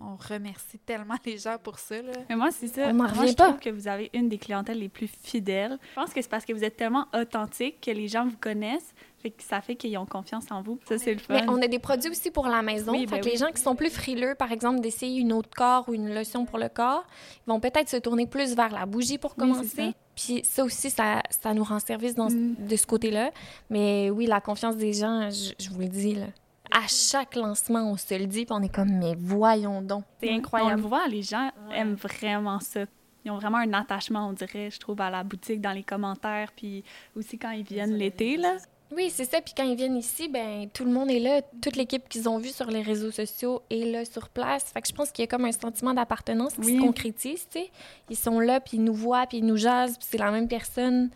On, 0.00 0.16
remercie 0.16 0.80
tellement 0.80 1.14
les 1.24 1.38
gens 1.38 1.56
pour 1.62 1.78
ça. 1.78 2.02
Là. 2.02 2.10
Mais 2.28 2.34
moi, 2.34 2.50
c'est 2.50 2.66
ça. 2.66 2.88
On 2.88 2.94
moi, 2.94 3.06
je 3.14 3.34
pas. 3.34 3.44
trouve 3.44 3.60
que 3.60 3.70
vous 3.70 3.86
avez 3.86 4.10
une 4.14 4.28
des 4.28 4.38
clientèles 4.38 4.80
les 4.80 4.88
plus 4.88 5.06
fidèles. 5.06 5.78
Je 5.90 5.94
pense 5.94 6.12
que 6.12 6.20
c'est 6.20 6.28
parce 6.28 6.44
que 6.44 6.52
vous 6.52 6.64
êtes 6.64 6.76
tellement 6.76 7.06
authentique 7.14 7.80
que 7.80 7.92
les 7.92 8.08
gens 8.08 8.26
vous 8.26 8.36
connaissent. 8.36 8.92
Fait 9.22 9.30
que 9.30 9.42
ça 9.42 9.60
fait 9.60 9.76
qu'ils 9.76 9.98
ont 9.98 10.06
confiance 10.06 10.44
en 10.50 10.62
vous. 10.62 10.78
Ça, 10.88 10.96
c'est 10.98 11.12
le 11.12 11.20
fun. 11.20 11.34
Mais 11.34 11.42
on 11.48 11.60
a 11.60 11.66
des 11.68 11.78
produits 11.78 12.10
aussi 12.10 12.30
pour 12.30 12.46
la 12.48 12.62
maison. 12.62 12.92
fait 12.94 13.06
ben 13.06 13.20
que 13.20 13.28
les 13.28 13.36
gens 13.36 13.50
qui 13.54 13.60
sont 13.60 13.74
plus 13.76 13.90
frileux, 13.90 14.34
par 14.34 14.50
exemple, 14.50 14.80
d'essayer 14.80 15.20
une 15.20 15.32
autre 15.32 15.50
corps 15.54 15.88
ou 15.88 15.94
une 15.94 16.14
lotion 16.14 16.46
pour 16.46 16.58
le 16.58 16.68
corps, 16.70 17.04
ils 17.46 17.50
vont 17.50 17.60
peut-être 17.60 17.88
se 17.90 17.98
tourner 17.98 18.26
plus 18.26 18.54
vers 18.56 18.70
la 18.70 18.86
bougie 18.86 19.18
pour 19.18 19.34
commencer. 19.34 19.94
Puis 20.16 20.40
ça 20.44 20.64
aussi, 20.64 20.90
ça, 20.90 21.22
ça 21.28 21.52
nous 21.54 21.64
rend 21.64 21.80
service 21.80 22.14
dans, 22.14 22.30
Mm. 22.30 22.54
de 22.66 22.76
ce 22.76 22.86
côté-là. 22.86 23.30
Mais 23.68 24.10
oui, 24.10 24.26
la 24.26 24.40
confiance 24.40 24.76
des 24.76 24.92
gens, 24.92 25.28
je, 25.30 25.52
je 25.62 25.70
vous 25.70 25.80
le 25.80 25.88
dis, 25.88 26.14
là, 26.14 26.26
à 26.72 26.86
chaque 26.86 27.34
lancement, 27.36 27.90
on 27.90 27.96
se 27.96 28.14
le 28.14 28.26
dit, 28.26 28.44
puis 28.46 28.54
on 28.56 28.62
est 28.62 28.74
comme, 28.74 28.92
mais 28.98 29.14
voyons 29.18 29.82
donc. 29.82 30.04
C'est 30.22 30.30
incroyable. 30.30 30.72
On 30.72 30.76
le 30.76 30.88
voit, 30.88 31.08
les 31.08 31.22
gens 31.22 31.50
aiment 31.74 31.94
vraiment 31.94 32.60
ça. 32.60 32.84
Ils 33.24 33.30
ont 33.30 33.36
vraiment 33.38 33.58
un 33.58 33.72
attachement, 33.74 34.28
on 34.28 34.32
dirait, 34.32 34.70
je 34.70 34.78
trouve, 34.78 35.00
à 35.00 35.10
la 35.10 35.22
boutique, 35.24 35.60
dans 35.60 35.72
les 35.72 35.82
commentaires, 35.82 36.52
puis 36.56 36.84
aussi 37.16 37.38
quand 37.38 37.50
ils 37.50 37.64
viennent 37.64 37.94
l'été, 37.94 38.36
là. 38.36 38.56
Oui, 38.92 39.08
c'est 39.10 39.24
ça. 39.24 39.40
Puis 39.40 39.54
quand 39.56 39.62
ils 39.64 39.76
viennent 39.76 39.96
ici, 39.96 40.28
ben 40.28 40.68
tout 40.72 40.84
le 40.84 40.90
monde 40.90 41.10
est 41.10 41.20
là. 41.20 41.42
Toute 41.62 41.76
l'équipe 41.76 42.08
qu'ils 42.08 42.28
ont 42.28 42.38
vue 42.38 42.48
sur 42.48 42.66
les 42.66 42.82
réseaux 42.82 43.10
sociaux 43.12 43.62
est 43.70 43.84
là 43.84 44.04
sur 44.04 44.28
place. 44.28 44.64
Fait 44.64 44.82
que 44.82 44.88
je 44.88 44.92
pense 44.92 45.10
qu'il 45.12 45.22
y 45.22 45.24
a 45.24 45.28
comme 45.28 45.44
un 45.44 45.52
sentiment 45.52 45.94
d'appartenance 45.94 46.54
qui 46.54 46.60
Oui. 46.60 46.76
se 46.76 46.80
concrétise, 46.80 47.46
tu 47.50 47.60
sais. 47.60 47.70
Ils 48.08 48.16
sont 48.16 48.40
là, 48.40 48.60
puis 48.60 48.78
ils 48.78 48.84
nous 48.84 48.94
voient, 48.94 49.26
puis 49.26 49.38
ils 49.38 49.46
nous 49.46 49.56
jasent, 49.56 49.96
puis 49.96 50.06
c'est 50.10 50.18
la 50.18 50.30
même 50.30 50.48
personne. 50.48 51.10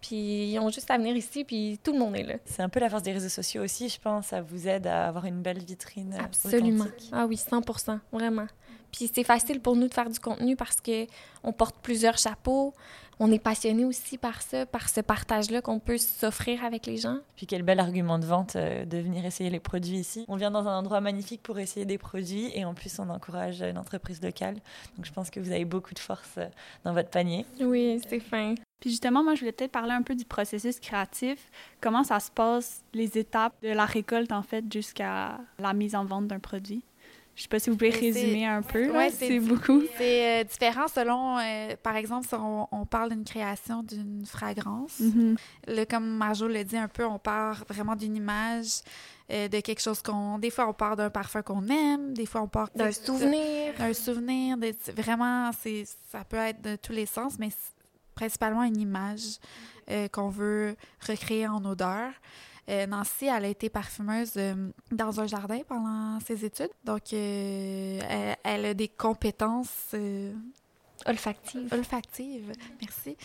Puis 0.00 0.52
ils 0.52 0.58
ont 0.58 0.68
juste 0.68 0.90
à 0.90 0.98
venir 0.98 1.16
ici, 1.16 1.44
puis 1.44 1.78
tout 1.82 1.92
le 1.92 1.98
monde 1.98 2.14
est 2.16 2.24
là. 2.24 2.34
C'est 2.44 2.60
un 2.62 2.68
peu 2.68 2.78
la 2.80 2.90
force 2.90 3.02
des 3.04 3.12
réseaux 3.12 3.28
sociaux 3.30 3.62
aussi, 3.64 3.88
je 3.88 3.98
pense. 3.98 4.26
Ça 4.26 4.42
vous 4.42 4.68
aide 4.68 4.86
à 4.86 5.06
avoir 5.08 5.24
une 5.24 5.40
belle 5.40 5.60
vitrine. 5.64 6.14
Absolument. 6.18 6.84
authentique. 6.84 7.08
Ah 7.12 7.26
oui, 7.26 7.36
100% 7.36 8.00
vraiment. 8.12 8.46
Puis 8.92 9.10
c'est 9.12 9.24
facile 9.24 9.60
pour 9.60 9.74
nous 9.76 9.88
de 9.88 9.94
faire 9.94 10.10
du 10.10 10.20
contenu 10.20 10.56
parce 10.56 10.80
que 10.80 11.06
on 11.42 11.52
porte 11.52 11.76
plusieurs 11.82 12.18
chapeaux. 12.18 12.74
On 13.20 13.30
est 13.30 13.38
passionné 13.38 13.84
aussi 13.84 14.18
par 14.18 14.42
ça, 14.42 14.66
par 14.66 14.88
ce 14.88 15.00
partage-là 15.00 15.60
qu'on 15.62 15.78
peut 15.78 15.98
s'offrir 15.98 16.64
avec 16.64 16.86
les 16.86 16.96
gens. 16.96 17.18
Puis 17.36 17.46
quel 17.46 17.62
bel 17.62 17.80
argument 17.80 18.18
de 18.18 18.26
vente 18.26 18.56
euh, 18.56 18.84
de 18.84 18.98
venir 18.98 19.24
essayer 19.24 19.50
les 19.50 19.60
produits 19.60 19.98
ici. 19.98 20.24
On 20.28 20.36
vient 20.36 20.50
dans 20.50 20.66
un 20.66 20.78
endroit 20.78 21.00
magnifique 21.00 21.42
pour 21.42 21.58
essayer 21.58 21.86
des 21.86 21.98
produits 21.98 22.50
et 22.54 22.64
en 22.64 22.74
plus 22.74 22.98
on 22.98 23.08
encourage 23.10 23.62
euh, 23.62 23.70
une 23.70 23.78
entreprise 23.78 24.22
locale. 24.22 24.54
Donc 24.96 25.06
je 25.06 25.12
pense 25.12 25.30
que 25.30 25.40
vous 25.40 25.52
avez 25.52 25.64
beaucoup 25.64 25.94
de 25.94 25.98
force 25.98 26.34
euh, 26.38 26.46
dans 26.84 26.92
votre 26.92 27.10
panier. 27.10 27.46
Oui, 27.60 28.00
c'est 28.08 28.20
fin. 28.20 28.54
Puis 28.80 28.90
justement, 28.90 29.24
moi, 29.24 29.34
je 29.34 29.40
voulais 29.40 29.52
peut-être 29.52 29.72
parler 29.72 29.92
un 29.92 30.02
peu 30.02 30.14
du 30.14 30.26
processus 30.26 30.78
créatif. 30.78 31.50
Comment 31.80 32.04
ça 32.04 32.20
se 32.20 32.30
passe, 32.30 32.82
les 32.92 33.16
étapes 33.16 33.54
de 33.62 33.70
la 33.70 33.86
récolte, 33.86 34.30
en 34.30 34.42
fait, 34.42 34.70
jusqu'à 34.70 35.38
la 35.58 35.72
mise 35.72 35.94
en 35.94 36.04
vente 36.04 36.26
d'un 36.26 36.38
produit? 36.38 36.82
Je 37.36 37.42
sais 37.42 37.48
pas 37.48 37.58
si 37.58 37.68
vous 37.68 37.76
pouvez 37.76 37.90
résumer 37.90 38.40
c'est- 38.40 38.44
un 38.44 38.62
peu. 38.62 38.90
Ouais, 38.92 39.10
c'est 39.10 39.40
beaucoup. 39.40 39.82
C'est 39.98 40.40
euh, 40.40 40.44
différent 40.44 40.86
selon, 40.86 41.38
euh, 41.38 41.74
par 41.82 41.96
exemple, 41.96 42.28
si 42.28 42.34
on, 42.36 42.68
on 42.70 42.86
parle 42.86 43.10
d'une 43.10 43.24
création 43.24 43.82
d'une 43.82 44.24
fragrance. 44.24 45.00
Mhm. 45.00 45.36
Là, 45.66 45.84
comme 45.86 46.06
Marjo 46.16 46.46
le 46.46 46.62
dit 46.62 46.76
un 46.76 46.86
peu, 46.88 47.04
on 47.04 47.18
part 47.18 47.64
vraiment 47.68 47.96
d'une 47.96 48.14
image, 48.14 48.82
euh, 49.32 49.48
de 49.48 49.58
quelque 49.60 49.80
chose 49.80 50.00
qu'on... 50.00 50.38
Des 50.38 50.50
fois, 50.50 50.68
on 50.68 50.72
part 50.74 50.94
d'un 50.94 51.10
parfum 51.10 51.42
qu'on 51.42 51.66
aime, 51.68 52.14
des 52.14 52.26
fois, 52.26 52.42
on 52.42 52.48
part 52.48 52.68
D'un 52.74 52.92
souvenir. 52.92 53.74
d'un 53.78 53.92
souvenir. 53.94 54.56
de- 54.56 54.72
vraiment, 54.96 55.50
c'est, 55.60 55.84
ça 56.12 56.22
peut 56.24 56.36
être 56.36 56.62
de 56.62 56.76
tous 56.76 56.92
les 56.92 57.06
sens, 57.06 57.34
mais 57.40 57.50
c'est 57.50 57.72
principalement 58.14 58.62
une 58.62 58.78
image 58.80 59.38
euh, 59.90 60.06
qu'on 60.08 60.28
veut 60.28 60.76
recréer 61.04 61.48
en 61.48 61.64
odeur. 61.64 62.10
Euh, 62.68 62.86
Nancy, 62.86 63.26
elle 63.26 63.44
a 63.44 63.48
été 63.48 63.68
parfumeuse 63.68 64.32
euh, 64.36 64.70
dans 64.90 65.20
un 65.20 65.26
jardin 65.26 65.60
pendant 65.68 66.18
ses 66.20 66.44
études. 66.44 66.70
Donc, 66.84 67.12
euh, 67.12 68.00
elle, 68.08 68.36
elle 68.42 68.64
a 68.66 68.74
des 68.74 68.88
compétences 68.88 69.94
Olfactive. 71.06 71.68
olfactives, 71.72 72.52
merci, 72.80 73.16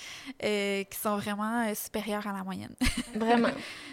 euh, 0.43 0.84
qui 0.84 0.97
sont 0.97 1.15
vraiment 1.17 1.65
euh, 1.65 1.73
supérieures 1.73 2.28
à 2.28 2.34
la 2.34 2.43
moyenne. 2.43 2.75
Vraiment. 3.15 3.52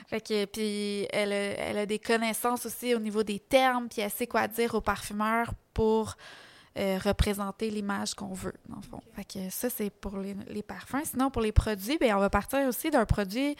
Fait 0.08 0.20
que, 0.20 0.44
puis 0.46 1.06
elle 1.12 1.32
a, 1.32 1.36
elle 1.36 1.78
a 1.78 1.86
des 1.86 2.00
connaissances 2.00 2.66
aussi 2.66 2.94
au 2.94 2.98
niveau 2.98 3.22
des 3.22 3.38
termes, 3.38 3.88
puis 3.88 4.00
elle 4.02 4.10
sait 4.10 4.26
quoi 4.26 4.48
dire 4.48 4.74
aux 4.74 4.80
parfumeurs 4.80 5.52
pour 5.72 6.16
euh, 6.76 6.98
représenter 7.02 7.70
l'image 7.70 8.14
qu'on 8.14 8.32
veut, 8.34 8.54
dans 8.68 8.76
le 8.76 8.82
fond. 8.82 9.00
Fait 9.14 9.24
que 9.24 9.50
ça, 9.50 9.70
c'est 9.70 9.90
pour 9.90 10.18
les, 10.18 10.34
les 10.48 10.62
parfums. 10.62 11.04
Sinon, 11.04 11.30
pour 11.30 11.42
les 11.42 11.52
produits, 11.52 11.98
bien, 11.98 12.16
on 12.16 12.20
va 12.20 12.30
partir 12.30 12.60
aussi 12.68 12.90
d'un 12.90 13.06
produit, 13.06 13.56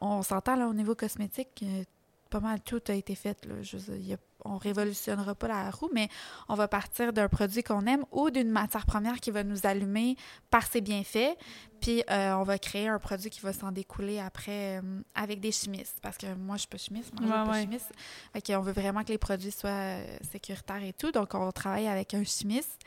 on 0.00 0.22
s'entend 0.22 0.56
là 0.56 0.68
au 0.68 0.74
niveau 0.74 0.94
cosmétique, 0.94 1.62
euh, 1.64 1.82
pas 2.30 2.40
mal 2.40 2.60
tout 2.60 2.80
a 2.88 2.92
été 2.94 3.14
fait. 3.14 3.44
Là. 3.46 3.54
Je 3.62 3.76
il 3.88 4.06
y 4.08 4.14
a- 4.14 4.18
on 4.44 4.58
révolutionnera 4.58 5.34
pas 5.34 5.48
la 5.48 5.70
roue, 5.70 5.90
mais 5.92 6.08
on 6.48 6.54
va 6.54 6.68
partir 6.68 7.12
d'un 7.12 7.28
produit 7.28 7.62
qu'on 7.62 7.86
aime 7.86 8.04
ou 8.12 8.30
d'une 8.30 8.50
matière 8.50 8.86
première 8.86 9.16
qui 9.20 9.30
va 9.30 9.42
nous 9.44 9.66
allumer 9.66 10.16
par 10.50 10.66
ses 10.66 10.80
bienfaits. 10.80 11.36
Puis 11.80 12.02
euh, 12.10 12.32
on 12.36 12.44
va 12.44 12.58
créer 12.58 12.88
un 12.88 12.98
produit 12.98 13.28
qui 13.28 13.40
va 13.40 13.52
s'en 13.52 13.70
découler 13.70 14.18
après 14.18 14.78
euh, 14.78 15.00
avec 15.14 15.40
des 15.40 15.52
chimistes. 15.52 15.98
Parce 16.00 16.16
que 16.16 16.26
moi, 16.34 16.56
je 16.56 16.60
suis 16.60 16.68
pas 16.68 16.78
chimiste, 16.78 17.12
moi, 17.12 17.22
je 17.22 17.26
suis 17.26 17.38
Ouais, 17.40 17.44
pas 17.46 17.52
ouais. 17.52 17.60
chimiste. 17.62 17.92
Fait 18.32 18.40
qu'on 18.40 18.60
veut 18.60 18.72
vraiment 18.72 19.02
que 19.02 19.08
les 19.08 19.18
produits 19.18 19.50
soient 19.50 19.68
euh, 19.70 20.16
sécuritaires 20.32 20.82
et 20.82 20.94
tout. 20.94 21.10
Donc, 21.10 21.34
on 21.34 21.50
travaille 21.52 21.86
avec 21.86 22.14
un 22.14 22.24
chimiste. 22.24 22.80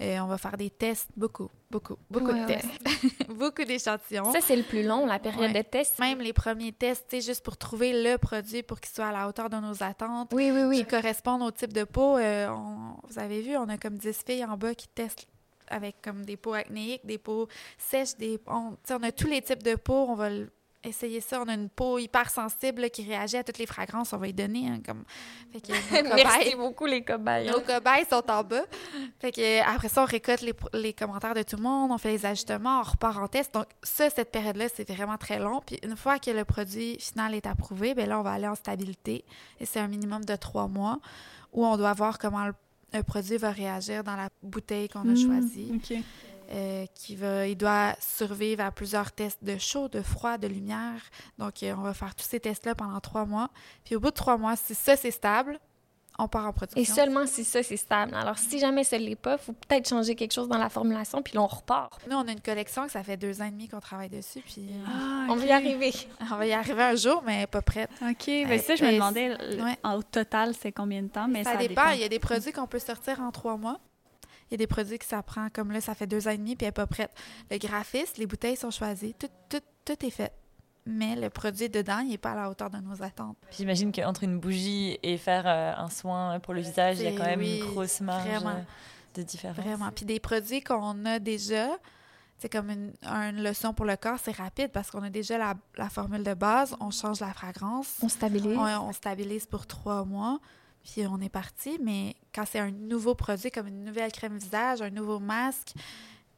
Et 0.00 0.18
on 0.18 0.26
va 0.26 0.36
faire 0.38 0.56
des 0.56 0.70
tests, 0.70 1.08
beaucoup, 1.16 1.48
beaucoup, 1.70 1.96
beaucoup 2.10 2.32
Ouais, 2.32 2.40
de 2.42 2.46
tests. 2.46 3.28
beaucoup 3.28 3.62
d'échantillons. 3.64 4.32
Ça, 4.32 4.40
c'est 4.40 4.56
le 4.56 4.64
plus 4.64 4.82
long, 4.82 5.06
la 5.06 5.18
période 5.20 5.52
Ouais. 5.52 5.62
de 5.62 5.68
test. 5.68 5.98
Même 6.00 6.18
les 6.20 6.32
premiers 6.32 6.72
tests, 6.72 7.20
juste 7.20 7.44
pour 7.44 7.56
trouver 7.56 8.02
le 8.02 8.16
produit 8.18 8.62
pour 8.64 8.80
qu'il 8.80 8.92
soit 8.92 9.06
à 9.06 9.12
la 9.12 9.28
hauteur 9.28 9.48
de 9.48 9.56
nos 9.58 9.80
attentes 9.82 10.32
Oui, 10.34 10.50
oui, 10.50 10.62
oui. 10.64 10.78
qui 10.78 10.84
correspondent 11.00 11.42
au 11.42 11.50
type 11.50 11.72
de 11.72 11.84
peau. 11.84 12.18
Euh, 12.18 12.48
on- 12.48 12.96
vous 13.08 13.18
avez 13.18 13.40
vu, 13.42 13.56
on 13.56 13.68
a 13.68 13.78
comme 13.78 13.96
10 13.98 14.22
filles 14.26 14.44
en 14.44 14.56
bas 14.56 14.74
qui 14.74 14.88
testent 14.88 15.26
avec 15.68 16.02
comme 16.02 16.24
des 16.24 16.36
peaux 16.36 16.54
acnéiques, 16.54 17.06
des 17.06 17.18
peaux 17.18 17.46
sèches, 17.78 18.16
des 18.16 18.40
on, 18.46 18.76
on 18.90 19.02
a 19.02 19.12
tous 19.12 19.28
les 19.28 19.40
types 19.40 19.62
de 19.62 19.76
peau, 19.76 20.06
on 20.08 20.14
va 20.14 20.30
essayer 20.82 21.20
ça. 21.20 21.40
On 21.42 21.48
a 21.48 21.54
une 21.54 21.68
peau 21.68 21.98
hyper 21.98 22.30
sensible 22.30 22.82
là, 22.82 22.88
qui 22.88 23.02
réagit 23.04 23.36
à 23.36 23.44
toutes 23.44 23.58
les 23.58 23.66
fragrances, 23.66 24.12
on 24.12 24.16
va 24.18 24.28
y 24.28 24.32
donner 24.32 24.68
hein, 24.68 24.80
comme 24.84 25.04
fait 25.52 25.60
que 25.60 25.72
nos 26.02 26.14
Merci 26.16 26.50
cobayes- 26.50 26.56
beaucoup, 26.56 26.86
les 26.86 27.02
cobayes. 27.04 27.50
nos 27.50 27.60
cobayes 27.60 28.04
sont 28.08 28.22
en 28.30 28.42
bas. 28.42 28.62
Fait 29.20 29.32
que, 29.32 29.40
euh, 29.40 29.62
après 29.66 29.88
ça, 29.88 30.02
on 30.02 30.06
récolte 30.06 30.44
les, 30.72 30.92
commentaires 30.92 31.34
de 31.34 31.42
tout 31.42 31.56
le 31.56 31.62
monde, 31.62 31.90
on 31.92 31.98
fait 31.98 32.10
les 32.12 32.24
ajustements, 32.26 32.80
on 32.80 32.82
repart 32.90 33.16
en 33.18 33.28
test. 33.28 33.52
Donc, 33.54 33.66
ça, 33.82 34.08
cette 34.10 34.30
période-là, 34.32 34.66
c'est 34.74 34.88
vraiment 34.90 35.16
très 35.18 35.38
long. 35.38 35.60
Puis, 35.66 35.78
une 35.82 35.96
fois 35.96 36.18
que 36.18 36.30
le 36.30 36.44
produit 36.44 36.96
final 36.98 37.34
est 37.34 37.46
approuvé, 37.46 37.94
bien 37.94 38.06
là, 38.06 38.18
on 38.18 38.22
va 38.22 38.32
aller 38.32 38.48
en 38.48 38.54
stabilité. 38.54 39.24
Et 39.60 39.66
c'est 39.66 39.80
un 39.80 39.88
minimum 39.88 40.24
de 40.24 40.36
trois 40.36 40.66
mois 40.68 40.98
où 41.52 41.66
on 41.66 41.76
doit 41.76 41.92
voir 41.92 42.18
comment 42.18 42.46
le, 42.46 42.54
le 42.92 43.02
produit 43.02 43.36
va 43.36 43.50
réagir 43.50 44.02
dans 44.04 44.16
la 44.16 44.28
bouteille 44.42 44.88
qu'on 44.88 45.00
a 45.00 45.04
Mhm. 45.04 45.16
choisie. 45.26 45.72
OK. 45.74 45.98
Euh, 46.52 46.84
qui 46.96 47.14
va, 47.14 47.46
il 47.46 47.54
doit 47.56 47.94
survivre 48.00 48.64
à 48.64 48.72
plusieurs 48.72 49.12
tests 49.12 49.38
de 49.44 49.56
chaud, 49.56 49.86
de 49.88 50.02
froid, 50.02 50.36
de 50.36 50.48
lumière. 50.48 51.00
Donc, 51.38 51.62
euh, 51.62 51.72
on 51.78 51.82
va 51.82 51.94
faire 51.94 52.12
tous 52.16 52.24
ces 52.26 52.40
tests-là 52.40 52.74
pendant 52.74 52.98
trois 52.98 53.24
mois. 53.24 53.50
Puis, 53.84 53.94
au 53.94 54.00
bout 54.00 54.10
de 54.10 54.14
trois 54.16 54.36
mois, 54.36 54.56
si 54.56 54.74
ça, 54.74 54.96
c'est 54.96 55.12
stable, 55.12 55.60
on 56.18 56.26
part 56.26 56.46
en 56.46 56.52
production. 56.52 56.82
Et 56.82 56.84
seulement 56.84 57.24
si 57.26 57.44
ça, 57.44 57.62
c'est 57.62 57.76
stable. 57.76 58.12
Alors, 58.16 58.36
si 58.36 58.58
jamais 58.58 58.82
ça 58.82 58.98
ne 58.98 59.04
l'est 59.04 59.14
pas, 59.14 59.34
il 59.34 59.38
faut 59.44 59.52
peut-être 59.52 59.88
changer 59.88 60.16
quelque 60.16 60.32
chose 60.32 60.48
dans 60.48 60.58
la 60.58 60.68
formulation, 60.68 61.22
puis 61.22 61.34
là, 61.34 61.42
on 61.42 61.46
repart. 61.46 62.00
Nous, 62.10 62.16
on 62.16 62.26
a 62.26 62.32
une 62.32 62.40
collection 62.40 62.84
que 62.84 62.90
ça 62.90 63.04
fait 63.04 63.16
deux 63.16 63.40
ans 63.40 63.44
et 63.46 63.50
demi 63.52 63.68
qu'on 63.68 63.78
travaille 63.80 64.10
dessus, 64.10 64.40
puis 64.40 64.70
euh, 64.70 64.84
Ah, 64.88 65.26
On 65.30 65.36
va 65.36 65.44
y 65.44 65.52
arriver. 65.52 65.92
on 66.32 66.34
va 66.34 66.46
y 66.46 66.52
arriver 66.52 66.82
un 66.82 66.96
jour, 66.96 67.22
mais 67.24 67.46
pas 67.46 67.62
prête. 67.62 67.90
OK. 68.02 68.26
Ben 68.26 68.58
ça, 68.58 68.74
je 68.74 68.84
me 68.84 68.92
demandais, 68.92 69.36
ouais. 69.62 69.76
en- 69.84 69.98
au 69.98 70.02
total, 70.02 70.52
c'est 70.60 70.72
combien 70.72 71.02
de 71.02 71.08
temps, 71.08 71.28
mais 71.28 71.44
ça, 71.44 71.52
ça, 71.52 71.58
dépend. 71.58 71.90
Il 71.90 72.00
y 72.00 72.04
a 72.04 72.08
des 72.08 72.18
produits 72.18 72.50
qu'on 72.52 72.66
peut 72.66 72.80
sortir 72.80 73.20
en 73.20 73.30
trois 73.30 73.56
mois. 73.56 73.78
Il 74.50 74.54
y 74.54 74.56
a 74.56 74.58
des 74.58 74.66
produits 74.66 74.98
que 74.98 75.04
ça 75.04 75.22
prend, 75.22 75.48
comme 75.52 75.70
là, 75.70 75.80
ça 75.80 75.94
fait 75.94 76.06
deux 76.06 76.26
ans 76.26 76.32
et 76.32 76.38
demi, 76.38 76.56
puis 76.56 76.64
elle 76.64 76.68
n'est 76.68 76.72
pas 76.72 76.86
prête. 76.86 77.10
Le 77.50 77.58
graphiste, 77.58 78.18
les 78.18 78.26
bouteilles 78.26 78.56
sont 78.56 78.70
choisies, 78.70 79.14
tout, 79.14 79.28
tout, 79.48 79.60
tout 79.84 80.06
est 80.06 80.10
fait. 80.10 80.32
Mais 80.86 81.14
le 81.14 81.30
produit 81.30 81.68
dedans, 81.68 81.98
il 82.00 82.08
n'est 82.08 82.18
pas 82.18 82.32
à 82.32 82.34
la 82.34 82.50
hauteur 82.50 82.70
de 82.70 82.78
nos 82.78 83.02
attentes. 83.02 83.36
Puis 83.48 83.58
J'imagine 83.58 83.92
qu'entre 83.92 84.24
une 84.24 84.40
bougie 84.40 84.98
et 85.02 85.18
faire 85.18 85.44
euh, 85.46 85.72
un 85.76 85.88
soin 85.90 86.40
pour 86.40 86.54
le 86.54 86.62
visage, 86.62 86.98
il 86.98 87.04
y 87.04 87.08
a 87.08 87.12
quand 87.12 87.26
même 87.26 87.38
oui, 87.40 87.58
une 87.60 87.66
grosse 87.70 88.00
marge 88.00 88.26
vraiment. 88.26 88.50
euh, 88.50 88.62
de 89.14 89.22
différence. 89.22 89.56
Vraiment. 89.58 89.90
Puis 89.94 90.04
des 90.04 90.18
produits 90.20 90.62
qu'on 90.62 91.04
a 91.04 91.18
déjà, 91.18 91.68
c'est 92.38 92.48
comme 92.48 92.70
une, 92.70 92.92
une 93.02 93.42
lotion 93.42 93.74
pour 93.74 93.84
le 93.84 93.96
corps, 93.96 94.18
c'est 94.22 94.34
rapide 94.36 94.70
parce 94.72 94.90
qu'on 94.90 95.02
a 95.02 95.10
déjà 95.10 95.36
la, 95.36 95.54
la 95.76 95.90
formule 95.90 96.24
de 96.24 96.34
base, 96.34 96.74
on 96.80 96.90
change 96.90 97.20
la 97.20 97.32
fragrance. 97.34 97.96
On 98.02 98.08
stabilise. 98.08 98.56
On, 98.56 98.88
on 98.88 98.92
stabilise 98.92 99.46
pour 99.46 99.66
trois 99.66 100.04
mois, 100.04 100.38
puis 100.84 101.06
on 101.06 101.20
est 101.20 101.28
parti. 101.28 101.78
Mais 101.82 102.16
quand 102.34 102.44
c'est 102.46 102.58
un 102.58 102.70
nouveau 102.70 103.14
produit, 103.14 103.50
comme 103.50 103.66
une 103.66 103.84
nouvelle 103.84 104.12
crème 104.12 104.38
visage, 104.38 104.82
un 104.82 104.90
nouveau 104.90 105.18
masque, 105.18 105.72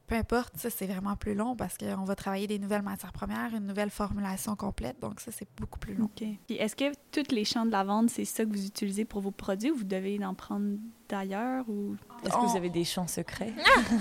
peu 0.06 0.14
importe, 0.16 0.56
ça, 0.56 0.70
c'est 0.70 0.86
vraiment 0.86 1.16
plus 1.16 1.34
long 1.34 1.56
parce 1.56 1.78
qu'on 1.78 2.04
va 2.04 2.14
travailler 2.14 2.46
des 2.46 2.58
nouvelles 2.58 2.82
matières 2.82 3.12
premières, 3.12 3.54
une 3.54 3.66
nouvelle 3.66 3.90
formulation 3.90 4.56
complète. 4.56 5.00
Donc, 5.00 5.20
ça, 5.20 5.30
c'est 5.32 5.48
beaucoup 5.58 5.78
plus 5.78 5.94
long. 5.94 6.06
OK. 6.06 6.24
Puis 6.46 6.56
est-ce 6.56 6.76
que 6.76 6.92
tous 7.10 7.34
les 7.34 7.44
champs 7.44 7.64
de 7.64 7.70
lavande, 7.70 8.10
c'est 8.10 8.24
ça 8.24 8.44
que 8.44 8.50
vous 8.50 8.66
utilisez 8.66 9.04
pour 9.04 9.20
vos 9.20 9.30
produits 9.30 9.70
ou 9.70 9.76
vous 9.76 9.84
devez 9.84 10.22
en 10.24 10.34
prendre 10.34 10.76
d'ailleurs 11.08 11.68
ou... 11.68 11.96
Est-ce 12.24 12.34
que 12.34 12.46
vous 12.46 12.56
avez 12.56 12.70
des 12.70 12.84
champs 12.84 13.06
secrets 13.06 13.52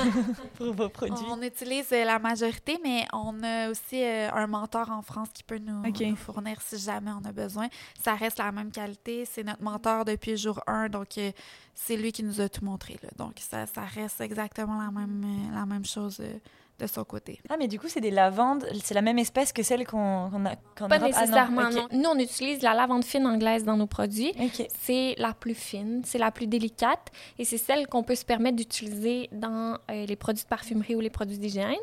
pour 0.56 0.74
vos 0.74 0.90
produits? 0.90 1.26
On 1.28 1.42
utilise 1.42 1.92
euh, 1.92 2.06
la 2.06 2.20
majorité, 2.20 2.80
mais 2.84 3.06
on 3.14 3.42
a 3.44 3.70
aussi 3.70 4.04
euh, 4.04 4.32
un 4.32 4.48
mentor 4.48 4.92
en 4.92 5.02
France 5.02 5.30
qui 5.34 5.44
peut 5.44 5.58
nous, 5.58 5.84
fournir 6.16 6.62
si 6.62 6.78
jamais 6.78 7.12
on 7.12 7.28
a 7.28 7.32
besoin. 7.32 7.68
Ça 8.02 8.16
reste 8.16 8.38
la 8.38 8.52
même 8.52 8.72
qualité. 8.72 9.26
C'est 9.26 9.44
notre 9.44 9.64
mentor 9.64 10.06
depuis 10.06 10.32
le 10.32 10.38
jour 10.38 10.62
1, 10.68 10.90
donc 10.90 11.18
euh, 11.18 11.32
c'est 11.74 11.98
lui 11.98 12.12
qui 12.12 12.24
nous 12.24 12.42
a 12.42 12.50
tout 12.50 12.64
montré. 12.64 12.98
Là. 13.02 13.10
Donc 13.18 13.34
ça, 13.40 13.66
ça 13.66 13.82
reste 13.82 14.22
exactement 14.22 14.82
la 14.82 14.92
même, 14.92 15.24
euh, 15.24 15.56
la 15.56 15.66
même 15.66 15.86
chose 15.86 16.20
euh, 16.22 16.34
de 16.80 16.88
son 16.88 17.04
côté. 17.04 17.40
Ah, 17.50 17.56
mais 17.58 17.68
du 17.68 17.80
coup, 17.80 17.88
c'est 17.88 18.02
des 18.02 18.12
lavandes, 18.12 18.66
c'est 18.84 18.94
la 18.94 19.02
même 19.02 19.20
espèce 19.20 19.54
que 19.54 19.64
celle 19.64 19.86
qu'on 19.86 20.46
a 20.46 20.56
qu'en 20.76 20.88
Pas 20.88 20.98
Europe? 20.98 21.12
Ah, 21.14 21.22
nécessairement, 21.22 21.70
non. 21.70 21.88
Nous, 21.92 22.10
on 22.10 22.18
utilise 22.18 22.62
la 22.62 22.74
lavande 22.74 23.06
fine 23.06 23.26
anglaise 23.28 23.64
dans 23.64 23.78
nos 23.78 23.88
produits. 23.88 24.34
Ok. 24.40 24.68
C'est 24.80 25.16
la 25.18 25.34
plus 25.34 25.54
fine, 25.54 26.02
c'est 26.04 26.18
la 26.18 26.32
plus 26.32 26.48
délicate 26.48 27.12
et 27.38 27.46
c'est 27.46 27.58
celle 27.58 27.88
qu'on 27.88 28.04
peut 28.04 28.16
se 28.16 28.26
permettre 28.26 28.58
d'utiliser 28.58 29.30
dans 29.32 29.78
euh, 29.90 30.06
les 30.06 30.16
produits 30.16 30.44
de 30.44 30.50
parfumerie 30.50 30.96
ou 30.96 31.00
les 31.02 31.10
produits 31.10 31.38
d'hygiène 31.38 31.76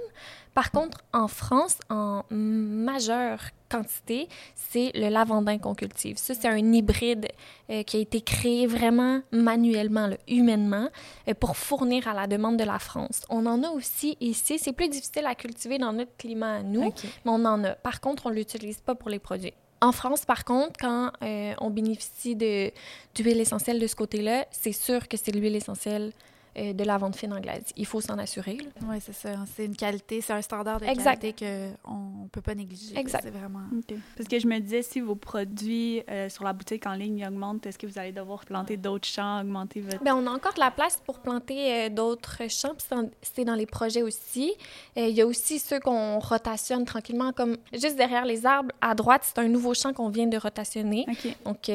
Par 0.54 0.70
contre, 0.70 0.98
en 1.12 1.28
France, 1.28 1.78
en 1.90 2.22
majeure 2.30 3.40
quantité, 3.70 4.28
c'est 4.54 4.90
le 4.94 5.08
lavandin 5.08 5.58
qu'on 5.58 5.74
cultive. 5.74 6.16
Ça, 6.16 6.34
c'est 6.34 6.48
un 6.48 6.56
hybride 6.56 7.28
euh, 7.70 7.82
qui 7.82 7.98
a 7.98 8.00
été 8.00 8.20
créé 8.20 8.66
vraiment 8.66 9.20
manuellement, 9.30 10.10
humainement, 10.26 10.88
euh, 11.28 11.34
pour 11.34 11.56
fournir 11.56 12.08
à 12.08 12.14
la 12.14 12.26
demande 12.26 12.56
de 12.56 12.64
la 12.64 12.78
France. 12.78 13.22
On 13.28 13.46
en 13.46 13.62
a 13.62 13.70
aussi 13.70 14.16
ici. 14.20 14.58
C'est 14.58 14.72
plus 14.72 14.88
difficile 14.88 15.26
à 15.26 15.34
cultiver 15.34 15.78
dans 15.78 15.92
notre 15.92 16.16
climat 16.16 16.56
à 16.56 16.62
nous, 16.62 16.92
mais 17.24 17.30
on 17.30 17.44
en 17.44 17.64
a. 17.64 17.74
Par 17.74 18.00
contre, 18.00 18.26
on 18.26 18.30
ne 18.30 18.34
l'utilise 18.34 18.80
pas 18.80 18.94
pour 18.94 19.10
les 19.10 19.18
produits. 19.18 19.54
En 19.80 19.92
France, 19.92 20.24
par 20.24 20.44
contre, 20.44 20.72
quand 20.80 21.12
euh, 21.22 21.54
on 21.60 21.70
bénéficie 21.70 22.34
d'huile 22.34 23.40
essentielle 23.40 23.78
de 23.78 23.86
ce 23.86 23.94
côté-là, 23.94 24.46
c'est 24.50 24.72
sûr 24.72 25.06
que 25.06 25.16
c'est 25.16 25.30
l'huile 25.30 25.54
essentielle 25.54 26.12
euh, 26.58 26.72
de 26.72 26.84
la 26.84 26.98
vente 26.98 27.16
fine 27.16 27.32
anglaise. 27.32 27.64
Il 27.76 27.86
faut 27.86 28.00
s'en 28.00 28.18
assurer. 28.18 28.58
Oui, 28.88 28.96
c'est 29.00 29.12
ça. 29.14 29.30
C'est 29.54 29.66
une 29.66 29.76
qualité, 29.76 30.20
c'est 30.20 30.32
un 30.32 30.42
standard 30.42 30.80
de 30.80 30.86
qualité 30.86 31.32
qu'on 31.32 32.24
ne 32.24 32.28
peut 32.28 32.40
pas 32.40 32.54
négliger. 32.54 32.98
Exact. 32.98 33.22
C'est 33.22 33.30
vraiment... 33.30 33.60
Parce 34.16 34.28
que 34.28 34.38
je 34.38 34.46
me 34.46 34.58
disais, 34.58 34.82
si 34.82 35.00
vos 35.00 35.14
produits 35.14 36.02
euh, 36.10 36.28
sur 36.28 36.44
la 36.44 36.52
boutique 36.52 36.86
en 36.86 36.94
ligne 36.94 37.26
augmentent, 37.26 37.66
est-ce 37.66 37.78
que 37.78 37.86
vous 37.86 37.98
allez 37.98 38.12
devoir 38.12 38.44
planter 38.44 38.76
d'autres 38.76 39.06
champs, 39.06 39.40
augmenter 39.40 39.80
votre... 39.80 40.02
Bien, 40.02 40.16
on 40.16 40.26
a 40.26 40.30
encore 40.30 40.54
de 40.54 40.60
la 40.60 40.70
place 40.70 41.00
pour 41.04 41.20
planter 41.20 41.72
euh, 41.72 41.88
d'autres 41.90 42.48
champs, 42.48 42.74
c'est 43.22 43.44
dans 43.44 43.54
les 43.54 43.66
projets 43.66 44.02
aussi. 44.02 44.52
il 44.96 45.10
y 45.10 45.20
a 45.20 45.26
aussi 45.26 45.58
ceux 45.58 45.80
qu'on 45.80 46.18
rotationne 46.18 46.84
tranquillement, 46.84 47.32
comme 47.32 47.56
juste 47.72 47.96
derrière 47.96 48.24
les 48.24 48.46
arbres, 48.46 48.72
à 48.80 48.94
droite, 48.94 49.22
c'est 49.24 49.38
un 49.38 49.48
nouveau 49.48 49.74
champ 49.74 49.92
qu'on 49.92 50.08
vient 50.08 50.26
de 50.26 50.36
rotationner. 50.36 51.06
Donc, 51.44 51.70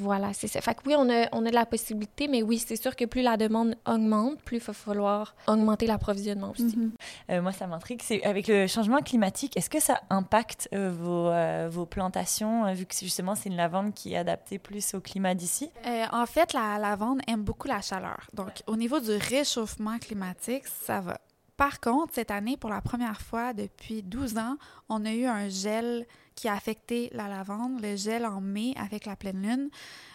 voilà, 0.00 0.32
c'est 0.32 0.48
ça. 0.48 0.60
Fait 0.60 0.74
que 0.74 0.80
oui, 0.86 0.94
on 0.96 1.08
a, 1.10 1.28
on 1.32 1.44
a 1.44 1.50
de 1.50 1.54
la 1.54 1.66
possibilité, 1.66 2.28
mais 2.28 2.42
oui, 2.42 2.58
c'est 2.58 2.76
sûr 2.76 2.96
que 2.96 3.04
plus 3.04 3.22
la 3.22 3.36
demande 3.36 3.74
augmente, 3.86 4.21
plus 4.44 4.58
il 4.58 4.62
va 4.62 4.72
falloir 4.72 5.34
augmenter 5.46 5.86
l'approvisionnement 5.86 6.50
aussi. 6.50 6.76
Mhm. 6.76 6.92
Euh, 7.30 7.42
moi, 7.42 7.52
ça 7.52 7.66
m'intrigue. 7.66 8.00
C'est 8.02 8.22
avec 8.24 8.48
le 8.48 8.66
changement 8.66 9.00
climatique, 9.00 9.56
est-ce 9.56 9.70
que 9.70 9.80
ça 9.80 10.00
impacte 10.10 10.68
euh, 10.74 10.90
vos, 10.90 11.28
euh, 11.28 11.68
vos, 11.70 11.86
plantations, 11.86 12.72
vu 12.74 12.86
que 12.86 12.94
justement 12.94 13.34
c'est 13.34 13.48
une 13.48 13.56
lavande 13.56 13.92
qui 13.92 14.14
est 14.14 14.16
adaptée 14.16 14.58
plus 14.58 14.94
au 14.94 15.00
climat 15.00 15.34
d'ici? 15.34 15.70
en 16.12 16.26
fait, 16.26 16.52
la 16.52 16.78
lavande 16.78 17.20
aime 17.26 17.42
beaucoup 17.42 17.68
la 17.68 17.80
chaleur. 17.80 18.26
Donc, 18.32 18.62
au 18.66 18.76
niveau 18.76 19.00
du 19.00 19.12
réchauffement 19.12 19.98
climatique, 19.98 20.64
ça 20.66 21.00
va. 21.00 21.18
Par 21.56 21.80
contre, 21.80 22.14
cette 22.14 22.30
année, 22.30 22.56
pour 22.56 22.70
la 22.70 22.80
première 22.80 23.20
fois 23.20 23.52
depuis 23.52 24.02
12 24.02 24.38
ans, 24.38 24.56
on 24.88 25.04
a 25.04 25.12
eu 25.12 25.26
un 25.26 25.48
gel 25.48 26.06
qui 26.34 26.48
a 26.48 26.54
affecté 26.54 27.10
la 27.12 27.28
lavande, 27.28 27.80
le 27.82 27.96
gel 27.96 28.24
en 28.26 28.40
mai 28.40 28.74
avec 28.76 29.06
la 29.06 29.16
pleine 29.16 29.42
lune. 29.42 29.70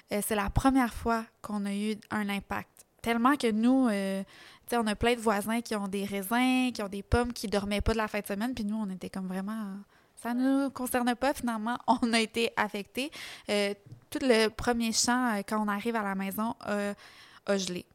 c'est 0.09 0.35
la 0.35 0.49
première 0.49 0.93
fois 0.93 1.25
qu'on 1.41 1.65
a 1.65 1.73
eu 1.73 1.95
un 2.11 2.29
impact 2.29 2.76
tellement 3.01 3.35
que 3.35 3.51
nous, 3.51 3.87
euh, 3.89 4.23
sais, 4.67 4.77
on 4.77 4.87
a 4.87 4.95
plein 4.95 5.15
de 5.15 5.19
voisins 5.19 5.61
qui 5.61 5.75
ont 5.75 5.87
des 5.87 6.05
raisins, 6.05 6.71
qui 6.73 6.81
ont 6.81 6.89
des 6.89 7.03
pommes, 7.03 7.33
qui 7.33 7.47
dormaient 7.47 7.81
pas 7.81 7.93
de 7.93 7.97
la 7.97 8.07
fin 8.07 8.19
de 8.19 8.25
semaine, 8.25 8.53
puis 8.53 8.65
nous, 8.65 8.77
on 8.77 8.89
était 8.89 9.09
comme 9.09 9.27
vraiment. 9.27 9.75
Ça 10.15 10.33
ne 10.33 10.63
nous 10.63 10.69
concerne 10.71 11.13
pas, 11.15 11.33
finalement, 11.33 11.77
on 11.87 12.13
a 12.13 12.19
été 12.19 12.51
affectés. 12.55 13.11
Euh, 13.49 13.73
tout 14.09 14.19
le 14.21 14.49
premier 14.49 14.91
champ, 14.91 15.35
euh, 15.35 15.41
quand 15.47 15.63
on 15.63 15.67
arrive 15.67 15.95
à 15.95 16.03
la 16.03 16.15
maison, 16.15 16.55
a 16.59 17.57
gelé. 17.57 17.85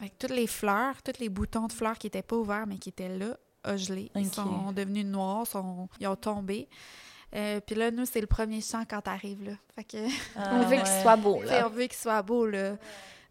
Avec 0.00 0.18
toutes 0.18 0.30
les 0.30 0.46
fleurs, 0.46 1.00
tous 1.02 1.20
les 1.20 1.28
boutons 1.28 1.66
de 1.66 1.72
fleurs 1.72 1.96
qui 1.96 2.06
n'étaient 2.06 2.22
pas 2.22 2.36
ouverts, 2.36 2.66
mais 2.66 2.76
qui 2.76 2.88
étaient 2.88 3.16
là, 3.16 3.36
a 3.64 3.76
gelé. 3.76 4.10
Ils 4.16 4.32
sont 4.32 4.72
devenus 4.72 5.06
noirs, 5.06 5.46
sont, 5.46 5.88
ils 6.00 6.06
ont 6.08 6.16
tombé. 6.16 6.68
puis 7.30 7.76
là, 7.76 7.90
nous, 7.90 8.04
c'est 8.04 8.20
le 8.20 8.26
premier 8.26 8.60
champ 8.60 8.84
quand 8.88 9.00
t'arrives 9.00 9.44
là. 9.44 9.52
Fait 9.74 9.84
que... 9.84 9.96
on 10.36 10.66
veut 10.66 10.76
qu'il 10.76 11.02
soit 11.02 11.16
beau, 11.16 11.42
là. 11.42 11.66
on 11.66 11.70
veut 11.70 11.86
qu'il 11.86 11.98
soit 11.98 12.22
beau, 12.22 12.46
là. 12.46 12.76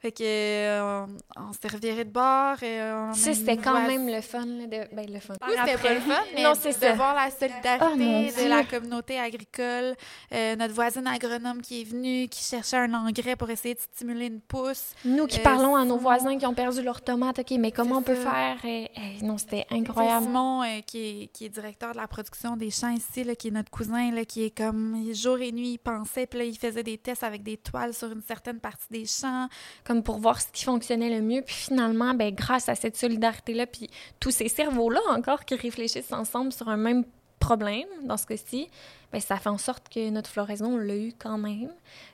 Fait 0.02 0.12
que 0.12 0.24
euh, 0.24 1.06
on, 1.38 1.54
s'est 1.54 1.68
reviré 1.68 2.04
de 2.06 2.10
bord. 2.10 2.64
Et 2.64 2.82
euh, 2.82 3.14
c'était 3.14 3.56
quand 3.56 3.86
même 3.86 4.08
le 4.08 4.22
fun. 4.22 4.46
Là, 4.46 4.66
de... 4.66 4.96
Ben, 4.96 5.06
le 5.08 5.20
fun. 5.20 5.36
c'était 5.40 5.78
pas 5.78 5.94
le 5.94 6.00
fun, 6.00 6.22
mais 6.34 6.42
non, 6.42 6.54
c'est 6.60 6.72
de 6.72 6.96
voir 6.96 7.14
la 7.14 7.30
solidarité 7.30 8.32
oh, 8.36 8.44
de 8.44 8.50
la 8.50 8.64
communauté 8.64 9.20
agricole. 9.20 9.96
Euh, 10.34 10.56
notre 10.56 10.74
voisine 10.74 11.06
agronome 11.06 11.62
qui 11.62 11.82
est 11.82 11.84
venue, 11.84 12.28
qui 12.30 12.44
cherchait 12.44 12.78
un 12.78 12.92
engrais 12.96 13.36
pour 13.36 13.52
essayer 13.52 13.76
de 13.76 13.80
stimuler 13.80 14.26
une 14.26 14.42
pousse. 14.42 14.94
Nous 15.06 15.28
qui 15.28 15.38
parlons 15.38 15.76
à 15.76 15.86
nos 15.86 15.98
voisins 15.98 16.36
qui 16.36 16.48
ont 16.48 16.56
perdu 16.56 16.82
leurs 16.82 17.02
tomates. 17.02 17.38
OK, 17.38 17.52
mais 17.60 17.72
comment 17.72 17.98
on 17.98 18.02
peut 18.02 18.16
faire? 18.16 18.58
Et, 18.66 18.90
non, 19.22 19.38
c'était 19.38 19.68
incroyable. 19.70 20.26
Simon, 20.26 20.64
qui, 20.88 20.98
est, 20.98 21.28
qui 21.28 21.46
est 21.46 21.50
directeur 21.50 21.92
de 21.92 21.98
la 21.98 22.08
production 22.08 22.58
des 22.58 22.72
champs 22.72 22.90
ici, 22.90 23.24
là, 23.24 23.36
qui 23.36 23.50
est 23.50 23.52
notre 23.52 23.70
cousin, 23.70 24.10
là, 24.10 24.26
qui 24.26 24.46
est 24.46 24.58
comme 24.58 25.14
jour 25.14 25.38
et 25.38 25.52
nuit, 25.52 25.74
il 25.74 25.78
pensait, 25.78 26.26
puis 26.26 26.40
là, 26.40 26.46
il 26.46 26.58
faisait 26.58 26.82
des 26.82 26.98
tests 26.98 27.24
avec 27.24 27.44
des 27.44 27.58
toiles 27.58 27.94
sur 27.94 28.12
une 28.12 28.24
certaine 28.24 28.60
partie 28.60 28.88
des 28.90 29.06
champs 29.06 29.48
comme 29.91 29.91
pour 30.00 30.18
voir 30.18 30.42
ce 30.42 30.48
qui 30.52 30.64
fonctionnait 30.64 31.10
le 31.10 31.22
mieux. 31.22 31.42
Puis 31.42 31.56
finalement, 31.56 32.14
ben, 32.14 32.34
grâce 32.34 32.70
à 32.70 32.76
cette 32.76 32.98
solidarité-là, 32.98 33.68
puis 33.68 33.90
tous 34.20 34.32
ces 34.32 34.48
cerveaux-là 34.48 35.02
encore 35.10 35.46
qui 35.46 35.56
réfléchissent 35.56 36.14
ensemble 36.14 36.52
sur 36.52 36.70
un 36.70 36.78
même 36.78 37.04
problème, 37.40 37.88
dans 38.04 38.18
ce 38.18 38.26
cas-ci, 38.26 38.70
ben, 39.12 39.20
ça 39.20 39.38
fait 39.38 39.50
en 39.50 39.58
sorte 39.58 39.90
que 39.90 40.10
notre 40.10 40.30
floraison, 40.30 40.76
on 40.76 40.78
l'a 40.78 40.96
eu 40.96 41.12
quand 41.18 41.38
même. 41.38 41.72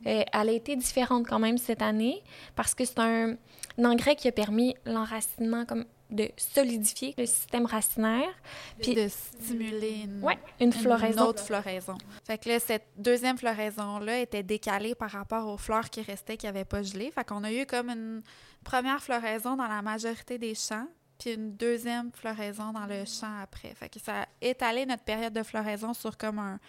Euh, 0.08 0.24
elle 0.34 0.50
a 0.50 0.52
été 0.52 0.76
différente 0.76 1.28
quand 1.28 1.40
même 1.40 1.58
cette 1.58 1.82
année 1.82 2.24
parce 2.56 2.74
que 2.74 2.86
c'est 2.86 3.00
un, 3.00 3.36
un, 3.78 3.86
engrais 3.86 4.16
qui 4.16 4.28
a 4.28 4.32
permis 4.32 4.76
l'enracinement 4.86 5.66
comme 5.66 5.86
de 6.10 6.30
solidifier 6.38 7.14
le 7.18 7.26
système 7.26 7.66
racinaire. 7.66 8.30
Puis 8.82 8.96
de 8.96 9.08
stimuler 9.08 10.04
une, 10.04 10.24
une, 10.60 10.74
floraison. 10.74 11.26
autre 11.26 11.44
floraison. 11.44 11.98
Fait 12.26 12.38
que 12.38 12.50
là, 12.50 12.60
cette 12.60 12.88
deuxième 12.98 13.38
floraison-là 13.38 14.20
était 14.22 14.44
décalée 14.44 14.96
par 14.96 15.12
rapport 15.12 15.48
aux 15.48 15.58
fleurs 15.58 15.90
qui 15.90 16.02
restaient, 16.02 16.38
qui 16.38 16.46
n'avaient 16.46 16.66
pas 16.66 16.84
gelé. 16.84 17.12
Fait 17.12 17.26
qu'on 17.26 17.44
a 17.44 17.52
eu 17.52 17.66
comme 17.66 17.90
une 17.90 18.22
première 18.64 19.02
floraison 19.02 19.56
dans 19.56 19.68
la 19.68 19.82
majorité 19.82 20.38
des 20.38 20.56
champs, 20.56 20.88
puis 21.20 21.34
une 21.34 21.56
deuxième 21.56 22.12
floraison 22.14 22.72
dans 22.72 22.86
le 22.86 23.06
champ 23.06 23.42
après. 23.42 23.74
Fait 23.76 23.90
que 23.90 24.00
ça 24.00 24.22
a 24.22 24.26
étalé 24.42 24.86
notre 24.86 25.04
période 25.04 25.34
de 25.34 25.44
floraison 25.44 25.94
sur 25.94 26.18
comme 26.18 26.40
un 26.40 26.60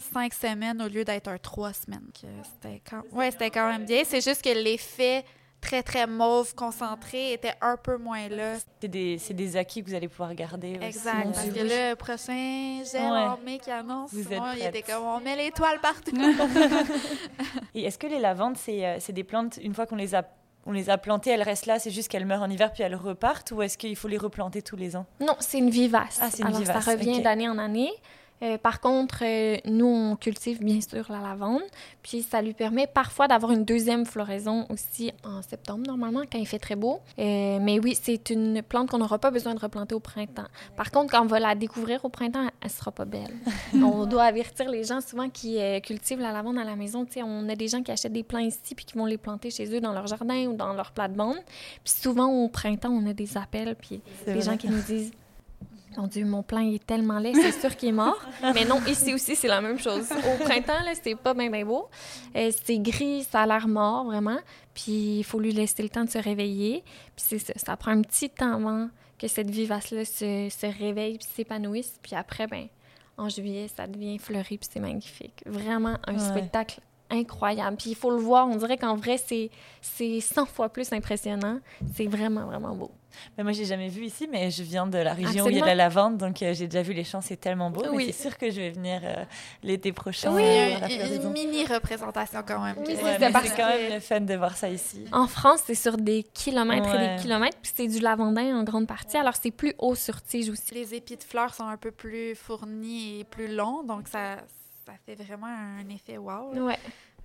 cinq 0.00 0.32
semaines 0.32 0.80
au 0.82 0.88
lieu 0.88 1.04
d'être 1.04 1.28
un 1.28 1.38
trois 1.38 1.72
semaines. 1.72 2.08
C'était 2.14 2.82
quand... 2.88 3.02
Ouais, 3.12 3.30
c'était 3.30 3.50
quand 3.50 3.68
même 3.70 3.84
bien. 3.84 4.02
C'est 4.04 4.22
juste 4.22 4.42
que 4.42 4.50
l'effet 4.50 5.24
très, 5.60 5.82
très 5.82 6.06
mauve, 6.06 6.54
concentré, 6.54 7.32
était 7.32 7.54
un 7.60 7.76
peu 7.76 7.96
moins 7.96 8.28
là. 8.28 8.54
C'est 8.80 8.88
des, 8.88 9.16
des, 9.16 9.56
acquis 9.56 9.82
que 9.82 9.88
vous 9.88 9.94
allez 9.94 10.08
pouvoir 10.08 10.34
garder 10.34 10.78
Exact, 10.80 11.32
parce 11.32 11.46
que 11.46 11.60
le 11.60 11.94
prochain 11.94 12.82
gel 12.90 13.12
en 13.12 13.38
mai 13.44 13.58
qui 13.58 13.70
annonce, 13.70 14.12
vous 14.12 14.24
il 14.56 14.64
était 14.64 14.82
comme 14.82 15.04
on 15.04 15.20
met 15.20 15.36
l'étoile 15.36 15.80
partout. 15.80 16.16
Et 17.74 17.84
est-ce 17.84 17.98
que 17.98 18.06
les 18.06 18.18
lavandes, 18.18 18.56
euh, 18.68 18.96
c'est 18.98 19.12
des 19.12 19.24
plantes, 19.24 19.58
une 19.62 19.74
fois 19.74 19.86
qu'on 19.86 19.96
les 19.96 20.14
a 20.14 20.24
on 20.66 20.72
les 20.72 20.90
a 20.90 20.98
plantées, 20.98 21.30
elles 21.30 21.42
restent 21.42 21.66
là, 21.66 21.78
c'est 21.78 21.90
juste 21.90 22.08
qu'elles 22.08 22.26
meurent 22.26 22.42
en 22.42 22.50
hiver 22.50 22.72
puis 22.72 22.82
elles 22.82 22.94
repartent 22.94 23.50
ou 23.52 23.62
est-ce 23.62 23.78
qu'il 23.78 23.96
faut 23.96 24.08
les 24.08 24.18
replanter 24.18 24.60
tous 24.60 24.76
les 24.76 24.94
ans? 24.94 25.06
Non, 25.20 25.34
c'est 25.38 25.58
une 25.58 25.70
vivace. 25.70 26.20
Ah, 26.20 26.28
une 26.38 26.46
Alors 26.46 26.64
ça 26.66 26.80
revient 26.92 27.22
d'année 27.22 27.48
en 27.48 27.58
année. 27.58 27.90
Euh, 28.42 28.58
par 28.58 28.80
contre, 28.80 29.22
euh, 29.22 29.56
nous, 29.66 29.86
on 29.86 30.16
cultive 30.16 30.62
bien 30.62 30.80
sûr 30.80 31.04
la 31.10 31.20
lavande, 31.20 31.62
puis 32.02 32.22
ça 32.22 32.40
lui 32.40 32.54
permet 32.54 32.86
parfois 32.86 33.28
d'avoir 33.28 33.52
une 33.52 33.64
deuxième 33.64 34.06
floraison 34.06 34.66
aussi 34.70 35.12
en 35.24 35.42
septembre, 35.42 35.86
normalement, 35.86 36.22
quand 36.30 36.38
il 36.38 36.46
fait 36.46 36.58
très 36.58 36.76
beau. 36.76 37.00
Euh, 37.18 37.58
mais 37.60 37.78
oui, 37.78 37.98
c'est 38.00 38.30
une 38.30 38.62
plante 38.62 38.90
qu'on 38.90 38.98
n'aura 38.98 39.18
pas 39.18 39.30
besoin 39.30 39.54
de 39.54 39.60
replanter 39.60 39.94
au 39.94 40.00
printemps. 40.00 40.46
Par 40.76 40.90
contre, 40.90 41.12
quand 41.12 41.22
on 41.22 41.26
va 41.26 41.40
la 41.40 41.54
découvrir 41.54 42.04
au 42.04 42.08
printemps, 42.08 42.48
elle 42.60 42.70
sera 42.70 42.90
pas 42.90 43.04
belle. 43.04 43.34
on 43.74 44.06
doit 44.06 44.24
avertir 44.24 44.70
les 44.70 44.84
gens 44.84 45.00
souvent 45.00 45.28
qui 45.28 45.58
cultivent 45.82 46.20
la 46.20 46.32
lavande 46.32 46.58
à 46.58 46.64
la 46.64 46.76
maison. 46.76 47.06
sais, 47.08 47.22
on 47.22 47.48
a 47.48 47.54
des 47.54 47.68
gens 47.68 47.82
qui 47.82 47.92
achètent 47.92 48.12
des 48.12 48.22
plants 48.22 48.38
ici 48.38 48.74
puis 48.74 48.84
qui 48.84 48.96
vont 48.96 49.06
les 49.06 49.18
planter 49.18 49.50
chez 49.50 49.66
eux 49.74 49.80
dans 49.80 49.92
leur 49.92 50.06
jardin 50.06 50.46
ou 50.46 50.54
dans 50.54 50.72
leur 50.72 50.92
plate-bande. 50.92 51.38
Puis 51.84 51.94
souvent, 52.00 52.28
au 52.28 52.48
printemps, 52.48 52.90
on 52.90 53.06
a 53.06 53.12
des 53.12 53.36
appels, 53.36 53.74
puis 53.76 54.00
des 54.26 54.42
gens 54.42 54.56
qui 54.56 54.68
nous 54.68 54.82
disent 54.82 55.12
mon 55.96 56.06
Dieu, 56.06 56.24
mon 56.24 56.42
plan 56.42 56.60
est 56.60 56.84
tellement 56.84 57.18
laid, 57.18 57.34
c'est 57.34 57.60
sûr 57.60 57.76
qu'il 57.76 57.88
est 57.90 57.92
mort. 57.92 58.20
Mais 58.54 58.64
non, 58.64 58.80
ici 58.86 59.12
aussi, 59.12 59.34
c'est 59.36 59.48
la 59.48 59.60
même 59.60 59.78
chose. 59.78 60.10
Au 60.12 60.44
printemps, 60.44 60.82
là, 60.84 60.92
c'est 61.00 61.14
pas 61.16 61.34
bien, 61.34 61.50
bien 61.50 61.64
beau. 61.64 61.88
Euh, 62.36 62.50
c'est 62.64 62.78
gris, 62.78 63.24
ça 63.24 63.42
a 63.42 63.46
l'air 63.46 63.66
mort, 63.66 64.04
vraiment. 64.04 64.38
Puis 64.74 65.18
il 65.18 65.24
faut 65.24 65.40
lui 65.40 65.52
laisser 65.52 65.82
le 65.82 65.88
temps 65.88 66.04
de 66.04 66.10
se 66.10 66.18
réveiller. 66.18 66.84
Puis 67.16 67.24
c'est 67.28 67.38
ça, 67.38 67.52
ça 67.56 67.76
prend 67.76 67.90
un 67.90 68.02
petit 68.02 68.30
temps 68.30 68.54
avant 68.54 68.88
que 69.18 69.28
cette 69.28 69.50
vivace-là 69.50 70.04
se, 70.04 70.48
se 70.48 70.66
réveille 70.78 71.18
puis 71.18 71.28
s'épanouisse. 71.34 71.98
Puis 72.02 72.14
après, 72.14 72.46
ben, 72.46 72.68
en 73.16 73.28
juillet, 73.28 73.68
ça 73.68 73.86
devient 73.86 74.18
fleuri 74.18 74.58
puis 74.58 74.68
c'est 74.70 74.80
magnifique. 74.80 75.42
Vraiment 75.44 75.96
un 76.06 76.18
spectacle 76.18 76.80
incroyable. 77.10 77.76
Puis 77.76 77.90
il 77.90 77.96
faut 77.96 78.10
le 78.10 78.18
voir, 78.18 78.48
on 78.48 78.56
dirait 78.56 78.78
qu'en 78.78 78.96
vrai, 78.96 79.16
c'est 79.18 79.50
100 80.20 80.46
fois 80.46 80.68
plus 80.68 80.92
impressionnant. 80.92 81.60
C'est 81.94 82.06
vraiment, 82.06 82.46
vraiment 82.46 82.74
beau. 82.74 82.90
Moi, 83.38 83.52
j'ai 83.52 83.64
jamais 83.64 83.88
vu 83.88 84.04
ici, 84.04 84.28
mais 84.30 84.50
je 84.50 84.62
viens 84.62 84.86
de 84.86 84.98
la 84.98 85.14
région 85.14 85.46
où 85.46 85.50
il 85.50 85.56
y 85.56 85.62
a 85.62 85.66
la 85.66 85.74
lavande, 85.74 86.16
donc 86.16 86.42
euh, 86.42 86.54
j'ai 86.54 86.66
déjà 86.66 86.82
vu 86.82 86.92
les 86.92 87.04
champs, 87.04 87.20
c'est 87.20 87.36
tellement 87.36 87.70
beau. 87.70 87.82
Oui. 87.92 88.06
c'est 88.06 88.28
sûr 88.28 88.36
que 88.36 88.50
je 88.50 88.60
vais 88.60 88.70
venir 88.70 89.00
euh, 89.02 89.24
l'été 89.62 89.92
prochain. 89.92 90.32
Oui, 90.32 90.42
une 90.42 91.30
mini 91.30 91.64
représentation 91.64 92.40
quand 92.46 92.60
même. 92.60 92.76
c'est 92.84 93.56
quand 93.56 93.68
même 93.68 93.94
le 93.94 94.00
fun 94.00 94.20
de 94.20 94.34
voir 94.34 94.56
ça 94.56 94.68
ici. 94.68 95.04
En 95.12 95.26
France, 95.26 95.60
c'est 95.66 95.74
sur 95.74 95.96
des 95.96 96.24
kilomètres 96.34 96.94
et 96.94 97.16
des 97.16 97.22
kilomètres, 97.22 97.58
puis 97.62 97.72
c'est 97.74 97.88
du 97.88 98.00
lavandin 98.00 98.58
en 98.58 98.64
grande 98.64 98.86
partie, 98.86 99.16
alors 99.16 99.34
c'est 99.40 99.50
plus 99.50 99.74
haut 99.78 99.94
sur 99.94 100.22
tige 100.22 100.48
aussi. 100.48 100.74
Les 100.74 100.94
épis 100.94 101.16
de 101.16 101.22
fleurs 101.22 101.54
sont 101.54 101.66
un 101.66 101.76
peu 101.76 101.90
plus 101.90 102.34
fournis 102.34 103.20
et 103.20 103.24
plus 103.24 103.54
longs, 103.54 103.82
donc 103.82 104.08
ça, 104.08 104.36
ça 104.90 104.98
fait 105.04 105.22
vraiment 105.22 105.46
un 105.46 105.88
effet 105.88 106.18
wow. 106.18 106.52
Ouais. 106.66 106.78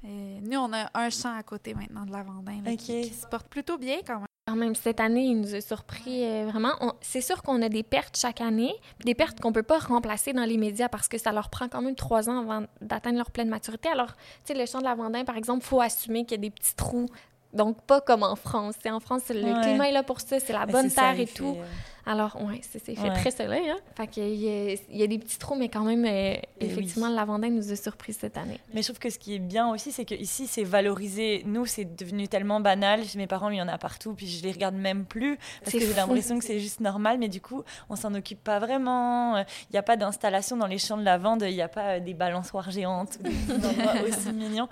nous, 0.04 0.60
on 0.60 0.72
a 0.74 0.90
un 0.94 1.10
champ 1.10 1.36
à 1.36 1.44
côté 1.44 1.74
maintenant 1.74 2.06
de 2.06 2.12
lavandin 2.12 2.76
qui 2.76 3.06
se 3.10 3.26
porte 3.28 3.48
plutôt 3.48 3.78
bien 3.78 3.98
quand 4.06 4.18
même. 4.18 4.26
Quand 4.48 4.56
même, 4.56 4.76
cette 4.76 5.00
année, 5.00 5.24
il 5.24 5.42
nous 5.42 5.56
a 5.56 5.62
surpris 5.62 6.24
euh, 6.24 6.46
vraiment. 6.46 6.76
C'est 7.02 7.22
sûr 7.22 7.42
qu'on 7.42 7.64
a 7.64 7.70
des 7.70 7.82
pertes 7.82 8.16
chaque 8.16 8.42
année, 8.42 8.76
des 9.04 9.16
pertes 9.16 9.40
qu'on 9.40 9.52
peut 9.52 9.64
pas 9.64 9.80
remplacer 9.80 10.34
dans 10.34 10.46
les 10.46 10.58
médias 10.58 10.88
parce 10.88 11.08
que 11.08 11.18
ça 11.18 11.32
leur 11.32 11.50
prend 11.50 11.68
quand 11.68 11.82
même 11.82 11.96
trois 11.96 12.30
ans 12.30 12.42
avant 12.42 12.68
d'atteindre 12.80 13.18
leur 13.18 13.32
pleine 13.32 13.50
maturité. 13.50 13.90
Alors, 13.90 14.14
tu 14.46 14.54
sais, 14.54 14.54
le 14.54 14.68
champ 14.68 14.78
de 14.78 14.84
la 14.84 14.94
Vendée, 14.94 15.24
par 15.24 15.36
exemple, 15.36 15.66
faut 15.66 15.82
assumer 15.82 16.26
qu'il 16.26 16.34
y 16.34 16.40
a 16.40 16.42
des 16.44 16.52
petits 16.52 16.76
trous. 16.76 17.08
Donc, 17.54 17.82
pas 17.88 18.02
comme 18.02 18.22
en 18.22 18.36
France. 18.36 18.76
en 18.86 19.00
France, 19.00 19.24
le 19.30 19.64
climat 19.64 19.90
est 19.90 19.94
là 19.94 20.04
pour 20.04 20.22
ça, 20.22 20.40
c'est 20.40 20.54
la 20.54 20.68
bonne 20.68 20.92
terre 20.92 21.20
et 21.20 21.26
tout. 21.26 21.58
Euh, 21.58 21.66
alors, 22.06 22.38
oui, 22.42 22.62
c'est 22.62 22.80
fait 22.80 23.10
très 23.10 23.32
soleil. 23.32 23.68
Hein? 23.68 23.78
Fait 23.96 24.08
qu'il 24.08 24.36
y, 24.36 24.48
a, 24.48 24.74
il 24.74 24.98
y 24.98 25.04
a 25.04 25.08
des 25.08 25.18
petits 25.18 25.40
trous, 25.40 25.56
mais 25.56 25.70
quand 25.70 25.84
même, 25.84 26.06
euh, 26.06 26.36
effectivement, 26.60 27.10
la 27.10 27.26
Vendée 27.26 27.50
nous 27.50 27.72
a 27.72 27.76
surpris 27.76 28.14
cette 28.14 28.38
année. 28.38 28.60
Mais 28.74 28.84
je 28.84 28.88
trouve 28.88 29.00
que 29.00 29.10
ce 29.10 29.18
qui 29.18 29.34
est 29.34 29.40
bien 29.40 29.70
aussi, 29.70 29.92
c'est 29.92 30.06
qu'ici, 30.06 30.46
c'est 30.46 30.64
valorisé. 30.64 31.42
Nous, 31.48 31.66
c'est 31.66 31.96
devenu 31.96 32.28
tellement 32.28 32.60
banal. 32.60 33.02
Mes 33.16 33.26
parents, 33.26 33.50
il 33.50 33.58
y 33.58 33.62
en 33.62 33.68
a 33.68 33.80
partout, 33.80 34.14
puis 34.14 34.28
je 34.28 34.44
les 34.44 34.52
regarde 34.52 34.76
même 34.76 35.06
plus 35.06 35.40
parce 35.62 35.72
que 35.72 35.80
j'ai 35.80 35.94
l'impression 35.94 36.38
que 36.38 36.46
c'est 36.46 36.60
juste 36.60 36.80
normal, 36.80 37.18
mais 37.18 37.28
du 37.28 37.42
coup, 37.42 37.64
on 37.90 37.96
s'en 37.96 38.14
occupe 38.14 38.44
pas 38.44 38.60
vraiment. 38.60 39.38
Il 39.38 39.74
n'y 39.74 39.80
a 39.80 39.84
pas 39.84 39.98
d'installation 39.98 40.58
dans 40.58 40.68
les 40.68 40.78
champs 40.78 40.98
de 40.98 41.04
lavande, 41.04 41.42
il 41.42 41.56
n'y 41.56 41.62
a 41.62 41.68
pas 41.68 41.96
euh, 41.96 42.00
des 42.00 42.14
balançoires 42.14 42.70
géantes, 42.70 43.18
des 43.20 43.56
endroits 43.56 43.94
aussi 44.08 44.32
mignons. 44.32 44.70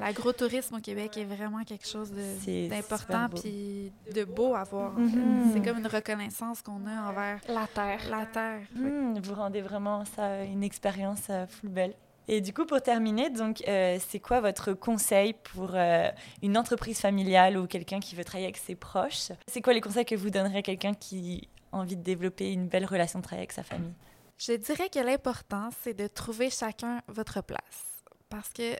L'agrotourisme 0.00 0.76
au 0.76 0.80
Québec 0.80 1.16
est 1.16 1.24
vraiment 1.24 1.64
quelque 1.64 1.88
chose 1.88 2.12
d'important 2.46 3.28
puis 3.34 3.90
de 4.14 4.24
beau 4.24 4.54
à 4.54 4.62
voir. 4.62 4.98
Mm-hmm. 4.98 5.52
C'est 5.52 5.64
comme 5.64 5.78
une 5.78 5.86
reconnaissance 5.86 6.62
qu'on 6.68 6.86
a 6.86 7.10
envers 7.10 7.40
la 7.48 7.66
terre. 7.66 8.00
La 8.10 8.26
terre. 8.26 8.60
Hmm, 8.74 9.18
vous 9.20 9.34
rendez 9.34 9.62
vraiment 9.62 10.04
ça 10.04 10.44
une 10.44 10.62
expérience 10.62 11.22
euh, 11.30 11.46
full 11.46 11.70
belle. 11.70 11.94
Et 12.30 12.42
du 12.42 12.52
coup, 12.52 12.66
pour 12.66 12.82
terminer, 12.82 13.30
donc, 13.30 13.62
euh, 13.66 13.98
c'est 14.06 14.20
quoi 14.20 14.42
votre 14.42 14.74
conseil 14.74 15.32
pour 15.32 15.70
euh, 15.72 16.10
une 16.42 16.58
entreprise 16.58 17.00
familiale 17.00 17.56
ou 17.56 17.66
quelqu'un 17.66 18.00
qui 18.00 18.14
veut 18.14 18.24
travailler 18.24 18.48
avec 18.48 18.58
ses 18.58 18.74
proches? 18.74 19.32
C'est 19.46 19.62
quoi 19.62 19.72
les 19.72 19.80
conseils 19.80 20.04
que 20.04 20.14
vous 20.14 20.28
donnerez 20.28 20.58
à 20.58 20.62
quelqu'un 20.62 20.92
qui 20.92 21.48
a 21.72 21.78
envie 21.78 21.96
de 21.96 22.02
développer 22.02 22.52
une 22.52 22.68
belle 22.68 22.84
relation 22.84 23.20
de 23.20 23.24
travail 23.24 23.40
avec 23.40 23.52
sa 23.52 23.62
famille? 23.62 23.94
Je 24.36 24.52
dirais 24.52 24.90
que 24.90 24.98
l'important, 24.98 25.70
c'est 25.82 25.94
de 25.94 26.06
trouver 26.06 26.50
chacun 26.50 27.00
votre 27.08 27.42
place. 27.42 28.02
Parce 28.28 28.50
que 28.52 28.76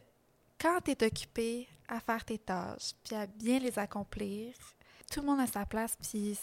quand 0.61 0.81
tu 0.85 0.91
es 0.91 1.07
occupé 1.07 1.67
à 1.89 2.01
faire 2.01 2.23
tes 2.27 2.39
tâches, 2.39 2.93
puis 3.03 3.17
à 3.17 3.27
bien 3.27 3.59
les 3.61 3.79
accomplir, 3.79 4.53
tout 5.11 5.21
le 5.21 5.27
monde 5.27 5.41
a 5.41 5.47
sa 5.47 5.65
place, 5.65 5.97
puis 5.97 6.39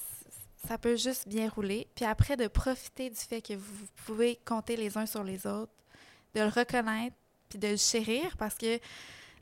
ça 0.68 0.78
peut 0.78 0.96
juste 0.96 1.28
bien 1.28 1.50
rouler. 1.50 1.88
Puis 1.96 2.06
après, 2.06 2.38
de 2.38 2.48
profiter 2.48 3.10
du 3.10 3.16
fait 3.16 3.42
que 3.42 3.54
vous 3.54 3.88
pouvez 4.06 4.38
compter 4.46 4.76
les 4.76 4.98
uns 4.98 5.06
sur 5.06 5.24
les 5.24 5.46
autres, 5.48 5.72
de 6.34 6.42
le 6.42 6.50
reconnaître, 6.50 7.16
puis 7.50 7.60
de 7.60 7.70
le 7.70 7.78
chérir, 7.78 8.36
parce 8.38 8.56
que 8.56 8.80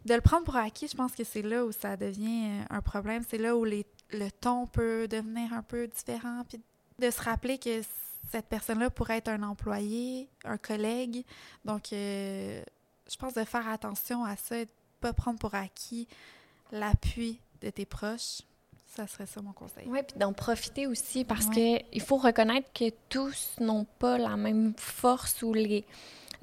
de 0.05 0.13
le 0.13 0.21
prendre 0.21 0.43
pour 0.43 0.55
acquis, 0.55 0.87
je 0.87 0.95
pense 0.95 1.13
que 1.13 1.23
c'est 1.23 1.41
là 1.41 1.65
où 1.65 1.71
ça 1.71 1.95
devient 1.95 2.49
euh, 2.49 2.63
un 2.69 2.81
problème. 2.81 3.23
C'est 3.27 3.37
là 3.37 3.55
où 3.55 3.63
les, 3.63 3.85
le 4.11 4.29
ton 4.29 4.67
peut 4.67 5.07
devenir 5.07 5.53
un 5.53 5.63
peu 5.63 5.87
différent, 5.87 6.43
puis 6.47 6.59
de 6.99 7.09
se 7.09 7.21
rappeler 7.21 7.57
que 7.57 7.81
cette 8.31 8.47
personne-là 8.47 8.89
pourrait 8.89 9.17
être 9.17 9.29
un 9.29 9.43
employé, 9.43 10.29
un 10.43 10.57
collègue. 10.57 11.25
Donc, 11.65 11.93
euh, 11.93 12.63
je 13.09 13.15
pense 13.15 13.33
de 13.33 13.43
faire 13.43 13.67
attention 13.67 14.23
à 14.25 14.35
ça, 14.35 14.55
de 14.55 14.61
ne 14.61 14.65
pas 14.99 15.13
prendre 15.13 15.39
pour 15.39 15.55
acquis 15.55 16.07
l'appui 16.71 17.39
de 17.61 17.69
tes 17.69 17.85
proches. 17.85 18.41
Ça 18.95 19.07
serait 19.07 19.25
ça 19.25 19.41
mon 19.41 19.53
conseil. 19.53 19.85
Oui, 19.87 19.99
puis 20.07 20.19
d'en 20.19 20.33
profiter 20.33 20.85
aussi 20.85 21.25
parce 21.25 21.47
que 21.47 21.79
il 21.91 22.01
faut 22.01 22.17
reconnaître 22.17 22.67
que 22.73 22.91
tous 23.09 23.55
n'ont 23.59 23.87
pas 23.97 24.19
la 24.19 24.37
même 24.37 24.73
force 24.77 25.41
ou 25.41 25.51
les, 25.51 25.83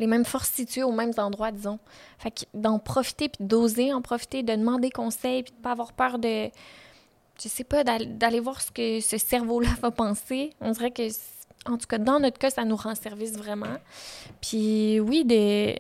les 0.01 0.09
mêmes 0.09 0.25
forces 0.25 0.51
situées 0.51 0.83
aux 0.83 0.91
mêmes 0.91 1.13
endroits, 1.19 1.53
disons. 1.53 1.79
Fait 2.19 2.33
que 2.33 2.41
d'en 2.53 2.81
profiter 2.81 3.29
puis 3.29 3.45
d'oser 3.45 3.93
en 3.93 4.03
profiter, 4.03 4.43
de 4.43 4.53
demander 4.57 4.91
conseil 4.91 5.45
puis 5.45 5.53
de 5.53 5.59
pas 5.63 5.71
avoir 5.71 5.93
peur 5.93 6.19
de, 6.19 6.51
je 7.41 7.49
sais 7.49 7.63
pas, 7.63 7.85
d'aller 7.85 8.41
voir 8.41 8.61
ce 8.61 8.73
que 8.73 9.01
ce 9.01 9.17
cerveau-là 9.17 9.71
va 9.81 9.93
penser. 9.93 10.51
On 10.61 10.73
dirait 10.73 10.91
que, 10.91 11.09
en 11.67 11.79
tout 11.79 11.87
cas, 11.87 11.99
dans 11.99 12.19
notre 12.19 12.39
cas, 12.39 12.51
ça 12.51 12.65
nous 12.65 12.77
rend 12.77 12.97
service 12.97 13.35
vraiment. 13.35 13.77
Puis 14.41 14.99
oui, 14.99 15.25
de, 15.25 15.75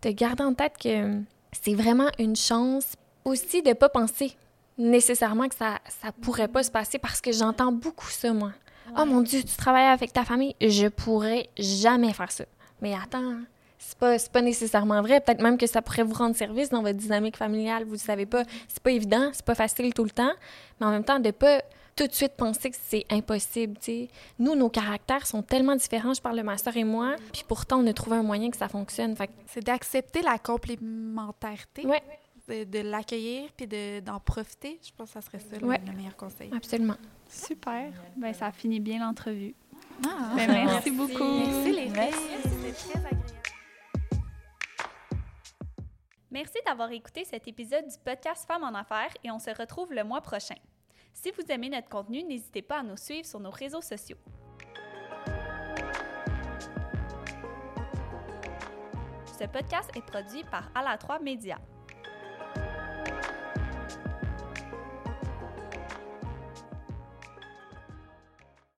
de 0.00 0.10
garder 0.12 0.44
en 0.44 0.54
tête 0.54 0.78
que 0.78 1.20
c'est 1.52 1.74
vraiment 1.74 2.08
une 2.18 2.36
chance 2.36 2.94
aussi 3.26 3.60
de 3.60 3.74
pas 3.74 3.90
penser 3.90 4.34
nécessairement 4.78 5.48
que 5.48 5.54
ça, 5.54 5.78
ça 5.88 6.12
pourrait 6.12 6.48
pas 6.48 6.62
se 6.62 6.70
passer 6.70 6.98
parce 6.98 7.20
que 7.20 7.32
j'entends 7.32 7.72
beaucoup 7.72 8.08
ça, 8.08 8.32
moi. 8.32 8.52
Oh 8.98 9.04
mon 9.04 9.20
Dieu, 9.22 9.42
tu 9.42 9.56
travailles 9.56 9.88
avec 9.88 10.12
ta 10.12 10.24
famille, 10.24 10.54
je 10.60 10.86
pourrais 10.86 11.48
jamais 11.58 12.12
faire 12.12 12.30
ça. 12.30 12.44
Mais 12.80 12.94
attends, 12.94 13.38
c'est 13.78 13.98
pas, 13.98 14.16
pas 14.32 14.42
nécessairement 14.42 15.02
vrai. 15.02 15.20
Peut-être 15.20 15.42
même 15.42 15.58
que 15.58 15.66
ça 15.66 15.82
pourrait 15.82 16.04
vous 16.04 16.14
rendre 16.14 16.36
service 16.36 16.70
dans 16.70 16.82
votre 16.82 16.98
dynamique 16.98 17.36
familiale, 17.36 17.84
vous 17.84 17.96
savez 17.96 18.26
pas. 18.26 18.44
C'est 18.68 18.82
pas 18.82 18.92
évident, 18.92 19.30
c'est 19.32 19.44
pas 19.44 19.54
facile 19.54 19.92
tout 19.92 20.04
le 20.04 20.10
temps, 20.10 20.32
mais 20.80 20.86
en 20.86 20.90
même 20.90 21.04
temps, 21.04 21.18
de 21.18 21.30
pas 21.30 21.62
tout 21.96 22.06
de 22.06 22.12
suite 22.12 22.32
penser 22.32 22.70
que 22.70 22.76
c'est 22.80 23.06
impossible. 23.10 23.76
sais. 23.80 24.08
Nous, 24.38 24.54
nos 24.54 24.68
caractères 24.68 25.26
sont 25.26 25.42
tellement 25.42 25.74
différents, 25.74 26.12
je 26.12 26.20
parle 26.20 26.36
de 26.36 26.42
ma 26.42 26.58
soeur 26.58 26.76
et 26.76 26.84
moi, 26.84 27.16
puis 27.32 27.42
pourtant, 27.48 27.78
on 27.80 27.86
a 27.86 27.92
trouvé 27.92 28.18
un 28.18 28.22
moyen 28.22 28.50
que 28.50 28.56
ça 28.56 28.68
fonctionne. 28.68 29.16
Fait... 29.16 29.30
C'est 29.46 29.64
d'accepter 29.64 30.20
la 30.20 30.38
complémentarité. 30.38 31.86
Ouais 31.86 32.02
de, 32.48 32.80
l'accueillir 32.80 33.50
puis 33.56 33.66
d'en 34.02 34.20
profiter. 34.20 34.78
Je 34.82 34.92
pense 34.96 35.08
que 35.08 35.14
ça 35.14 35.20
serait 35.20 35.38
ça 35.38 35.58
le, 35.58 35.66
meilleur 35.66 36.16
conseil. 36.16 36.50
Absolument. 36.54 36.96
Super. 37.28 37.92
Ben, 38.16 38.32
ça 38.32 38.52
finit 38.52 38.80
bien 38.80 39.00
l'entrevue. 39.00 39.54
Ah, 40.06 40.32
ben, 40.36 40.46
merci 40.48 40.90
beaucoup. 40.90 41.24
Merci 41.24 41.72
les 41.72 41.90
filles. 41.90 42.42
C'était 42.42 42.72
très 42.72 42.98
agréable. 42.98 43.22
Merci 46.30 46.58
d'avoir 46.66 46.90
écouté 46.92 47.24
cet 47.24 47.48
épisode 47.48 47.86
du 47.86 47.96
podcast 48.04 48.46
Femmes 48.46 48.64
en 48.64 48.74
Affaires 48.74 49.12
et 49.24 49.30
on 49.30 49.38
se 49.38 49.50
retrouve 49.50 49.92
le 49.94 50.04
mois 50.04 50.20
prochain. 50.20 50.56
Si 51.12 51.30
vous 51.30 51.42
aimez 51.48 51.70
notre 51.70 51.88
contenu, 51.88 52.22
n'hésitez 52.24 52.60
pas 52.60 52.80
à 52.80 52.82
nous 52.82 52.96
suivre 52.96 53.26
sur 53.26 53.40
nos 53.40 53.50
réseaux 53.50 53.80
sociaux. 53.80 54.18
Ce 59.38 59.44
podcast 59.46 59.90
est 59.94 60.04
produit 60.04 60.44
par 60.50 60.70
À 60.74 60.82
la 60.82 60.98
3 60.98 61.20
Média. 61.20 61.58